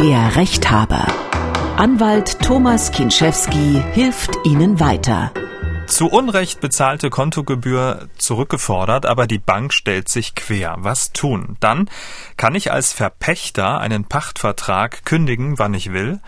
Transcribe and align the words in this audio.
Der 0.00 0.34
Rechthaber. 0.34 1.06
Anwalt 1.76 2.40
Thomas 2.40 2.90
Kinschewski 2.90 3.82
hilft 3.92 4.30
Ihnen 4.44 4.80
weiter. 4.80 5.30
Zu 5.88 6.06
Unrecht 6.06 6.62
bezahlte 6.62 7.10
Kontogebühr 7.10 8.08
zurückgefordert, 8.16 9.04
aber 9.04 9.26
die 9.26 9.38
Bank 9.38 9.74
stellt 9.74 10.08
sich 10.08 10.34
quer. 10.34 10.76
Was 10.78 11.12
tun? 11.12 11.58
Dann 11.60 11.90
kann 12.38 12.54
ich 12.54 12.72
als 12.72 12.94
Verpächter 12.94 13.78
einen 13.78 14.06
Pachtvertrag 14.06 15.04
kündigen, 15.04 15.58
wann 15.58 15.74
ich 15.74 15.92
will. 15.92 16.20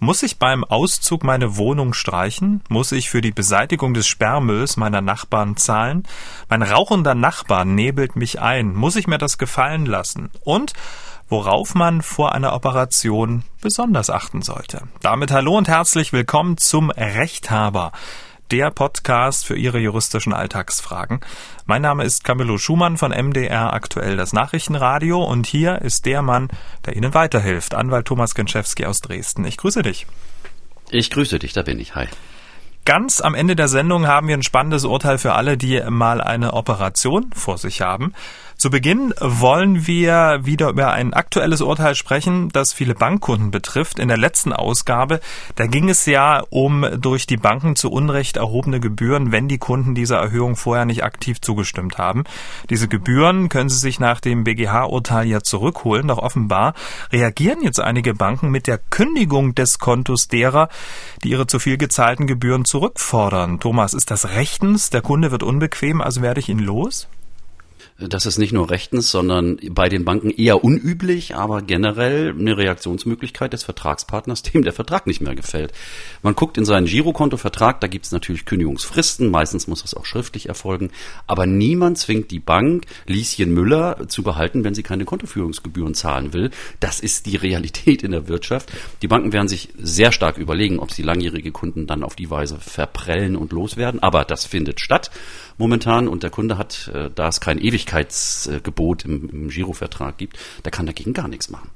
Muss 0.00 0.24
ich 0.24 0.38
beim 0.38 0.64
Auszug 0.64 1.22
meine 1.22 1.56
Wohnung 1.56 1.94
streichen? 1.94 2.62
Muss 2.68 2.90
ich 2.90 3.10
für 3.10 3.20
die 3.20 3.30
Beseitigung 3.30 3.94
des 3.94 4.08
Sperrmülls 4.08 4.76
meiner 4.76 5.02
Nachbarn 5.02 5.56
zahlen? 5.56 6.02
Mein 6.48 6.62
rauchender 6.62 7.14
Nachbar 7.14 7.64
nebelt 7.64 8.16
mich 8.16 8.40
ein. 8.40 8.74
Muss 8.74 8.96
ich 8.96 9.06
mir 9.06 9.18
das 9.18 9.38
gefallen 9.38 9.86
lassen? 9.86 10.30
Und 10.42 10.72
worauf 11.30 11.76
man 11.76 12.02
vor 12.02 12.34
einer 12.34 12.52
Operation 12.52 13.44
besonders 13.62 14.10
achten 14.10 14.42
sollte. 14.42 14.82
Damit 15.00 15.30
hallo 15.30 15.56
und 15.56 15.68
herzlich 15.68 16.12
willkommen 16.12 16.58
zum 16.58 16.90
Rechthaber, 16.90 17.92
der 18.50 18.72
Podcast 18.72 19.46
für 19.46 19.56
Ihre 19.56 19.78
juristischen 19.78 20.32
Alltagsfragen. 20.32 21.20
Mein 21.66 21.82
Name 21.82 22.02
ist 22.02 22.24
Camillo 22.24 22.58
Schumann 22.58 22.96
von 22.96 23.12
MDR 23.12 23.72
aktuell 23.72 24.16
das 24.16 24.32
Nachrichtenradio 24.32 25.22
und 25.22 25.46
hier 25.46 25.82
ist 25.82 26.04
der 26.04 26.20
Mann, 26.22 26.48
der 26.84 26.96
Ihnen 26.96 27.14
weiterhilft, 27.14 27.74
Anwalt 27.74 28.06
Thomas 28.06 28.34
Genschewski 28.34 28.84
aus 28.86 29.00
Dresden. 29.00 29.44
Ich 29.44 29.56
grüße 29.56 29.82
dich. 29.82 30.08
Ich 30.90 31.10
grüße 31.10 31.38
dich, 31.38 31.52
da 31.52 31.62
bin 31.62 31.78
ich. 31.78 31.94
Hi. 31.94 32.08
Ganz 32.84 33.20
am 33.20 33.34
Ende 33.34 33.54
der 33.54 33.68
Sendung 33.68 34.08
haben 34.08 34.26
wir 34.26 34.36
ein 34.36 34.42
spannendes 34.42 34.84
Urteil 34.84 35.18
für 35.18 35.34
alle, 35.34 35.56
die 35.56 35.80
mal 35.88 36.20
eine 36.20 36.54
Operation 36.54 37.30
vor 37.34 37.56
sich 37.56 37.82
haben. 37.82 38.14
Zu 38.60 38.68
Beginn 38.68 39.14
wollen 39.18 39.86
wir 39.86 40.40
wieder 40.42 40.68
über 40.68 40.92
ein 40.92 41.14
aktuelles 41.14 41.62
Urteil 41.62 41.94
sprechen, 41.94 42.50
das 42.50 42.74
viele 42.74 42.94
Bankkunden 42.94 43.50
betrifft. 43.50 43.98
In 43.98 44.08
der 44.08 44.18
letzten 44.18 44.52
Ausgabe, 44.52 45.20
da 45.54 45.64
ging 45.64 45.88
es 45.88 46.04
ja 46.04 46.42
um 46.50 46.84
durch 46.98 47.26
die 47.26 47.38
Banken 47.38 47.74
zu 47.74 47.90
Unrecht 47.90 48.36
erhobene 48.36 48.78
Gebühren, 48.78 49.32
wenn 49.32 49.48
die 49.48 49.56
Kunden 49.56 49.94
dieser 49.94 50.18
Erhöhung 50.18 50.56
vorher 50.56 50.84
nicht 50.84 51.04
aktiv 51.04 51.40
zugestimmt 51.40 51.96
haben. 51.96 52.24
Diese 52.68 52.86
Gebühren 52.86 53.48
können 53.48 53.70
Sie 53.70 53.78
sich 53.78 53.98
nach 53.98 54.20
dem 54.20 54.44
BGH-Urteil 54.44 55.26
ja 55.26 55.40
zurückholen, 55.40 56.08
doch 56.08 56.18
offenbar 56.18 56.74
reagieren 57.10 57.62
jetzt 57.62 57.80
einige 57.80 58.12
Banken 58.12 58.50
mit 58.50 58.66
der 58.66 58.76
Kündigung 58.76 59.54
des 59.54 59.78
Kontos 59.78 60.28
derer, 60.28 60.68
die 61.24 61.30
ihre 61.30 61.46
zu 61.46 61.60
viel 61.60 61.78
gezahlten 61.78 62.26
Gebühren 62.26 62.66
zurückfordern. 62.66 63.58
Thomas, 63.58 63.94
ist 63.94 64.10
das 64.10 64.28
rechtens? 64.28 64.90
Der 64.90 65.00
Kunde 65.00 65.30
wird 65.30 65.42
unbequem, 65.42 66.02
also 66.02 66.20
werde 66.20 66.40
ich 66.40 66.50
ihn 66.50 66.58
los? 66.58 67.08
Das 68.08 68.24
ist 68.24 68.38
nicht 68.38 68.52
nur 68.52 68.70
rechtens, 68.70 69.10
sondern 69.10 69.58
bei 69.70 69.90
den 69.90 70.06
Banken 70.06 70.30
eher 70.30 70.64
unüblich, 70.64 71.36
aber 71.36 71.60
generell 71.60 72.30
eine 72.30 72.56
Reaktionsmöglichkeit 72.56 73.52
des 73.52 73.64
Vertragspartners, 73.64 74.42
dem 74.54 74.62
der 74.62 74.72
Vertrag 74.72 75.06
nicht 75.06 75.20
mehr 75.20 75.34
gefällt. 75.34 75.72
Man 76.22 76.34
guckt 76.34 76.56
in 76.56 76.64
seinen 76.64 76.86
Girokontovertrag, 76.86 77.80
da 77.80 77.88
gibt 77.88 78.06
es 78.06 78.12
natürlich 78.12 78.46
Kündigungsfristen, 78.46 79.30
meistens 79.30 79.66
muss 79.66 79.82
das 79.82 79.94
auch 79.94 80.06
schriftlich 80.06 80.48
erfolgen, 80.48 80.90
aber 81.26 81.44
niemand 81.46 81.98
zwingt 81.98 82.30
die 82.30 82.38
Bank, 82.38 82.86
Lieschen 83.06 83.52
Müller 83.52 84.08
zu 84.08 84.22
behalten, 84.22 84.64
wenn 84.64 84.74
sie 84.74 84.82
keine 84.82 85.04
Kontoführungsgebühren 85.04 85.94
zahlen 85.94 86.32
will. 86.32 86.50
Das 86.80 87.00
ist 87.00 87.26
die 87.26 87.36
Realität 87.36 88.02
in 88.02 88.12
der 88.12 88.28
Wirtschaft. 88.28 88.72
Die 89.02 89.08
Banken 89.08 89.32
werden 89.32 89.48
sich 89.48 89.68
sehr 89.78 90.12
stark 90.12 90.38
überlegen, 90.38 90.78
ob 90.78 90.90
sie 90.90 91.02
langjährige 91.02 91.52
Kunden 91.52 91.86
dann 91.86 92.02
auf 92.02 92.16
die 92.16 92.30
Weise 92.30 92.56
verprellen 92.58 93.36
und 93.36 93.52
loswerden, 93.52 94.02
aber 94.02 94.24
das 94.24 94.46
findet 94.46 94.80
statt 94.80 95.10
momentan 95.60 96.08
und 96.08 96.22
der 96.24 96.30
Kunde 96.30 96.58
hat, 96.58 96.90
äh, 96.92 97.10
da 97.14 97.28
es 97.28 97.40
kein 97.40 97.58
Ewigkeitsgebot 97.58 99.04
im, 99.04 99.30
im 99.30 99.48
Girovertrag 99.50 100.18
gibt, 100.18 100.38
der 100.64 100.72
kann 100.72 100.86
dagegen 100.86 101.12
gar 101.12 101.28
nichts 101.28 101.50
machen. 101.50 101.70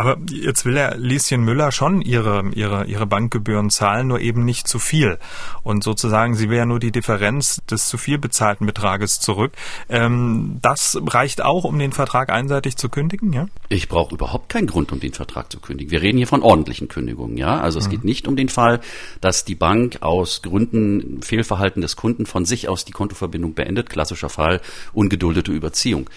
Aber 0.00 0.16
jetzt 0.30 0.64
will 0.64 0.78
er 0.78 0.96
Lieschen 0.96 1.44
Müller 1.44 1.72
schon 1.72 2.00
ihre, 2.00 2.42
ihre, 2.54 2.86
ihre 2.86 3.04
Bankgebühren 3.04 3.68
zahlen, 3.68 4.06
nur 4.06 4.18
eben 4.20 4.46
nicht 4.46 4.66
zu 4.66 4.78
viel. 4.78 5.18
Und 5.62 5.84
sozusagen, 5.84 6.34
sie 6.34 6.48
will 6.48 6.56
ja 6.56 6.64
nur 6.64 6.80
die 6.80 6.90
Differenz 6.90 7.60
des 7.70 7.86
zu 7.86 7.98
viel 7.98 8.16
bezahlten 8.16 8.64
Betrages 8.64 9.20
zurück. 9.20 9.52
Ähm, 9.90 10.58
das 10.62 10.98
reicht 11.06 11.42
auch, 11.42 11.64
um 11.64 11.78
den 11.78 11.92
Vertrag 11.92 12.30
einseitig 12.30 12.78
zu 12.78 12.88
kündigen, 12.88 13.34
ja? 13.34 13.48
Ich 13.68 13.90
brauche 13.90 14.14
überhaupt 14.14 14.48
keinen 14.48 14.68
Grund, 14.68 14.90
um 14.90 15.00
den 15.00 15.12
Vertrag 15.12 15.52
zu 15.52 15.60
kündigen. 15.60 15.90
Wir 15.90 16.00
reden 16.00 16.16
hier 16.16 16.26
von 16.26 16.40
ordentlichen 16.40 16.88
Kündigungen, 16.88 17.36
ja? 17.36 17.60
Also 17.60 17.78
es 17.78 17.88
mhm. 17.88 17.90
geht 17.90 18.04
nicht 18.04 18.26
um 18.26 18.36
den 18.36 18.48
Fall, 18.48 18.80
dass 19.20 19.44
die 19.44 19.54
Bank 19.54 19.98
aus 20.00 20.40
Gründen 20.40 21.20
Fehlverhalten 21.22 21.82
des 21.82 21.96
Kunden 21.96 22.24
von 22.24 22.46
sich 22.46 22.70
aus 22.70 22.86
die 22.86 22.92
Kontoverbindung 22.92 23.52
beendet. 23.52 23.90
Klassischer 23.90 24.30
Fall, 24.30 24.62
ungeduldete 24.94 25.52
Überziehung. 25.52 26.08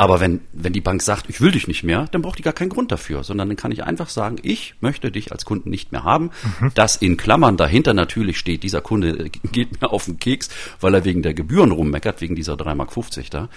Aber 0.00 0.18
wenn, 0.18 0.40
wenn 0.54 0.72
die 0.72 0.80
Bank 0.80 1.02
sagt, 1.02 1.28
ich 1.28 1.42
will 1.42 1.50
dich 1.50 1.68
nicht 1.68 1.82
mehr, 1.82 2.06
dann 2.10 2.22
braucht 2.22 2.38
die 2.38 2.42
gar 2.42 2.54
keinen 2.54 2.70
Grund 2.70 2.90
dafür, 2.90 3.22
sondern 3.22 3.48
dann 3.48 3.56
kann 3.58 3.70
ich 3.70 3.84
einfach 3.84 4.08
sagen, 4.08 4.36
ich 4.40 4.74
möchte 4.80 5.10
dich 5.10 5.30
als 5.30 5.44
Kunden 5.44 5.68
nicht 5.68 5.92
mehr 5.92 6.04
haben. 6.04 6.30
Mhm. 6.58 6.70
Das 6.74 6.96
in 6.96 7.18
Klammern 7.18 7.58
dahinter 7.58 7.92
natürlich 7.92 8.38
steht, 8.38 8.62
dieser 8.62 8.80
Kunde 8.80 9.28
geht 9.52 9.78
mir 9.78 9.92
auf 9.92 10.06
den 10.06 10.18
Keks, 10.18 10.48
weil 10.80 10.94
er 10.94 11.04
wegen 11.04 11.20
der 11.20 11.34
Gebühren 11.34 11.70
rummeckert, 11.70 12.22
wegen 12.22 12.34
dieser 12.34 12.54
3,50 12.54 12.74
Mark 12.76 13.30
da. 13.30 13.48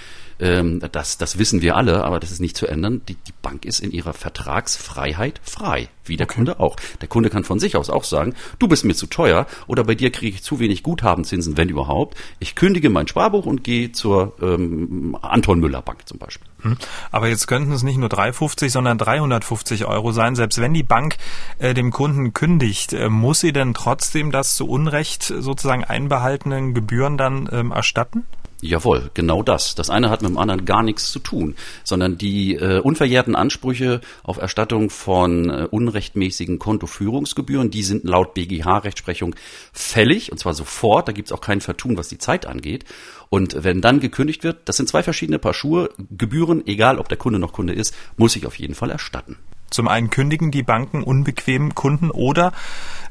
Ähm, 0.42 0.82
das, 0.92 1.18
das 1.18 1.40
wissen 1.40 1.62
wir 1.62 1.78
alle, 1.78 2.04
aber 2.04 2.20
das 2.20 2.30
ist 2.32 2.42
nicht 2.42 2.58
zu 2.58 2.68
ändern. 2.68 3.02
Die, 3.08 3.16
die 3.16 3.34
Bank 3.42 3.64
ist 3.64 3.80
in 3.80 3.92
ihrer 3.92 4.12
Vertragsfreiheit 4.12 5.40
frei, 5.44 5.88
wie 6.06 6.18
der 6.18 6.28
okay. 6.28 6.36
Kunde 6.36 6.60
auch. 6.60 6.76
Der 7.02 7.08
Kunde 7.08 7.30
kann 7.30 7.44
von 7.44 7.60
sich 7.60 7.76
aus 7.76 7.90
auch 7.90 8.04
sagen, 8.04 8.34
du 8.60 8.68
bist 8.68 8.86
mir 8.86 8.94
zu 8.94 9.08
teuer 9.08 9.48
oder 9.68 9.84
bei 9.84 9.96
dir 9.96 10.12
kriege 10.12 10.36
ich 10.36 10.44
zu 10.44 10.60
wenig 10.60 10.84
Guthabenzinsen, 10.84 11.58
wenn 11.58 11.70
überhaupt. 11.70 12.18
Ich 12.40 12.56
kündige 12.56 12.90
mein 12.90 13.08
Sparbuch 13.08 13.46
und 13.46 13.64
gehe 13.64 13.92
zur 13.92 14.34
ähm, 14.42 15.18
Anton 15.22 15.60
Müller 15.60 15.82
Bank 15.82 16.08
zum 16.08 16.20
Beispiel. 16.20 16.48
Hm. 16.62 16.78
Aber 17.12 17.28
jetzt 17.28 17.48
könnten 17.48 17.72
es 17.72 17.84
nicht 17.84 17.98
nur 17.98 18.10
350, 18.10 18.72
sondern 18.72 18.98
350 18.98 19.86
Euro 19.86 20.12
sein. 20.12 20.36
Selbst 20.36 20.60
wenn 20.60 20.74
die 20.74 20.84
Bank 20.84 21.18
äh, 21.60 21.74
dem 21.74 21.92
Kunden 21.92 22.34
kündigt, 22.34 22.94
äh, 22.94 23.10
muss 23.10 23.42
sie 23.42 23.54
denn 23.54 23.74
trotzdem 23.74 24.32
das 24.32 24.56
zu 24.56 24.68
Unrecht 24.68 25.24
sozusagen 25.24 25.84
einbehaltenen 25.84 26.74
Gebühren 26.74 27.18
dann 27.18 27.50
ähm, 27.52 27.72
erstatten? 27.72 28.26
Jawohl, 28.66 29.12
genau 29.14 29.44
das. 29.44 29.76
Das 29.76 29.90
eine 29.90 30.10
hat 30.10 30.22
mit 30.22 30.32
dem 30.32 30.38
anderen 30.38 30.64
gar 30.64 30.84
nichts 30.84 31.12
zu 31.12 31.20
tun, 31.20 31.56
sondern 31.84 32.18
die 32.18 32.56
äh, 32.56 32.80
unverjährten 32.80 33.36
Ansprüche 33.36 34.00
auf 34.24 34.38
Erstattung 34.38 34.90
von 34.90 35.50
äh, 35.50 35.68
unrechtmäßigen 35.70 36.60
Kontoführungsgebühren, 36.60 37.72
die 37.72 37.84
sind 37.84 38.06
laut 38.06 38.34
BGH-Rechtsprechung 38.34 39.36
fällig, 39.74 40.32
und 40.32 40.38
zwar 40.38 40.54
sofort, 40.54 41.10
da 41.10 41.12
gibt's 41.12 41.34
auch 41.34 41.42
kein 41.42 41.60
Vertun, 41.60 41.98
was 41.98 42.08
die 42.08 42.20
Zeit 42.20 42.46
angeht. 42.46 42.86
Und 43.28 43.66
wenn 43.66 43.82
dann 43.82 44.00
gekündigt 44.00 44.46
wird, 44.46 44.60
das 44.64 44.78
sind 44.78 44.88
zwei 44.88 45.04
verschiedene 45.04 45.40
Paar 45.40 45.54
Schuhe, 45.54 45.90
Gebühren, 46.12 46.66
egal 46.66 47.00
ob 47.00 47.10
der 47.10 47.18
Kunde 47.18 47.40
noch 47.40 47.52
Kunde 47.52 47.74
ist, 47.74 47.94
muss 48.16 48.38
ich 48.38 48.46
auf 48.46 48.58
jeden 48.58 48.76
Fall 48.76 48.92
erstatten. 48.92 49.36
Zum 49.74 49.88
einen 49.88 50.12
kündigen 50.12 50.52
die 50.52 50.62
Banken 50.62 51.02
unbequemen 51.02 51.74
Kunden 51.74 52.12
oder, 52.12 52.52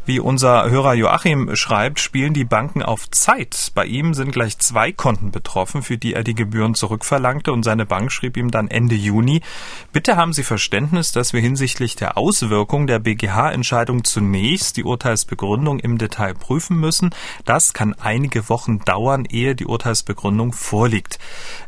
wie 0.07 0.21
unser 0.21 0.71
Hörer 0.71 0.95
Joachim 0.95 1.55
schreibt, 1.57 1.99
spielen 1.99 2.35
die 2.35 2.45
Banken 2.45 2.83
auf 2.83 3.11
Zeit. 3.11 3.73
Bei 3.75 3.85
ihm 3.85 4.15
sind 4.15 4.31
gleich 4.31 4.59
zwei 4.59 4.93
Konten 4.93 5.33
betroffen, 5.33 5.83
für 5.83 5.99
die 5.99 6.15
er 6.15 6.23
die 6.23 6.35
Gebühren 6.35 6.75
zurückverlangte 6.75 7.53
und 7.53 7.65
seine 7.65 7.85
Bank 7.85 8.13
schrieb 8.13 8.37
ihm 8.37 8.53
dann 8.53 8.69
Ende 8.69 8.95
Juni, 8.95 9.43
bitte 9.93 10.17
haben 10.17 10.33
Sie 10.33 10.45
Verständnis, 10.45 11.11
dass 11.11 11.33
wir 11.33 11.41
hinsichtlich 11.41 11.97
der 11.97 12.17
Auswirkung 12.17 12.87
der 12.87 13.01
BGH-Entscheidung 13.01 14.05
zunächst 14.05 14.77
die 14.77 14.85
Urteilsbegründung 14.85 15.81
im 15.81 15.99
Detail 15.99 16.35
prüfen 16.35 16.79
müssen. 16.79 17.11
Das 17.45 17.73
kann 17.73 17.95
einige 17.95 18.49
Wochen 18.49 18.79
dauern, 18.81 19.25
ehe 19.25 19.57
die 19.57 19.67
Urteilsbegründung 19.67 20.53
vorliegt. 20.53 21.19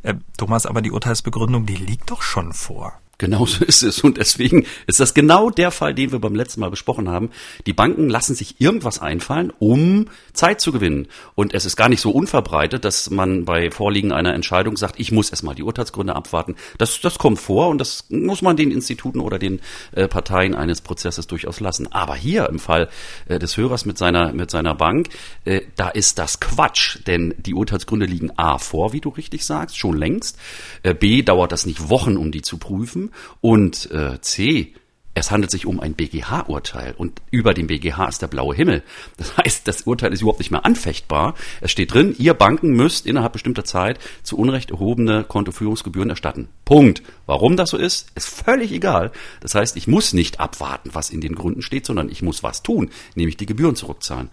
Äh, 0.04 0.14
Thomas, 0.36 0.66
aber 0.66 0.82
die 0.82 0.92
Urteilsbegründung, 0.92 1.66
die 1.66 1.76
liegt 1.76 2.12
doch 2.12 2.22
schon 2.22 2.52
vor. 2.52 2.94
Genauso 3.18 3.64
ist 3.64 3.82
es. 3.82 4.00
Und 4.00 4.18
deswegen 4.18 4.66
ist 4.86 5.00
das 5.00 5.14
genau 5.14 5.50
der 5.50 5.70
Fall, 5.70 5.94
den 5.94 6.12
wir 6.12 6.18
beim 6.18 6.34
letzten 6.34 6.60
Mal 6.60 6.70
besprochen 6.70 7.08
haben. 7.08 7.30
Die 7.66 7.72
Banken 7.72 8.08
lassen 8.08 8.34
sich 8.34 8.60
irgendwas 8.60 9.00
einfallen, 9.00 9.52
um 9.58 10.06
Zeit 10.32 10.60
zu 10.60 10.72
gewinnen. 10.72 11.06
Und 11.34 11.54
es 11.54 11.64
ist 11.64 11.76
gar 11.76 11.88
nicht 11.88 12.00
so 12.00 12.10
unverbreitet, 12.10 12.84
dass 12.84 13.10
man 13.10 13.44
bei 13.44 13.70
Vorliegen 13.70 14.12
einer 14.12 14.34
Entscheidung 14.34 14.76
sagt, 14.76 14.98
ich 14.98 15.12
muss 15.12 15.30
erstmal 15.30 15.54
die 15.54 15.62
Urteilsgründe 15.62 16.16
abwarten. 16.16 16.56
Das, 16.78 17.00
das 17.00 17.18
kommt 17.18 17.38
vor 17.38 17.68
und 17.68 17.78
das 17.78 18.06
muss 18.08 18.42
man 18.42 18.56
den 18.56 18.70
Instituten 18.70 19.20
oder 19.20 19.38
den 19.38 19.60
äh, 19.92 20.08
Parteien 20.08 20.54
eines 20.54 20.80
Prozesses 20.80 21.26
durchaus 21.26 21.60
lassen. 21.60 21.92
Aber 21.92 22.16
hier 22.16 22.48
im 22.48 22.58
Fall 22.58 22.88
äh, 23.28 23.38
des 23.38 23.56
Hörers 23.56 23.84
mit 23.84 23.96
seiner, 23.96 24.32
mit 24.32 24.50
seiner 24.50 24.74
Bank, 24.74 25.08
äh, 25.44 25.60
da 25.76 25.88
ist 25.88 26.18
das 26.18 26.40
Quatsch. 26.40 26.98
Denn 27.06 27.34
die 27.38 27.54
Urteilsgründe 27.54 28.06
liegen 28.06 28.32
A 28.36 28.58
vor, 28.58 28.92
wie 28.92 29.00
du 29.00 29.10
richtig 29.10 29.44
sagst, 29.44 29.78
schon 29.78 29.96
längst. 29.96 30.36
Äh, 30.82 30.94
B 30.94 31.22
dauert 31.22 31.52
das 31.52 31.66
nicht 31.66 31.88
Wochen, 31.88 32.16
um 32.16 32.32
die 32.32 32.42
zu 32.42 32.58
prüfen 32.58 33.03
und 33.40 33.90
äh, 33.90 34.20
C, 34.20 34.74
es 35.16 35.30
handelt 35.30 35.52
sich 35.52 35.64
um 35.64 35.78
ein 35.78 35.94
BGH-Urteil 35.94 36.94
und 36.98 37.22
über 37.30 37.54
dem 37.54 37.68
BGH 37.68 38.08
ist 38.08 38.20
der 38.20 38.26
blaue 38.26 38.54
Himmel. 38.54 38.82
Das 39.16 39.36
heißt, 39.38 39.66
das 39.66 39.82
Urteil 39.82 40.12
ist 40.12 40.22
überhaupt 40.22 40.40
nicht 40.40 40.50
mehr 40.50 40.64
anfechtbar. 40.64 41.34
Es 41.60 41.70
steht 41.70 41.94
drin, 41.94 42.14
ihr 42.18 42.34
Banken 42.34 42.70
müsst 42.70 43.06
innerhalb 43.06 43.32
bestimmter 43.32 43.64
Zeit 43.64 44.00
zu 44.24 44.36
Unrecht 44.36 44.72
erhobene 44.72 45.24
Kontoführungsgebühren 45.24 46.10
erstatten. 46.10 46.48
Punkt. 46.64 47.02
Warum 47.26 47.56
das 47.56 47.70
so 47.70 47.76
ist, 47.76 48.08
ist 48.16 48.28
völlig 48.28 48.72
egal. 48.72 49.12
Das 49.40 49.54
heißt, 49.54 49.76
ich 49.76 49.86
muss 49.86 50.12
nicht 50.12 50.40
abwarten, 50.40 50.90
was 50.92 51.10
in 51.10 51.20
den 51.20 51.36
Gründen 51.36 51.62
steht, 51.62 51.86
sondern 51.86 52.10
ich 52.10 52.22
muss 52.22 52.42
was 52.42 52.62
tun, 52.62 52.90
nämlich 53.14 53.36
die 53.36 53.46
Gebühren 53.46 53.76
zurückzahlen. 53.76 54.30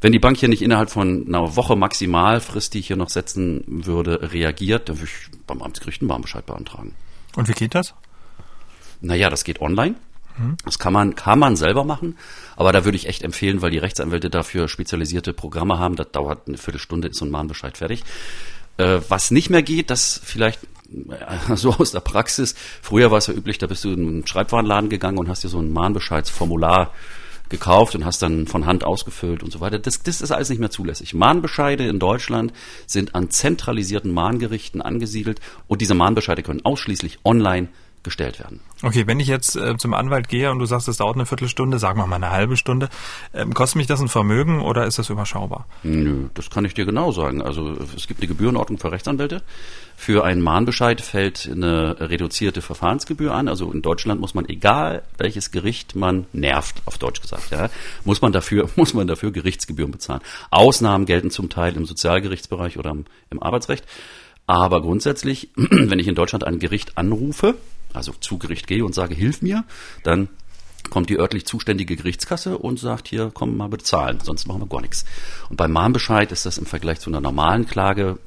Wenn 0.00 0.12
die 0.12 0.18
Bank 0.18 0.36
hier 0.36 0.48
nicht 0.48 0.62
innerhalb 0.62 0.90
von 0.90 1.26
einer 1.26 1.56
Woche 1.56 1.76
Maximalfrist, 1.76 2.74
die 2.74 2.80
ich 2.80 2.86
hier 2.86 2.96
noch 2.96 3.10
setzen 3.10 3.64
würde, 3.66 4.32
reagiert, 4.32 4.88
dann 4.88 4.98
würde 4.98 5.10
ich 5.10 5.38
beim 5.46 5.62
Amtsgericht 5.62 6.02
einen 6.02 6.10
Warnbescheid 6.10 6.44
beantragen. 6.44 6.94
Und 7.36 7.48
wie 7.48 7.52
geht 7.52 7.74
das? 7.74 7.94
Naja, 9.00 9.30
das 9.30 9.44
geht 9.44 9.60
online. 9.60 9.94
Das 10.64 10.78
kann 10.78 10.92
man, 10.92 11.14
kann 11.14 11.38
man 11.38 11.56
selber 11.56 11.84
machen, 11.84 12.18
aber 12.56 12.70
da 12.72 12.84
würde 12.84 12.96
ich 12.96 13.08
echt 13.08 13.22
empfehlen, 13.22 13.62
weil 13.62 13.70
die 13.70 13.78
Rechtsanwälte 13.78 14.28
dafür 14.28 14.68
spezialisierte 14.68 15.32
Programme 15.32 15.78
haben. 15.78 15.96
Das 15.96 16.10
dauert 16.10 16.46
eine 16.46 16.58
Viertelstunde, 16.58 17.08
ist 17.08 17.18
so 17.18 17.24
ein 17.24 17.30
Mahnbescheid 17.30 17.78
fertig. 17.78 18.04
Äh, 18.76 19.00
was 19.08 19.30
nicht 19.30 19.48
mehr 19.48 19.62
geht, 19.62 19.88
das 19.88 20.20
vielleicht 20.22 20.62
äh, 20.92 21.54
so 21.56 21.72
aus 21.72 21.92
der 21.92 22.00
Praxis. 22.00 22.54
Früher 22.82 23.10
war 23.10 23.18
es 23.18 23.28
ja 23.28 23.34
üblich, 23.34 23.56
da 23.56 23.66
bist 23.66 23.84
du 23.84 23.92
in 23.92 24.06
einen 24.06 24.26
Schreibwarenladen 24.26 24.90
gegangen 24.90 25.16
und 25.16 25.28
hast 25.30 25.42
dir 25.42 25.48
so 25.48 25.58
ein 25.58 25.72
Mahnbescheidsformular 25.72 26.92
gekauft 27.48 27.94
und 27.94 28.04
hast 28.04 28.22
dann 28.22 28.46
von 28.46 28.66
Hand 28.66 28.84
ausgefüllt 28.84 29.42
und 29.42 29.52
so 29.52 29.60
weiter. 29.60 29.78
Das, 29.78 30.02
das 30.02 30.20
ist 30.20 30.30
alles 30.30 30.48
nicht 30.50 30.58
mehr 30.58 30.70
zulässig. 30.70 31.14
Mahnbescheide 31.14 31.86
in 31.86 31.98
Deutschland 31.98 32.52
sind 32.86 33.14
an 33.14 33.30
zentralisierten 33.30 34.12
Mahngerichten 34.12 34.82
angesiedelt 34.82 35.40
und 35.66 35.80
diese 35.80 35.94
Mahnbescheide 35.94 36.42
können 36.42 36.64
ausschließlich 36.64 37.20
online 37.24 37.68
gestellt 38.06 38.38
werden. 38.38 38.60
Okay, 38.82 39.06
wenn 39.06 39.20
ich 39.20 39.26
jetzt 39.26 39.56
äh, 39.56 39.76
zum 39.76 39.92
Anwalt 39.92 40.28
gehe 40.28 40.50
und 40.50 40.58
du 40.58 40.64
sagst, 40.64 40.88
es 40.88 40.96
dauert 40.96 41.16
eine 41.16 41.26
Viertelstunde, 41.26 41.78
sagen 41.78 42.00
wir 42.00 42.06
mal 42.06 42.16
eine 42.16 42.30
halbe 42.30 42.56
Stunde, 42.56 42.88
ähm, 43.34 43.52
kostet 43.52 43.76
mich 43.76 43.86
das 43.86 44.00
ein 44.00 44.08
Vermögen 44.08 44.62
oder 44.62 44.86
ist 44.86 44.98
das 44.98 45.10
überschaubar? 45.10 45.66
Nö, 45.82 46.28
das 46.32 46.48
kann 46.48 46.64
ich 46.64 46.72
dir 46.72 46.86
genau 46.86 47.12
sagen. 47.12 47.42
Also 47.42 47.76
es 47.94 48.06
gibt 48.06 48.20
eine 48.20 48.28
Gebührenordnung 48.28 48.78
für 48.78 48.90
Rechtsanwälte. 48.90 49.42
Für 49.98 50.24
einen 50.24 50.40
Mahnbescheid 50.40 51.00
fällt 51.00 51.48
eine 51.50 51.96
reduzierte 51.98 52.62
Verfahrensgebühr 52.62 53.34
an. 53.34 53.48
Also 53.48 53.72
in 53.72 53.82
Deutschland 53.82 54.20
muss 54.20 54.34
man, 54.34 54.48
egal 54.48 55.02
welches 55.18 55.50
Gericht 55.50 55.96
man 55.96 56.26
nervt, 56.32 56.82
auf 56.86 56.96
Deutsch 56.96 57.20
gesagt, 57.20 57.50
ja, 57.50 57.68
muss 58.04 58.22
man 58.22 58.32
dafür, 58.32 58.70
muss 58.76 58.94
man 58.94 59.06
dafür 59.06 59.32
Gerichtsgebühren 59.32 59.90
bezahlen. 59.90 60.20
Ausnahmen 60.50 61.06
gelten 61.06 61.30
zum 61.30 61.48
Teil 61.48 61.76
im 61.76 61.86
Sozialgerichtsbereich 61.86 62.78
oder 62.78 62.96
im 63.30 63.42
Arbeitsrecht. 63.42 63.84
Aber 64.46 64.80
grundsätzlich, 64.80 65.50
wenn 65.56 65.98
ich 65.98 66.06
in 66.06 66.14
Deutschland 66.14 66.44
ein 66.44 66.58
Gericht 66.58 66.96
anrufe, 66.96 67.56
also 67.92 68.12
zu 68.20 68.38
Gericht 68.38 68.66
gehe 68.66 68.84
und 68.84 68.94
sage, 68.94 69.14
hilf 69.14 69.42
mir, 69.42 69.64
dann 70.02 70.28
kommt 70.90 71.10
die 71.10 71.18
örtlich 71.18 71.46
zuständige 71.46 71.96
Gerichtskasse 71.96 72.58
und 72.58 72.78
sagt 72.78 73.08
hier, 73.08 73.30
komm 73.32 73.56
mal 73.56 73.68
bezahlen, 73.68 74.20
sonst 74.22 74.46
machen 74.46 74.62
wir 74.62 74.68
gar 74.68 74.80
nichts. 74.80 75.04
Und 75.48 75.56
beim 75.56 75.72
Mahnbescheid 75.72 76.32
ist 76.32 76.46
das 76.46 76.58
im 76.58 76.66
Vergleich 76.66 77.00
zu 77.00 77.10
einer 77.10 77.20
normalen 77.20 77.66
Klage 77.66 78.18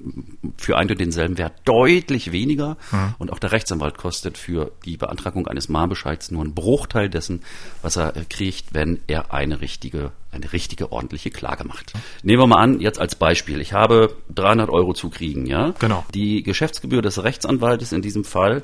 für 0.57 0.77
einen 0.77 0.91
und 0.91 0.99
denselben 0.99 1.37
Wert 1.37 1.53
deutlich 1.65 2.31
weniger. 2.31 2.77
Mhm. 2.91 3.15
Und 3.17 3.31
auch 3.31 3.39
der 3.39 3.51
Rechtsanwalt 3.51 3.97
kostet 3.97 4.37
für 4.37 4.71
die 4.85 4.97
Beantragung 4.97 5.47
eines 5.47 5.69
Mahnbescheids 5.69 6.31
nur 6.31 6.43
einen 6.43 6.53
Bruchteil 6.53 7.09
dessen, 7.09 7.41
was 7.81 7.95
er 7.95 8.13
kriegt, 8.29 8.73
wenn 8.73 8.99
er 9.07 9.33
eine 9.33 9.61
richtige 9.61 10.11
eine 10.31 10.53
richtige 10.53 10.91
ordentliche 10.91 11.31
Klage 11.31 11.63
macht. 11.63 11.93
Nehmen 12.23 12.43
wir 12.43 12.47
mal 12.47 12.61
an, 12.61 12.79
jetzt 12.79 12.99
als 12.99 13.15
Beispiel, 13.15 13.61
ich 13.61 13.73
habe 13.73 14.15
300 14.33 14.69
Euro 14.69 14.93
zu 14.93 15.09
kriegen, 15.09 15.45
ja? 15.47 15.73
Genau. 15.79 16.05
Die 16.13 16.43
Geschäftsgebühr 16.43 17.01
des 17.01 17.23
Rechtsanwaltes 17.23 17.91
in 17.91 18.01
diesem 18.01 18.23
Fall 18.23 18.63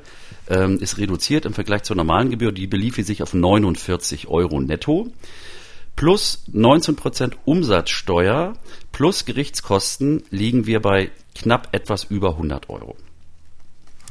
ähm, 0.50 0.78
ist 0.80 0.98
reduziert 0.98 1.46
im 1.46 1.54
Vergleich 1.54 1.84
zur 1.84 1.96
normalen 1.96 2.30
Gebühr, 2.30 2.52
die 2.52 2.68
beliefe 2.68 3.04
sich 3.04 3.24
auf 3.24 3.34
49 3.34 4.28
Euro 4.28 4.62
netto 4.62 5.12
plus 5.96 6.44
19 6.52 6.96
Prozent 6.96 7.38
Umsatzsteuer 7.46 8.58
plus 8.92 9.26
Gerichtskosten 9.26 10.24
liegen 10.30 10.66
wir 10.66 10.82
bei 10.82 11.12
knapp 11.34 11.70
etwas 11.72 12.06
über 12.06 12.32
100 12.32 12.70
Euro. 12.70 12.96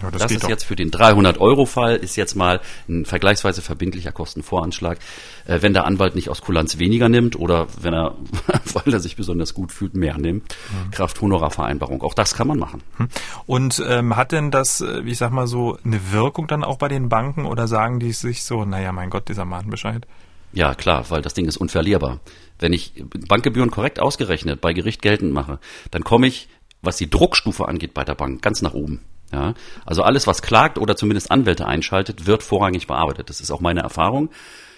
Ja, 0.02 0.11
das, 0.11 0.23
das 0.23 0.32
ist 0.32 0.44
doch. 0.44 0.49
jetzt 0.49 0.64
für 0.64 0.76
den 0.76 0.91
300-Euro-Fall, 0.91 1.96
ist 1.96 2.17
jetzt 2.17 2.35
mal 2.35 2.61
ein 2.88 3.05
vergleichsweise 3.05 3.62
verbindlicher 3.62 4.12
Kostenvoranschlag. 4.12 4.99
Äh, 5.46 5.62
wenn 5.62 5.73
der 5.73 5.85
Anwalt 5.85 6.14
nicht 6.14 6.29
aus 6.29 6.43
Kulanz 6.43 6.79
weniger 6.79 7.08
nimmt 7.08 7.37
oder 7.37 7.69
wenn 7.81 7.94
er, 7.94 8.14
weil 8.73 8.93
er 8.93 9.00
sich 9.00 9.17
besonders 9.17 9.55
gut 9.55 9.73
fühlt, 9.73 9.94
mehr 9.94 10.19
nimmt, 10.19 10.56
mhm. 10.70 10.91
Kraft 10.91 11.20
Honorarvereinbarung. 11.20 12.02
Auch 12.02 12.14
das 12.14 12.35
kann 12.35 12.49
man 12.49 12.58
machen. 12.58 12.82
Hm. 12.96 13.08
Und 13.46 13.82
ähm, 13.87 14.17
hat 14.17 14.32
denn 14.32 14.50
das, 14.50 14.81
äh, 14.81 15.00
ich 15.05 15.19
sag 15.19 15.31
mal 15.31 15.46
so, 15.46 15.79
eine 15.85 16.12
Wirkung 16.12 16.46
dann 16.46 16.64
auch 16.64 16.79
bei 16.79 16.88
den 16.88 17.08
Banken 17.08 17.46
oder 17.46 17.69
sagen 17.69 18.00
die 18.00 18.12
sich 18.12 18.44
so, 18.44 18.64
naja, 18.64 18.93
mein 18.93 19.11
Gott, 19.11 19.29
dieser 19.29 19.44
Mahnbescheid? 19.44 20.06
Ja, 20.52 20.75
klar, 20.75 21.05
weil 21.11 21.20
das 21.20 21.35
Ding 21.35 21.46
ist 21.46 21.56
unverlierbar. 21.56 22.20
Wenn 22.58 22.73
ich 22.73 22.93
Bankgebühren 23.29 23.70
korrekt 23.70 24.00
ausgerechnet 24.00 24.61
bei 24.61 24.73
Gericht 24.73 25.02
geltend 25.02 25.32
mache, 25.32 25.58
dann 25.91 26.05
komme 26.05 26.29
ich, 26.29 26.49
was 26.81 26.96
die 26.96 27.11
Druckstufe 27.11 27.67
angeht 27.67 27.93
bei 27.94 28.05
der 28.05 28.14
Bank, 28.14 28.41
ganz 28.41 28.62
nach 28.62 28.75
oben. 28.75 29.00
Ja, 29.34 29.54
also 29.84 30.04
alles, 30.04 30.28
was 30.28 30.42
klagt 30.42 30.78
oder 30.78 30.94
zumindest 30.94 31.32
Anwälte 31.32 31.66
einschaltet, 31.66 32.26
wird 32.26 32.44
vorrangig 32.44 32.86
bearbeitet. 32.86 33.28
Das 33.31 33.40
ist 33.40 33.50
auch 33.50 33.60
meine 33.60 33.81
Erfahrung. 33.81 34.31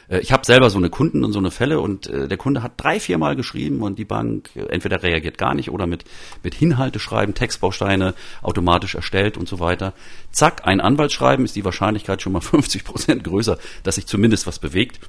Äh, 0.08 0.20
ich 0.20 0.32
habe 0.32 0.46
selber 0.46 0.70
so 0.70 0.78
eine 0.78 0.88
Kunden 0.88 1.24
und 1.24 1.32
so 1.32 1.38
eine 1.38 1.50
Fälle 1.50 1.78
und 1.78 2.06
äh, 2.06 2.26
der 2.26 2.38
Kunde 2.38 2.62
hat 2.62 2.72
drei, 2.78 2.98
vier 2.98 3.18
Mal 3.18 3.36
geschrieben 3.36 3.82
und 3.82 3.98
die 3.98 4.06
Bank 4.06 4.48
äh, 4.56 4.60
entweder 4.70 5.02
reagiert 5.02 5.36
gar 5.36 5.54
nicht 5.54 5.70
oder 5.70 5.86
mit, 5.86 6.04
mit 6.42 6.54
Hinhalteschreiben, 6.54 7.34
Textbausteine 7.34 8.14
automatisch 8.40 8.94
erstellt 8.94 9.36
und 9.36 9.46
so 9.46 9.60
weiter. 9.60 9.92
Zack, 10.32 10.66
ein 10.66 10.80
Anwaltsschreiben 10.80 11.44
ist 11.44 11.54
die 11.54 11.64
Wahrscheinlichkeit 11.66 12.22
schon 12.22 12.32
mal 12.32 12.40
50 12.40 12.84
Prozent 12.84 13.24
größer, 13.24 13.58
dass 13.82 13.96
sich 13.96 14.06
zumindest 14.06 14.46
was 14.46 14.58
bewegt. 14.58 15.00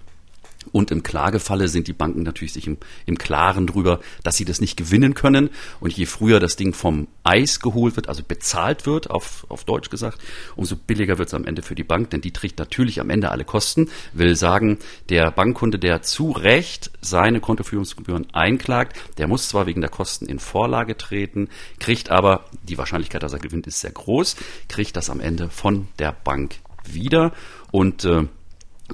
Und 0.72 0.92
im 0.92 1.04
Klagefalle 1.04 1.68
sind 1.68 1.88
die 1.88 1.94
Banken 1.94 2.24
natürlich 2.24 2.54
sich 2.54 2.68
im, 2.68 2.78
im 3.06 3.18
Klaren 3.18 3.68
drüber, 3.68 4.00
dass 4.24 4.38
sie 4.38 4.46
das 4.46 4.62
nicht 4.62 4.78
gewinnen 4.78 5.14
können. 5.14 5.50
Und 5.80 5.94
je 5.94 6.06
früher 6.06 6.40
das 6.40 6.56
Ding 6.56 6.74
vom 6.74 7.08
Eis 7.24 7.60
geholt 7.60 7.96
wird, 7.96 8.10
also 8.10 8.24
bezahlt 8.24 8.86
wird, 8.86 9.10
auf, 9.10 9.46
auf 9.50 9.66
Deutsch 9.66 9.90
gesagt, 9.90 10.22
umso 10.56 10.76
billiger 10.76 11.18
wird 11.18 11.28
es 11.28 11.34
am 11.34 11.46
Ende 11.46 11.62
für 11.62 11.76
die 11.76 11.84
Bank, 11.84 12.10
denn 12.12 12.22
die 12.22 12.32
trägt 12.32 12.60
natürlich 12.60 13.00
am 13.00 13.10
Ende 13.10 13.32
alle 13.32 13.46
Kosten. 13.46 13.90
Will 14.14 14.36
sagen, 14.36 14.80
der 15.10 15.32
Bankkunde, 15.32 15.80
der 15.80 16.02
zu 16.02 16.32
Recht 16.32 16.92
seine 17.02 17.40
Kontoführungsgebühren 17.40 18.28
einklagt, 18.34 18.98
der 19.18 19.28
muss 19.28 19.50
zwar 19.50 19.66
wegen 19.66 19.82
der 19.82 19.90
Kosten 19.90 20.26
in 20.26 20.40
Vorlage 20.40 20.98
treten, 20.98 21.50
kriegt 21.80 22.10
aber, 22.10 22.46
die 22.64 22.78
Wahrscheinlichkeit, 22.78 23.24
dass 23.24 23.34
er 23.34 23.40
gewinnt, 23.40 23.68
ist 23.68 23.82
sehr 23.82 23.92
groß, 23.92 24.36
kriegt 24.68 24.96
das 24.96 25.10
am 25.10 25.20
Ende 25.20 25.50
von 25.50 25.88
der 26.00 26.12
Bank 26.12 26.56
wieder. 26.86 27.34
Und 27.72 28.06
äh, 28.06 28.28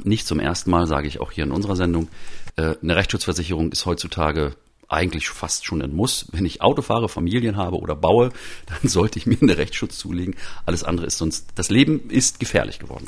nicht 0.03 0.27
zum 0.27 0.39
ersten 0.39 0.71
Mal, 0.71 0.87
sage 0.87 1.07
ich 1.07 1.19
auch 1.19 1.31
hier 1.31 1.43
in 1.43 1.51
unserer 1.51 1.75
Sendung, 1.75 2.07
äh, 2.55 2.75
eine 2.81 2.95
Rechtsschutzversicherung 2.95 3.71
ist 3.71 3.85
heutzutage 3.85 4.55
eigentlich 4.87 5.29
fast 5.29 5.65
schon 5.65 5.81
ein 5.81 5.95
Muss. 5.95 6.27
Wenn 6.31 6.45
ich 6.45 6.61
Auto 6.61 6.81
fahre, 6.81 7.09
Familien 7.09 7.57
habe 7.57 7.77
oder 7.77 7.95
baue, 7.95 8.31
dann 8.67 8.77
sollte 8.89 9.19
ich 9.19 9.25
mir 9.25 9.37
einen 9.41 9.49
Rechtsschutz 9.49 9.97
zulegen. 9.97 10.35
Alles 10.65 10.83
andere 10.83 11.07
ist 11.07 11.17
sonst, 11.17 11.47
das 11.55 11.69
Leben 11.69 12.09
ist 12.09 12.39
gefährlich 12.39 12.79
geworden. 12.79 13.07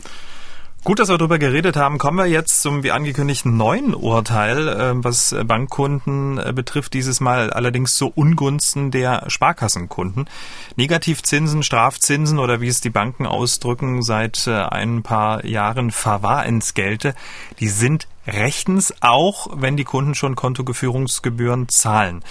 Gut, 0.86 1.00
dass 1.00 1.10
wir 1.10 1.18
darüber 1.18 1.40
geredet 1.40 1.78
haben. 1.78 1.98
Kommen 1.98 2.20
wir 2.20 2.28
jetzt 2.28 2.62
zum 2.62 2.84
wie 2.84 2.92
angekündigten 2.92 3.58
neuen 3.58 3.96
Urteil, 3.96 4.68
äh, 4.68 4.92
was 4.94 5.36
Bankkunden 5.44 6.38
äh, 6.38 6.54
betrifft. 6.54 6.94
Dieses 6.94 7.20
Mal 7.20 7.50
allerdings 7.50 7.96
zu 7.96 8.12
Ungunsten 8.14 8.92
der 8.92 9.24
Sparkassenkunden. 9.28 10.30
Negativzinsen, 10.76 11.64
Strafzinsen 11.64 12.38
oder 12.38 12.62
wie 12.62 12.68
es 12.68 12.82
die 12.82 12.92
Banken 12.92 13.26
ausdrücken, 13.26 14.04
seit 14.04 14.46
äh, 14.46 14.52
ein 14.52 15.02
paar 15.02 15.44
Jahren 15.44 15.90
Verwahrentgelte, 15.90 17.16
die 17.60 17.70
sind 17.70 18.08
rechtens, 18.28 18.94
auch 19.02 19.48
wenn 19.56 19.78
die 19.78 19.86
Kunden 19.86 20.14
schon 20.14 20.36
Kontogeführungsgebühren 20.36 21.68
zahlen 21.68 22.24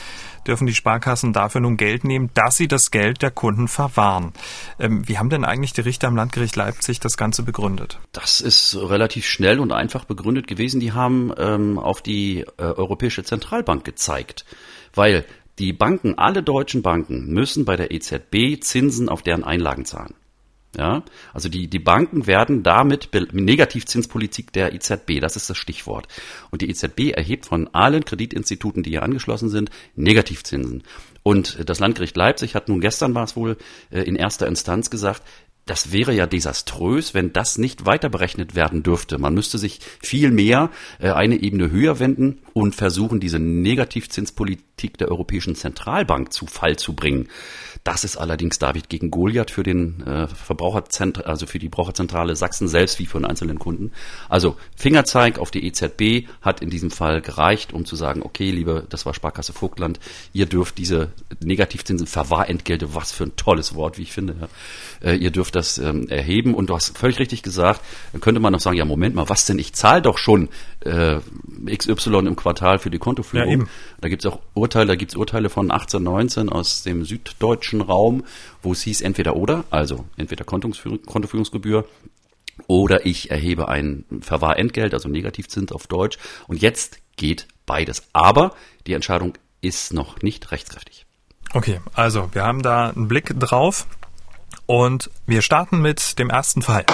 dürfen 0.47 0.67
die 0.67 0.75
Sparkassen 0.75 1.33
dafür 1.33 1.61
nun 1.61 1.77
Geld 1.77 2.05
nehmen, 2.05 2.31
dass 2.35 2.57
sie 2.57 2.69
das 2.69 2.91
Geld 2.91 3.23
der 3.23 3.31
Kunden 3.31 3.69
verwahren. 3.69 4.33
Ähm, 4.79 5.07
wie 5.09 5.19
haben 5.19 5.31
denn 5.31 5.45
eigentlich 5.45 5.73
die 5.73 5.83
Richter 5.83 6.09
am 6.09 6.17
Landgericht 6.17 6.57
Leipzig 6.57 7.01
das 7.01 7.17
Ganze 7.17 7.43
begründet? 7.43 7.99
Das 8.13 8.41
ist 8.41 8.77
relativ 8.77 9.27
schnell 9.27 9.61
und 9.61 9.73
einfach 9.73 10.05
begründet 10.05 10.47
gewesen. 10.47 10.81
Die 10.81 10.93
haben 10.93 11.33
ähm, 11.39 11.79
auf 11.79 12.03
die 12.03 12.41
äh, 12.59 12.63
Europäische 12.63 13.25
Zentralbank 13.25 13.85
gezeigt, 13.85 14.45
weil 14.95 15.25
die 15.59 15.73
Banken, 15.73 16.19
alle 16.19 16.43
deutschen 16.43 16.83
Banken 16.83 17.33
müssen 17.33 17.65
bei 17.65 17.77
der 17.77 17.93
EZB 17.93 18.61
Zinsen 18.61 19.09
auf 19.09 19.23
deren 19.23 19.45
Einlagen 19.45 19.85
zahlen. 19.85 20.15
Ja, 20.77 21.05
also 21.33 21.49
die, 21.49 21.69
die 21.69 21.79
Banken 21.79 22.27
werden 22.27 22.63
damit 22.63 23.11
Negativzinspolitik 23.33 24.53
der 24.53 24.75
EZB, 24.75 25.21
das 25.21 25.37
ist 25.37 25.49
das 25.49 25.57
Stichwort. 25.57 26.09
Und 26.51 26.63
die 26.63 26.71
EZB 26.71 27.13
erhebt 27.13 27.47
von 27.47 27.69
allen 27.73 28.05
Kreditinstituten, 28.05 28.83
die 28.83 28.91
hier 28.91 29.03
angeschlossen 29.03 29.51
sind, 29.51 29.71
Negativzinsen. 29.95 30.83
Und 31.23 31.69
das 31.69 31.79
Landgericht 31.79 32.17
Leipzig 32.17 32.55
hat 32.55 32.69
nun 32.69 32.81
gestern 32.81 33.15
war 33.15 33.25
es 33.25 33.37
wohl 33.37 33.57
äh, 33.91 34.03
in 34.03 34.17
erster 34.17 34.47
Instanz 34.47 34.91
gesagt, 34.91 35.23
das 35.67 35.93
wäre 35.93 36.13
ja 36.13 36.27
desaströs, 36.27 37.15
wenn 37.15 37.33
das 37.33 37.57
nicht 37.57 37.87
weiter 37.87 38.11
berechnet 38.11 38.55
werden 38.55 38.83
dürfte. 38.83 39.19
Man 39.19 39.33
müsste 39.33 39.57
sich 39.57 39.81
viel 40.01 40.31
mehr 40.31 40.71
äh, 40.99 41.11
eine 41.11 41.37
Ebene 41.37 41.71
höher 41.71 41.99
wenden 41.99 42.41
und 42.53 42.75
versuchen, 42.75 43.21
diese 43.21 43.39
Negativzinspolitik 43.39 44.99
der 44.99 45.09
Europäischen 45.09 45.55
Zentralbank 45.55 46.33
zu 46.33 46.47
Fall 46.47 46.77
zu 46.77 46.95
bringen. 46.95 47.29
Das 47.85 48.03
ist 48.03 48.17
allerdings 48.17 48.59
David 48.59 48.89
gegen 48.89 49.11
Goliath 49.11 49.51
für 49.51 49.63
den 49.63 50.03
äh, 50.07 50.27
Verbraucherzentrum, 50.27 51.27
also 51.27 51.45
für 51.45 51.59
die 51.59 51.69
Braucherzentrale 51.69 52.35
Sachsen 52.35 52.67
selbst 52.67 52.99
wie 52.99 53.05
für 53.05 53.19
einen 53.19 53.27
einzelnen 53.27 53.59
Kunden. 53.59 53.93
Also 54.31 54.57
Fingerzeig 54.75 55.39
auf 55.39 55.51
die 55.51 55.67
EZB 55.67 56.27
hat 56.41 56.63
in 56.63 56.71
diesem 56.71 56.91
Fall 56.91 57.21
gereicht, 57.21 57.75
um 57.75 57.85
zu 57.85 57.95
sagen, 57.95 58.23
okay, 58.23 58.51
liebe, 58.51 58.87
das 58.89 59.05
war 59.05 59.13
Sparkasse 59.13 59.53
Vogtland, 59.53 60.01
ihr 60.33 60.47
dürft 60.47 60.79
diese 60.79 61.13
Negativzinsen, 61.41 62.07
Verwahrentgelte, 62.07 62.95
was 62.95 63.13
für 63.13 63.25
ein 63.25 63.37
tolles 63.37 63.75
Wort, 63.75 63.99
wie 63.99 64.03
ich 64.03 64.13
finde, 64.13 64.35
ja, 64.41 65.11
äh, 65.11 65.17
ihr 65.17 65.31
dürft 65.31 65.55
das 65.55 65.77
ähm, 65.77 66.09
erheben 66.09 66.55
und 66.55 66.71
du 66.71 66.75
hast 66.75 66.97
völlig 66.97 67.19
richtig 67.19 67.43
gesagt, 67.43 67.83
dann 68.13 68.23
könnte 68.23 68.41
man 68.41 68.55
noch 68.55 68.61
sagen, 68.61 68.79
ja 68.79 68.87
Moment 68.87 69.15
mal, 69.15 69.29
was 69.29 69.45
denn, 69.45 69.59
ich 69.59 69.75
zahle 69.75 70.01
doch 70.01 70.17
schon 70.17 70.49
äh, 70.81 71.19
XY 71.67 72.27
im 72.27 72.37
Quartal 72.37 72.79
für 72.79 72.89
die 72.89 72.99
Kontoführung. 72.99 73.61
Ja. 73.61 73.67
Da 74.01 74.09
gibt 74.09 74.25
es 74.25 74.33
auch 74.33 74.41
Urteile, 74.55 74.87
da 74.87 74.95
gibt 74.97 75.13
es 75.13 75.17
Urteile 75.17 75.51
von 75.51 75.71
1819 75.71 76.49
aus 76.49 76.83
dem 76.83 77.05
süddeutschen 77.05 77.74
Raum, 77.81 78.25
wo 78.63 78.73
es 78.73 78.83
hieß 78.83 79.01
entweder 79.01 79.37
oder, 79.37 79.65
also 79.71 80.05
entweder 80.17 80.45
Kontoführungsgebühr 80.45 81.87
oder 82.67 83.05
ich 83.07 83.31
erhebe 83.31 83.69
ein 83.69 84.05
Verwahrentgelt, 84.21 84.95
also 84.95 85.09
Negativzins 85.09 85.73
auf 85.73 85.87
Deutsch. 85.87 86.19
Und 86.47 86.63
jetzt 86.63 86.99
geht 87.17 87.49
beides. 87.67 88.05
Aber 88.13 88.55
die 88.87 88.93
Entscheidung 88.93 89.35
ist 89.61 89.93
noch 89.93 90.23
nicht 90.23 90.53
rechtskräftig. 90.53 91.07
Okay, 91.53 91.81
also 91.95 92.29
wir 92.33 92.45
haben 92.45 92.63
da 92.63 92.91
einen 92.91 93.09
Blick 93.09 93.39
drauf 93.39 93.87
und 94.67 95.11
wir 95.27 95.43
starten 95.43 95.81
mit 95.81 96.19
dem 96.19 96.31
ersten 96.31 96.63
Fall. 96.63 96.85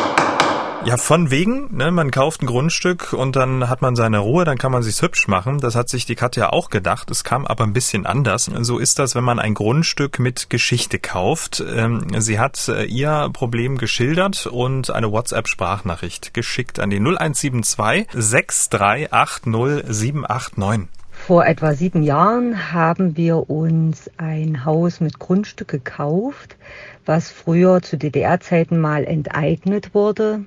Ja, 0.82 0.96
von 0.96 1.30
wegen, 1.30 1.76
ne, 1.76 1.90
man 1.90 2.10
kauft 2.10 2.40
ein 2.42 2.46
Grundstück 2.46 3.12
und 3.12 3.36
dann 3.36 3.68
hat 3.68 3.82
man 3.82 3.96
seine 3.96 4.18
Ruhe, 4.18 4.46
dann 4.46 4.56
kann 4.56 4.72
man 4.72 4.82
sich's 4.82 5.02
hübsch 5.02 5.28
machen. 5.28 5.58
Das 5.58 5.74
hat 5.74 5.90
sich 5.90 6.06
die 6.06 6.14
Katja 6.14 6.50
auch 6.50 6.70
gedacht. 6.70 7.10
Es 7.10 7.22
kam 7.22 7.46
aber 7.46 7.64
ein 7.64 7.74
bisschen 7.74 8.06
anders. 8.06 8.50
So 8.60 8.78
ist 8.78 8.98
das, 8.98 9.14
wenn 9.14 9.22
man 9.22 9.38
ein 9.38 9.52
Grundstück 9.52 10.18
mit 10.18 10.48
Geschichte 10.48 10.98
kauft. 10.98 11.62
Ähm, 11.74 12.06
sie 12.18 12.38
hat 12.38 12.68
äh, 12.68 12.84
ihr 12.84 13.28
Problem 13.30 13.76
geschildert 13.76 14.46
und 14.46 14.90
eine 14.90 15.12
WhatsApp-Sprachnachricht 15.12 16.32
geschickt 16.32 16.80
an 16.80 16.88
die 16.88 16.98
0172 16.98 18.06
6380 18.14 19.84
789. 19.86 20.88
Vor 21.26 21.44
etwa 21.44 21.74
sieben 21.74 22.02
Jahren 22.02 22.72
haben 22.72 23.18
wir 23.18 23.50
uns 23.50 24.10
ein 24.16 24.64
Haus 24.64 25.00
mit 25.00 25.18
Grundstück 25.18 25.68
gekauft, 25.68 26.56
was 27.04 27.30
früher 27.30 27.82
zu 27.82 27.98
DDR-Zeiten 27.98 28.80
mal 28.80 29.04
enteignet 29.04 29.94
wurde 29.94 30.46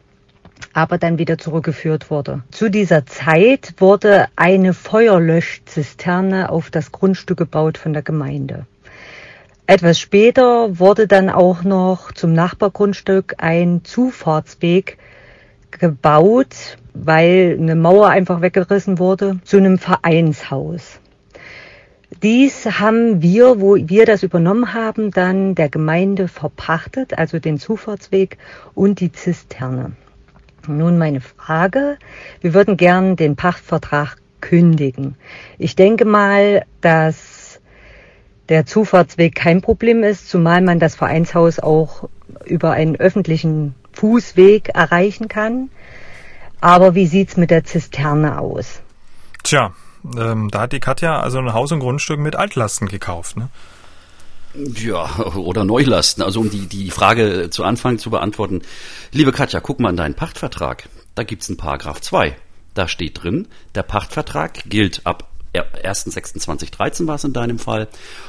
aber 0.74 0.98
dann 0.98 1.18
wieder 1.18 1.38
zurückgeführt 1.38 2.10
wurde. 2.10 2.44
Zu 2.52 2.70
dieser 2.70 3.06
Zeit 3.06 3.74
wurde 3.78 4.28
eine 4.36 4.74
Feuerlöschzisterne 4.74 6.50
auf 6.50 6.70
das 6.70 6.92
Grundstück 6.92 7.38
gebaut 7.38 7.78
von 7.78 7.94
der 7.94 8.02
Gemeinde. 8.02 8.66
Etwas 9.66 10.00
später 10.00 10.78
wurde 10.80 11.08
dann 11.08 11.30
auch 11.30 11.64
noch 11.64 12.12
zum 12.12 12.34
Nachbargrundstück 12.34 13.36
ein 13.38 13.82
Zufahrtsweg 13.84 14.98
gebaut, 15.72 16.78
weil 16.94 17.58
eine 17.60 17.76
Mauer 17.76 18.10
einfach 18.10 18.42
weggerissen 18.42 19.00
wurde, 19.00 19.40
zu 19.44 19.58
einem 19.58 19.78
Vereinshaus. 19.78 21.00
Dies 22.22 22.66
haben 22.80 23.22
wir, 23.22 23.60
wo 23.60 23.76
wir 23.76 24.06
das 24.06 24.24
übernommen 24.24 24.74
haben, 24.74 25.12
dann 25.12 25.56
der 25.56 25.70
Gemeinde 25.70 26.28
verpachtet, 26.28 27.18
also 27.18 27.40
den 27.40 27.58
Zufahrtsweg 27.58 28.38
und 28.76 29.00
die 29.00 29.12
Zisterne. 29.12 29.94
Nun 30.68 30.98
meine 30.98 31.22
Frage. 31.22 31.98
Wir 32.42 32.54
würden 32.54 32.78
gern 32.78 33.16
den 33.16 33.36
Pachtvertrag 33.36 34.18
kündigen. 34.42 35.16
Ich 35.58 35.76
denke 35.76 36.06
mal, 36.06 36.66
dass 36.82 37.62
der 38.50 38.66
Zufahrtsweg 38.66 39.36
kein 39.36 39.62
Problem 39.62 40.04
ist, 40.04 40.30
zumal 40.30 40.62
man 40.62 40.80
das 40.80 40.96
Vereinshaus 40.96 41.60
auch 41.60 42.10
über 42.46 42.72
einen 42.72 42.96
öffentlichen 42.96 43.76
Fußweg 43.94 44.70
erreichen 44.70 45.28
kann. 45.28 45.70
Aber 46.60 46.96
wie 46.96 47.08
sieht's 47.08 47.38
mit 47.38 47.52
der 47.52 47.64
Zisterne 47.64 48.40
aus? 48.40 48.82
Tja, 49.44 49.74
ähm, 50.18 50.50
da 50.52 50.62
hat 50.62 50.74
die 50.74 50.80
Katja 50.80 51.20
also 51.20 51.40
ein 51.40 51.54
Haus 51.54 51.72
und 51.72 51.80
Grundstück 51.80 52.20
mit 52.20 52.36
Altlasten 52.36 52.88
gekauft, 52.88 53.38
ne? 53.38 53.50
Ja, 54.56 55.18
oder 55.36 55.64
Neulasten. 55.64 56.24
Also 56.24 56.40
um 56.40 56.50
die, 56.50 56.68
die 56.68 56.92
Frage 56.92 57.50
zu 57.50 57.64
Anfang 57.64 57.98
zu 57.98 58.10
beantworten. 58.10 58.62
Liebe 59.12 59.32
Katja, 59.32 59.60
guck 59.60 59.80
mal 59.80 59.90
in 59.90 59.98
deinen 59.98 60.16
Pachtvertrag. 60.16 60.90
Da 61.16 61.24
gibt's 61.24 61.50
einen 61.50 61.58
Paragraph 61.58 62.02
2. 62.02 62.36
Da 62.74 62.88
steht 62.88 63.22
drin, 63.22 63.48
der 63.76 63.84
Pachtvertrag 63.84 64.64
gilt 64.66 65.06
ab 65.06 65.30
1.6.2013 65.54 67.06
war 67.06 67.16
es 67.16 67.24
in 67.24 67.34
deinem 67.34 67.60
Fall. 67.60 67.88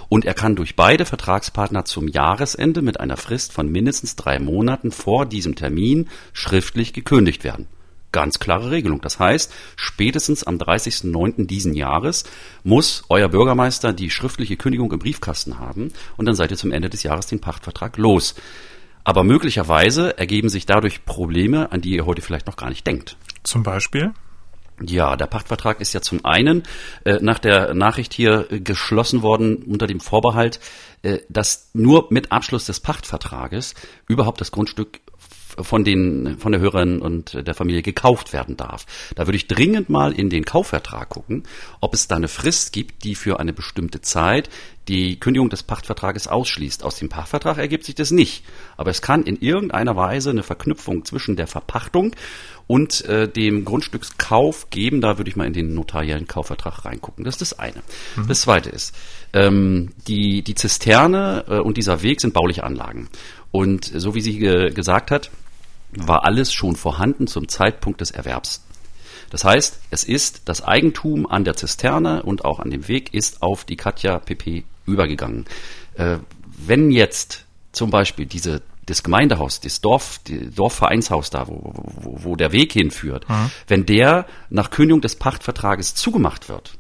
Und 0.08 0.26
er 0.26 0.34
kann 0.34 0.56
durch 0.56 0.76
beide 0.76 1.06
Vertragspartner 1.06 1.86
zum 1.86 2.06
Jahresende 2.08 2.82
mit 2.82 3.00
einer 3.00 3.16
Frist 3.16 3.52
von 3.52 3.70
mindestens 3.70 4.16
drei 4.16 4.38
Monaten 4.38 4.92
vor 4.92 5.24
diesem 5.24 5.54
Termin 5.54 6.08
schriftlich 6.34 6.92
gekündigt 6.92 7.42
werden. 7.42 7.66
Ganz 8.14 8.38
klare 8.38 8.70
Regelung. 8.70 9.00
Das 9.00 9.18
heißt, 9.18 9.52
spätestens 9.74 10.44
am 10.44 10.56
30.09. 10.56 11.48
diesen 11.48 11.74
Jahres 11.74 12.22
muss 12.62 13.02
euer 13.08 13.28
Bürgermeister 13.28 13.92
die 13.92 14.08
schriftliche 14.08 14.56
Kündigung 14.56 14.92
im 14.92 15.00
Briefkasten 15.00 15.58
haben 15.58 15.92
und 16.16 16.26
dann 16.26 16.36
seid 16.36 16.52
ihr 16.52 16.56
zum 16.56 16.70
Ende 16.70 16.88
des 16.88 17.02
Jahres 17.02 17.26
den 17.26 17.40
Pachtvertrag 17.40 17.96
los. 17.96 18.36
Aber 19.02 19.24
möglicherweise 19.24 20.16
ergeben 20.16 20.48
sich 20.48 20.64
dadurch 20.64 21.04
Probleme, 21.04 21.72
an 21.72 21.80
die 21.80 21.90
ihr 21.90 22.06
heute 22.06 22.22
vielleicht 22.22 22.46
noch 22.46 22.54
gar 22.54 22.68
nicht 22.68 22.86
denkt. 22.86 23.16
Zum 23.42 23.64
Beispiel? 23.64 24.12
Ja, 24.80 25.16
der 25.16 25.26
Pachtvertrag 25.26 25.80
ist 25.80 25.92
ja 25.92 26.00
zum 26.00 26.24
einen 26.24 26.62
äh, 27.04 27.18
nach 27.20 27.40
der 27.40 27.74
Nachricht 27.74 28.14
hier 28.14 28.46
äh, 28.48 28.60
geschlossen 28.60 29.22
worden 29.22 29.56
unter 29.56 29.88
dem 29.88 29.98
Vorbehalt, 29.98 30.60
äh, 31.02 31.18
dass 31.28 31.70
nur 31.74 32.06
mit 32.10 32.30
Abschluss 32.30 32.66
des 32.66 32.78
Pachtvertrages 32.78 33.74
überhaupt 34.06 34.40
das 34.40 34.52
Grundstück 34.52 35.00
von 35.58 35.84
den, 35.84 36.38
von 36.38 36.52
der 36.52 36.60
Hörerin 36.60 37.00
und 37.00 37.46
der 37.46 37.54
Familie 37.54 37.82
gekauft 37.82 38.32
werden 38.32 38.56
darf. 38.56 38.86
Da 39.14 39.26
würde 39.26 39.36
ich 39.36 39.46
dringend 39.46 39.88
mal 39.88 40.12
in 40.12 40.30
den 40.30 40.44
Kaufvertrag 40.44 41.08
gucken, 41.08 41.44
ob 41.80 41.94
es 41.94 42.08
da 42.08 42.16
eine 42.16 42.28
Frist 42.28 42.72
gibt, 42.72 43.04
die 43.04 43.14
für 43.14 43.40
eine 43.40 43.52
bestimmte 43.52 44.00
Zeit 44.00 44.48
die 44.88 45.18
Kündigung 45.18 45.48
des 45.48 45.62
Pachtvertrages 45.62 46.28
ausschließt. 46.28 46.84
Aus 46.84 46.96
dem 46.96 47.08
Pachtvertrag 47.08 47.58
ergibt 47.58 47.84
sich 47.84 47.94
das 47.94 48.10
nicht. 48.10 48.44
Aber 48.76 48.90
es 48.90 49.00
kann 49.00 49.24
in 49.24 49.40
irgendeiner 49.40 49.96
Weise 49.96 50.30
eine 50.30 50.42
Verknüpfung 50.42 51.04
zwischen 51.04 51.36
der 51.36 51.46
Verpachtung 51.46 52.14
und 52.66 53.04
äh, 53.06 53.28
dem 53.28 53.64
Grundstückskauf 53.64 54.70
geben. 54.70 55.00
Da 55.00 55.18
würde 55.18 55.30
ich 55.30 55.36
mal 55.36 55.46
in 55.46 55.52
den 55.52 55.74
notariellen 55.74 56.26
Kaufvertrag 56.26 56.84
reingucken. 56.84 57.24
Das 57.24 57.34
ist 57.34 57.52
das 57.52 57.58
eine. 57.58 57.82
Mhm. 58.16 58.28
Das 58.28 58.42
zweite 58.42 58.70
ist, 58.70 58.94
ähm, 59.32 59.92
die, 60.06 60.42
die 60.42 60.54
Zisterne 60.54 61.44
äh, 61.48 61.58
und 61.58 61.76
dieser 61.76 62.02
Weg 62.02 62.20
sind 62.20 62.34
bauliche 62.34 62.64
Anlagen. 62.64 63.08
Und 63.50 63.84
so 63.84 64.14
wie 64.14 64.20
sie 64.20 64.38
ge 64.38 64.70
gesagt 64.70 65.10
hat, 65.10 65.30
war 65.96 66.24
alles 66.24 66.52
schon 66.52 66.76
vorhanden 66.76 67.26
zum 67.26 67.48
Zeitpunkt 67.48 68.00
des 68.00 68.10
Erwerbs. 68.10 68.62
Das 69.30 69.44
heißt, 69.44 69.80
es 69.90 70.04
ist 70.04 70.42
das 70.44 70.62
Eigentum 70.62 71.26
an 71.26 71.44
der 71.44 71.56
Zisterne 71.56 72.22
und 72.22 72.44
auch 72.44 72.60
an 72.60 72.70
dem 72.70 72.88
Weg 72.88 73.12
ist 73.14 73.42
auf 73.42 73.64
die 73.64 73.76
Katja 73.76 74.18
PP 74.18 74.64
übergegangen. 74.86 75.46
Äh, 75.94 76.18
wenn 76.56 76.90
jetzt 76.90 77.44
zum 77.72 77.90
Beispiel 77.90 78.26
diese 78.26 78.62
das 78.86 79.02
Gemeindehaus, 79.02 79.60
das 79.60 79.80
Dorf, 79.80 80.20
die 80.26 80.50
Dorfvereinshaus 80.50 81.30
da, 81.30 81.48
wo, 81.48 81.72
wo, 81.74 82.18
wo 82.22 82.36
der 82.36 82.52
Weg 82.52 82.72
hinführt, 82.72 83.28
mhm. 83.28 83.50
wenn 83.66 83.86
der 83.86 84.26
nach 84.50 84.70
Kündigung 84.70 85.00
des 85.00 85.16
Pachtvertrages 85.16 85.94
zugemacht 85.94 86.48
wird 86.48 86.76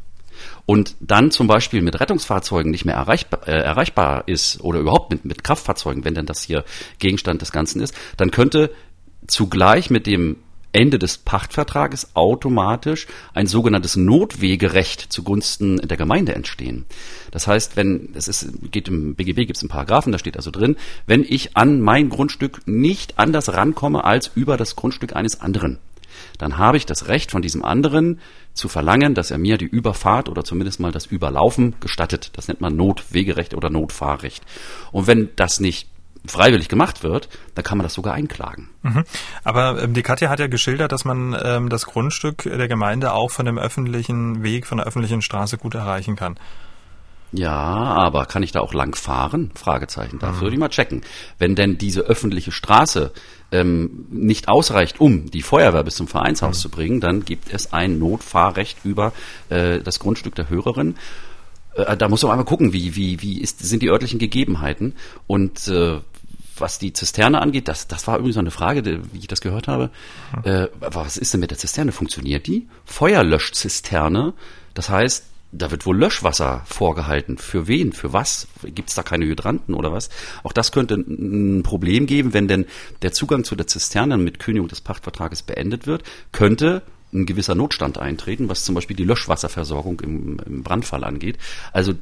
und 0.66 0.96
dann 1.00 1.30
zum 1.30 1.46
Beispiel 1.46 1.82
mit 1.82 1.98
Rettungsfahrzeugen 2.00 2.70
nicht 2.70 2.84
mehr 2.84 2.94
erreichbar, 2.94 3.48
äh, 3.48 3.58
erreichbar 3.58 4.24
ist 4.26 4.60
oder 4.60 4.80
überhaupt 4.80 5.10
mit, 5.10 5.24
mit 5.24 5.44
Kraftfahrzeugen, 5.44 6.04
wenn 6.04 6.14
denn 6.14 6.26
das 6.26 6.42
hier 6.42 6.64
Gegenstand 6.98 7.42
des 7.42 7.52
Ganzen 7.52 7.80
ist, 7.80 7.94
dann 8.16 8.30
könnte 8.30 8.70
zugleich 9.26 9.90
mit 9.90 10.06
dem 10.06 10.36
Ende 10.74 10.98
des 10.98 11.18
Pachtvertrages 11.18 12.16
automatisch 12.16 13.06
ein 13.32 13.46
sogenanntes 13.46 13.94
Notwegerecht 13.94 15.00
zugunsten 15.12 15.76
der 15.76 15.96
Gemeinde 15.96 16.34
entstehen. 16.34 16.84
Das 17.30 17.46
heißt, 17.46 17.76
wenn 17.76 18.08
es 18.14 18.26
ist, 18.26 18.48
geht 18.72 18.88
im 18.88 19.14
BGB 19.14 19.46
gibt 19.46 19.56
es 19.56 19.62
einen 19.62 19.68
Paragraphen, 19.68 20.10
da 20.10 20.18
steht 20.18 20.36
also 20.36 20.50
drin, 20.50 20.76
wenn 21.06 21.22
ich 21.22 21.56
an 21.56 21.80
mein 21.80 22.08
Grundstück 22.08 22.62
nicht 22.66 23.20
anders 23.20 23.52
rankomme 23.52 24.02
als 24.02 24.32
über 24.34 24.56
das 24.56 24.74
Grundstück 24.74 25.14
eines 25.14 25.40
anderen, 25.40 25.78
dann 26.38 26.58
habe 26.58 26.76
ich 26.76 26.86
das 26.86 27.06
Recht 27.08 27.30
von 27.30 27.42
diesem 27.42 27.64
anderen 27.64 28.20
zu 28.52 28.68
verlangen, 28.68 29.14
dass 29.14 29.30
er 29.30 29.38
mir 29.38 29.58
die 29.58 29.64
Überfahrt 29.64 30.28
oder 30.28 30.44
zumindest 30.44 30.80
mal 30.80 30.92
das 30.92 31.06
Überlaufen 31.06 31.74
gestattet. 31.80 32.30
Das 32.34 32.48
nennt 32.48 32.60
man 32.60 32.76
Notwegerecht 32.76 33.54
oder 33.54 33.70
Notfahrrecht. 33.70 34.44
Und 34.92 35.06
wenn 35.06 35.30
das 35.36 35.60
nicht 35.60 35.88
freiwillig 36.26 36.68
gemacht 36.68 37.02
wird, 37.02 37.28
dann 37.54 37.64
kann 37.64 37.78
man 37.78 37.84
das 37.84 37.94
sogar 37.94 38.14
einklagen. 38.14 38.70
Mhm. 38.82 39.04
Aber 39.42 39.82
ähm, 39.82 39.94
die 39.94 40.02
Katja 40.02 40.30
hat 40.30 40.40
ja 40.40 40.46
geschildert, 40.46 40.92
dass 40.92 41.04
man 41.04 41.36
ähm, 41.42 41.68
das 41.68 41.86
Grundstück 41.86 42.44
der 42.44 42.68
Gemeinde 42.68 43.12
auch 43.12 43.30
von 43.30 43.46
dem 43.46 43.58
öffentlichen 43.58 44.42
Weg, 44.42 44.66
von 44.66 44.78
der 44.78 44.86
öffentlichen 44.86 45.22
Straße 45.22 45.58
gut 45.58 45.74
erreichen 45.74 46.16
kann. 46.16 46.38
Ja, 47.36 47.52
aber 47.52 48.26
kann 48.26 48.44
ich 48.44 48.52
da 48.52 48.60
auch 48.60 48.74
lang 48.74 48.94
fahren? 48.94 49.50
Fragezeichen. 49.54 50.20
Dafür 50.20 50.36
mhm. 50.36 50.40
würde 50.42 50.54
ich 50.54 50.60
mal 50.60 50.68
checken. 50.68 51.02
Wenn 51.38 51.56
denn 51.56 51.78
diese 51.78 52.02
öffentliche 52.02 52.52
Straße 52.52 53.12
ähm, 53.50 54.06
nicht 54.10 54.48
ausreicht, 54.48 55.00
um 55.00 55.30
die 55.30 55.42
Feuerwehr 55.42 55.82
bis 55.82 55.96
zum 55.96 56.06
Vereinshaus 56.06 56.58
mhm. 56.58 56.60
zu 56.60 56.68
bringen, 56.68 57.00
dann 57.00 57.24
gibt 57.24 57.52
es 57.52 57.72
ein 57.72 57.98
Notfahrrecht 57.98 58.78
über 58.84 59.12
äh, 59.48 59.80
das 59.80 59.98
Grundstück 59.98 60.36
der 60.36 60.48
Hörerin. 60.48 60.94
Äh, 61.74 61.96
da 61.96 62.08
muss 62.08 62.22
man 62.22 62.32
einmal 62.32 62.46
gucken, 62.46 62.72
wie, 62.72 62.94
wie, 62.94 63.20
wie 63.20 63.40
ist, 63.40 63.58
sind 63.58 63.82
die 63.82 63.90
örtlichen 63.90 64.20
Gegebenheiten 64.20 64.94
und 65.26 65.66
äh, 65.68 65.98
was 66.58 66.78
die 66.78 66.92
Zisterne 66.92 67.40
angeht, 67.40 67.68
das, 67.68 67.88
das 67.88 68.06
war 68.06 68.18
übrigens 68.18 68.34
so 68.34 68.40
eine 68.40 68.50
Frage, 68.50 68.84
wie 69.12 69.18
ich 69.18 69.26
das 69.26 69.40
gehört 69.40 69.68
habe. 69.68 69.90
Mhm. 70.36 70.50
Äh, 70.50 70.68
was 70.80 71.16
ist 71.16 71.32
denn 71.32 71.40
mit 71.40 71.50
der 71.50 71.58
Zisterne? 71.58 71.92
Funktioniert 71.92 72.46
die? 72.46 72.68
Feuerlöschzisterne, 72.84 74.34
das 74.74 74.88
heißt, 74.88 75.24
da 75.56 75.70
wird 75.70 75.86
wohl 75.86 75.96
Löschwasser 75.96 76.62
vorgehalten. 76.66 77.38
Für 77.38 77.68
wen? 77.68 77.92
Für 77.92 78.12
was? 78.12 78.48
Gibt 78.64 78.88
es 78.88 78.96
da 78.96 79.02
keine 79.02 79.24
Hydranten 79.24 79.74
oder 79.74 79.92
was? 79.92 80.10
Auch 80.42 80.52
das 80.52 80.72
könnte 80.72 80.96
ein 80.96 81.62
Problem 81.62 82.06
geben, 82.06 82.34
wenn 82.34 82.48
denn 82.48 82.66
der 83.02 83.12
Zugang 83.12 83.44
zu 83.44 83.54
der 83.54 83.68
Zisterne 83.68 84.18
mit 84.18 84.40
Kündigung 84.40 84.68
des 84.68 84.80
Pachtvertrages 84.80 85.42
beendet 85.42 85.86
wird, 85.86 86.02
könnte 86.32 86.82
ein 87.12 87.26
gewisser 87.26 87.54
Notstand 87.54 87.98
eintreten, 87.98 88.48
was 88.48 88.64
zum 88.64 88.74
Beispiel 88.74 88.96
die 88.96 89.04
Löschwasserversorgung 89.04 90.00
im, 90.00 90.40
im 90.44 90.62
Brandfall 90.64 91.04
angeht. 91.04 91.38
Also 91.72 91.94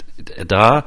da 0.46 0.86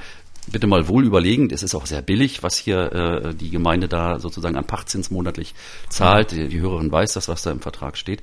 bitte 0.52 0.68
mal 0.68 0.88
wohl 0.88 1.06
überlegen. 1.06 1.50
Es 1.52 1.64
ist 1.64 1.75
auch 1.75 1.86
sehr 1.86 2.02
billig, 2.02 2.44
was 2.44 2.58
hier 2.58 2.92
äh, 2.92 3.34
die 3.34 3.50
Gemeinde 3.50 3.88
da 3.88 4.20
sozusagen 4.20 4.58
an 4.58 4.66
Pachtzins 4.66 5.12
monatlich 5.12 5.56
zahlt. 5.90 6.32
Die, 6.32 6.48
die 6.48 6.62
Hörerin 6.62 6.92
weiß 6.92 7.14
das, 7.14 7.28
was 7.28 7.42
da 7.42 7.52
im 7.52 7.62
Vertrag 7.62 7.98
steht. 7.98 8.22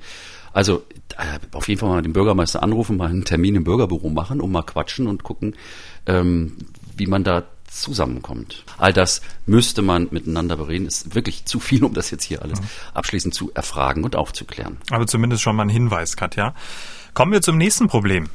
Also 0.53 0.83
äh, 1.17 1.39
auf 1.51 1.67
jeden 1.67 1.79
Fall 1.79 1.89
mal 1.89 2.01
den 2.01 2.13
Bürgermeister 2.13 2.63
anrufen, 2.63 2.97
mal 2.97 3.09
einen 3.09 3.25
Termin 3.25 3.55
im 3.55 3.63
Bürgerbüro 3.63 4.09
machen 4.09 4.39
und 4.39 4.51
mal 4.51 4.63
quatschen 4.63 5.07
und 5.07 5.23
gucken, 5.23 5.55
ähm, 6.05 6.57
wie 6.95 7.07
man 7.07 7.23
da 7.23 7.43
zusammenkommt. 7.67 8.63
All 8.77 8.93
das 8.93 9.21
müsste 9.45 9.81
man 9.81 10.07
miteinander 10.11 10.57
bereden. 10.57 10.85
Ist 10.85 11.15
wirklich 11.15 11.45
zu 11.45 11.59
viel, 11.59 11.83
um 11.83 11.93
das 11.93 12.11
jetzt 12.11 12.23
hier 12.23 12.41
alles 12.43 12.59
abschließend 12.93 13.33
zu 13.33 13.51
erfragen 13.53 14.03
und 14.03 14.15
aufzuklären. 14.15 14.77
Aber 14.91 15.07
zumindest 15.07 15.41
schon 15.41 15.55
mal 15.55 15.63
ein 15.63 15.69
Hinweis, 15.69 16.15
Katja. 16.15 16.53
Kommen 17.15 17.31
wir 17.31 17.41
zum 17.41 17.57
nächsten 17.57 17.87
Problem. 17.87 18.29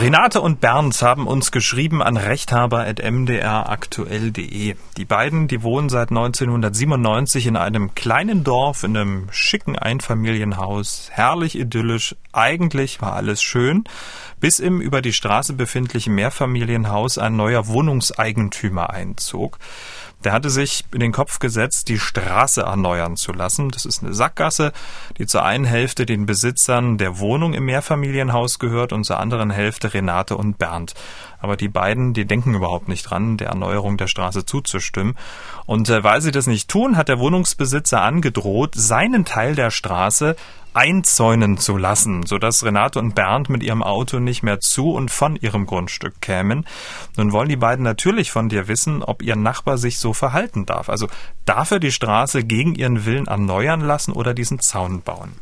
Renate 0.00 0.40
und 0.40 0.60
Bernd 0.62 1.02
haben 1.02 1.26
uns 1.26 1.52
geschrieben 1.52 2.02
an 2.02 2.16
rechthaber.mdraktuell.de. 2.16 4.74
Die 4.96 5.04
beiden, 5.04 5.46
die 5.46 5.62
wohnen 5.62 5.90
seit 5.90 6.08
1997 6.08 7.46
in 7.46 7.58
einem 7.58 7.94
kleinen 7.94 8.42
Dorf 8.42 8.82
in 8.82 8.96
einem 8.96 9.26
schicken 9.30 9.78
Einfamilienhaus, 9.78 11.10
herrlich 11.12 11.58
idyllisch. 11.58 12.16
Eigentlich 12.32 13.02
war 13.02 13.12
alles 13.12 13.42
schön, 13.42 13.84
bis 14.40 14.58
im 14.58 14.80
über 14.80 15.02
die 15.02 15.12
Straße 15.12 15.52
befindlichen 15.52 16.14
Mehrfamilienhaus 16.14 17.18
ein 17.18 17.36
neuer 17.36 17.66
Wohnungseigentümer 17.66 18.88
einzog. 18.88 19.58
Der 20.24 20.32
hatte 20.32 20.50
sich 20.50 20.84
in 20.92 21.00
den 21.00 21.12
Kopf 21.12 21.38
gesetzt, 21.38 21.88
die 21.88 21.98
Straße 21.98 22.62
erneuern 22.62 23.16
zu 23.16 23.32
lassen. 23.32 23.70
Das 23.70 23.86
ist 23.86 24.02
eine 24.02 24.12
Sackgasse, 24.12 24.72
die 25.18 25.26
zur 25.26 25.44
einen 25.44 25.64
Hälfte 25.64 26.04
den 26.04 26.26
Besitzern 26.26 26.98
der 26.98 27.18
Wohnung 27.18 27.54
im 27.54 27.64
Mehrfamilienhaus 27.64 28.58
gehört 28.58 28.92
und 28.92 29.04
zur 29.04 29.18
anderen 29.18 29.50
Hälfte 29.50 29.94
Renate 29.94 30.36
und 30.36 30.58
Bernd. 30.58 30.94
Aber 31.40 31.56
die 31.56 31.68
beiden, 31.68 32.14
die 32.14 32.24
denken 32.24 32.54
überhaupt 32.54 32.88
nicht 32.88 33.02
dran, 33.02 33.36
der 33.36 33.48
Erneuerung 33.48 33.96
der 33.96 34.06
Straße 34.06 34.44
zuzustimmen. 34.44 35.16
Und 35.66 35.88
äh, 35.88 36.04
weil 36.04 36.20
sie 36.20 36.32
das 36.32 36.46
nicht 36.46 36.68
tun, 36.68 36.96
hat 36.96 37.08
der 37.08 37.18
Wohnungsbesitzer 37.18 38.02
angedroht, 38.02 38.74
seinen 38.74 39.24
Teil 39.24 39.54
der 39.54 39.70
Straße 39.70 40.36
einzäunen 40.72 41.58
zu 41.58 41.76
lassen, 41.76 42.26
sodass 42.26 42.64
Renate 42.64 42.98
und 42.98 43.14
Bernd 43.14 43.48
mit 43.48 43.62
ihrem 43.62 43.82
Auto 43.82 44.18
nicht 44.18 44.42
mehr 44.42 44.60
zu 44.60 44.92
und 44.92 45.10
von 45.10 45.36
ihrem 45.36 45.66
Grundstück 45.66 46.20
kämen. 46.20 46.66
Nun 47.16 47.32
wollen 47.32 47.48
die 47.48 47.56
beiden 47.56 47.84
natürlich 47.84 48.30
von 48.30 48.48
dir 48.48 48.68
wissen, 48.68 49.02
ob 49.02 49.22
ihr 49.22 49.36
Nachbar 49.36 49.78
sich 49.78 49.98
so 49.98 50.12
verhalten 50.12 50.66
darf. 50.66 50.88
Also 50.88 51.08
darf 51.44 51.70
er 51.70 51.80
die 51.80 51.92
Straße 51.92 52.44
gegen 52.44 52.74
ihren 52.74 53.04
Willen 53.04 53.26
erneuern 53.26 53.80
lassen 53.80 54.12
oder 54.12 54.34
diesen 54.34 54.60
Zaun 54.60 55.02
bauen? 55.02 55.32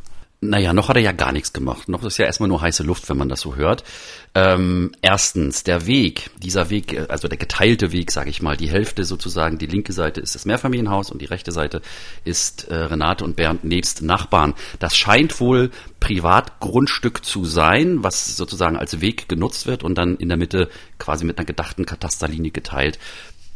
Naja, 0.41 0.71
noch 0.71 0.87
hat 0.87 0.95
er 0.95 1.01
ja 1.01 1.11
gar 1.11 1.33
nichts 1.33 1.51
gemacht. 1.51 1.89
Noch 1.89 2.01
ist 2.05 2.17
ja 2.17 2.25
erstmal 2.25 2.47
nur 2.47 2.61
heiße 2.61 2.83
Luft, 2.83 3.09
wenn 3.09 3.17
man 3.17 3.27
das 3.27 3.41
so 3.41 3.57
hört. 3.57 3.83
Ähm, 4.33 4.93
erstens, 5.01 5.63
der 5.63 5.85
Weg, 5.85 6.29
dieser 6.41 6.69
Weg, 6.69 7.09
also 7.09 7.27
der 7.27 7.37
geteilte 7.37 7.91
Weg, 7.91 8.09
sage 8.09 8.29
ich 8.29 8.41
mal, 8.41 8.55
die 8.55 8.69
Hälfte 8.69 9.03
sozusagen, 9.03 9.57
die 9.57 9.65
linke 9.65 9.91
Seite 9.91 10.21
ist 10.21 10.35
das 10.35 10.45
Mehrfamilienhaus 10.45 11.11
und 11.11 11.21
die 11.21 11.25
rechte 11.25 11.51
Seite 11.51 11.81
ist 12.23 12.69
äh, 12.69 12.75
Renate 12.75 13.25
und 13.25 13.35
Bernd 13.35 13.65
nebst 13.65 14.01
Nachbarn. 14.01 14.53
Das 14.79 14.95
scheint 14.95 15.41
wohl 15.41 15.71
Privatgrundstück 15.99 17.25
zu 17.25 17.43
sein, 17.43 18.01
was 18.01 18.37
sozusagen 18.37 18.77
als 18.77 19.01
Weg 19.01 19.27
genutzt 19.27 19.67
wird 19.67 19.83
und 19.83 19.97
dann 19.97 20.15
in 20.15 20.29
der 20.29 20.37
Mitte 20.37 20.69
quasi 20.99 21.25
mit 21.25 21.37
einer 21.37 21.45
gedachten 21.45 21.85
Katasterlinie 21.85 22.51
geteilt 22.51 22.97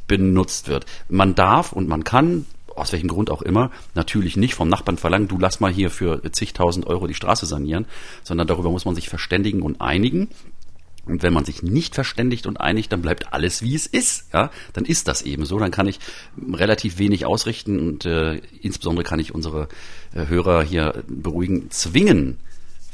benutzt 0.07 0.67
wird. 0.67 0.85
Man 1.07 1.33
darf 1.33 1.71
und 1.71 1.87
man 1.87 2.03
kann 2.03 2.45
aus 2.75 2.91
welchem 2.91 3.07
Grund 3.07 3.29
auch 3.29 3.41
immer, 3.41 3.71
natürlich 3.95 4.37
nicht 4.37 4.55
vom 4.55 4.69
Nachbarn 4.69 4.97
verlangen, 4.97 5.27
du 5.27 5.37
lass 5.37 5.59
mal 5.59 5.71
hier 5.71 5.89
für 5.89 6.21
zigtausend 6.31 6.87
Euro 6.87 7.07
die 7.07 7.13
Straße 7.13 7.45
sanieren, 7.45 7.85
sondern 8.23 8.47
darüber 8.47 8.71
muss 8.71 8.85
man 8.85 8.95
sich 8.95 9.09
verständigen 9.09 9.61
und 9.61 9.81
einigen. 9.81 10.29
Und 11.05 11.21
wenn 11.21 11.33
man 11.33 11.43
sich 11.43 11.61
nicht 11.61 11.95
verständigt 11.95 12.47
und 12.47 12.61
einigt, 12.61 12.93
dann 12.93 13.01
bleibt 13.01 13.33
alles 13.33 13.61
wie 13.61 13.75
es 13.75 13.87
ist. 13.87 14.33
Ja, 14.33 14.51
dann 14.71 14.85
ist 14.85 15.09
das 15.09 15.21
eben 15.21 15.45
so. 15.45 15.59
Dann 15.59 15.71
kann 15.71 15.87
ich 15.87 15.99
relativ 16.53 16.97
wenig 16.97 17.25
ausrichten 17.25 17.77
und 17.77 18.05
äh, 18.05 18.35
insbesondere 18.61 19.03
kann 19.03 19.19
ich 19.19 19.35
unsere 19.35 19.67
äh, 20.13 20.27
Hörer 20.27 20.63
hier 20.63 21.03
beruhigen, 21.09 21.69
zwingen, 21.71 22.37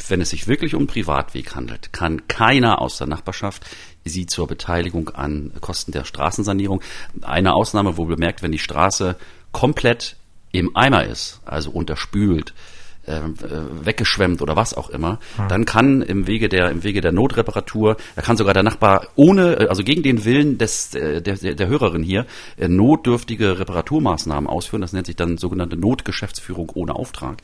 wenn 0.07 0.21
es 0.21 0.31
sich 0.31 0.47
wirklich 0.47 0.75
um 0.75 0.87
Privatweg 0.87 1.55
handelt, 1.55 1.93
kann 1.93 2.27
keiner 2.27 2.81
aus 2.81 2.97
der 2.97 3.07
Nachbarschaft 3.07 3.65
sie 4.05 4.25
zur 4.25 4.47
Beteiligung 4.47 5.09
an 5.09 5.51
Kosten 5.61 5.91
der 5.91 6.03
Straßensanierung. 6.03 6.81
Eine 7.21 7.53
Ausnahme 7.53 7.97
wohl 7.97 8.07
bemerkt, 8.07 8.41
wenn 8.41 8.51
die 8.51 8.59
Straße 8.59 9.17
komplett 9.51 10.15
im 10.51 10.75
Eimer 10.75 11.05
ist, 11.05 11.41
also 11.45 11.71
unterspült, 11.71 12.53
äh, 13.05 13.21
weggeschwemmt 13.81 14.41
oder 14.41 14.55
was 14.55 14.73
auch 14.73 14.89
immer, 14.89 15.19
hm. 15.37 15.47
dann 15.47 15.65
kann 15.65 16.01
im 16.01 16.27
Wege 16.27 16.49
der 16.49 16.69
im 16.69 16.83
Wege 16.83 17.01
der 17.01 17.11
Notreparatur, 17.11 17.97
da 18.15 18.21
kann 18.21 18.37
sogar 18.37 18.53
der 18.53 18.63
Nachbar 18.63 19.07
ohne, 19.15 19.67
also 19.69 19.83
gegen 19.83 20.03
den 20.03 20.25
Willen 20.25 20.57
des 20.57 20.93
äh, 20.95 21.21
der, 21.21 21.35
der, 21.35 21.55
der 21.55 21.67
Hörerin 21.67 22.03
hier 22.03 22.25
äh, 22.57 22.67
notdürftige 22.67 23.59
Reparaturmaßnahmen 23.59 24.49
ausführen. 24.49 24.81
Das 24.81 24.93
nennt 24.93 25.07
sich 25.07 25.15
dann 25.15 25.37
sogenannte 25.37 25.77
Notgeschäftsführung 25.77 26.71
ohne 26.73 26.95
Auftrag. 26.95 27.41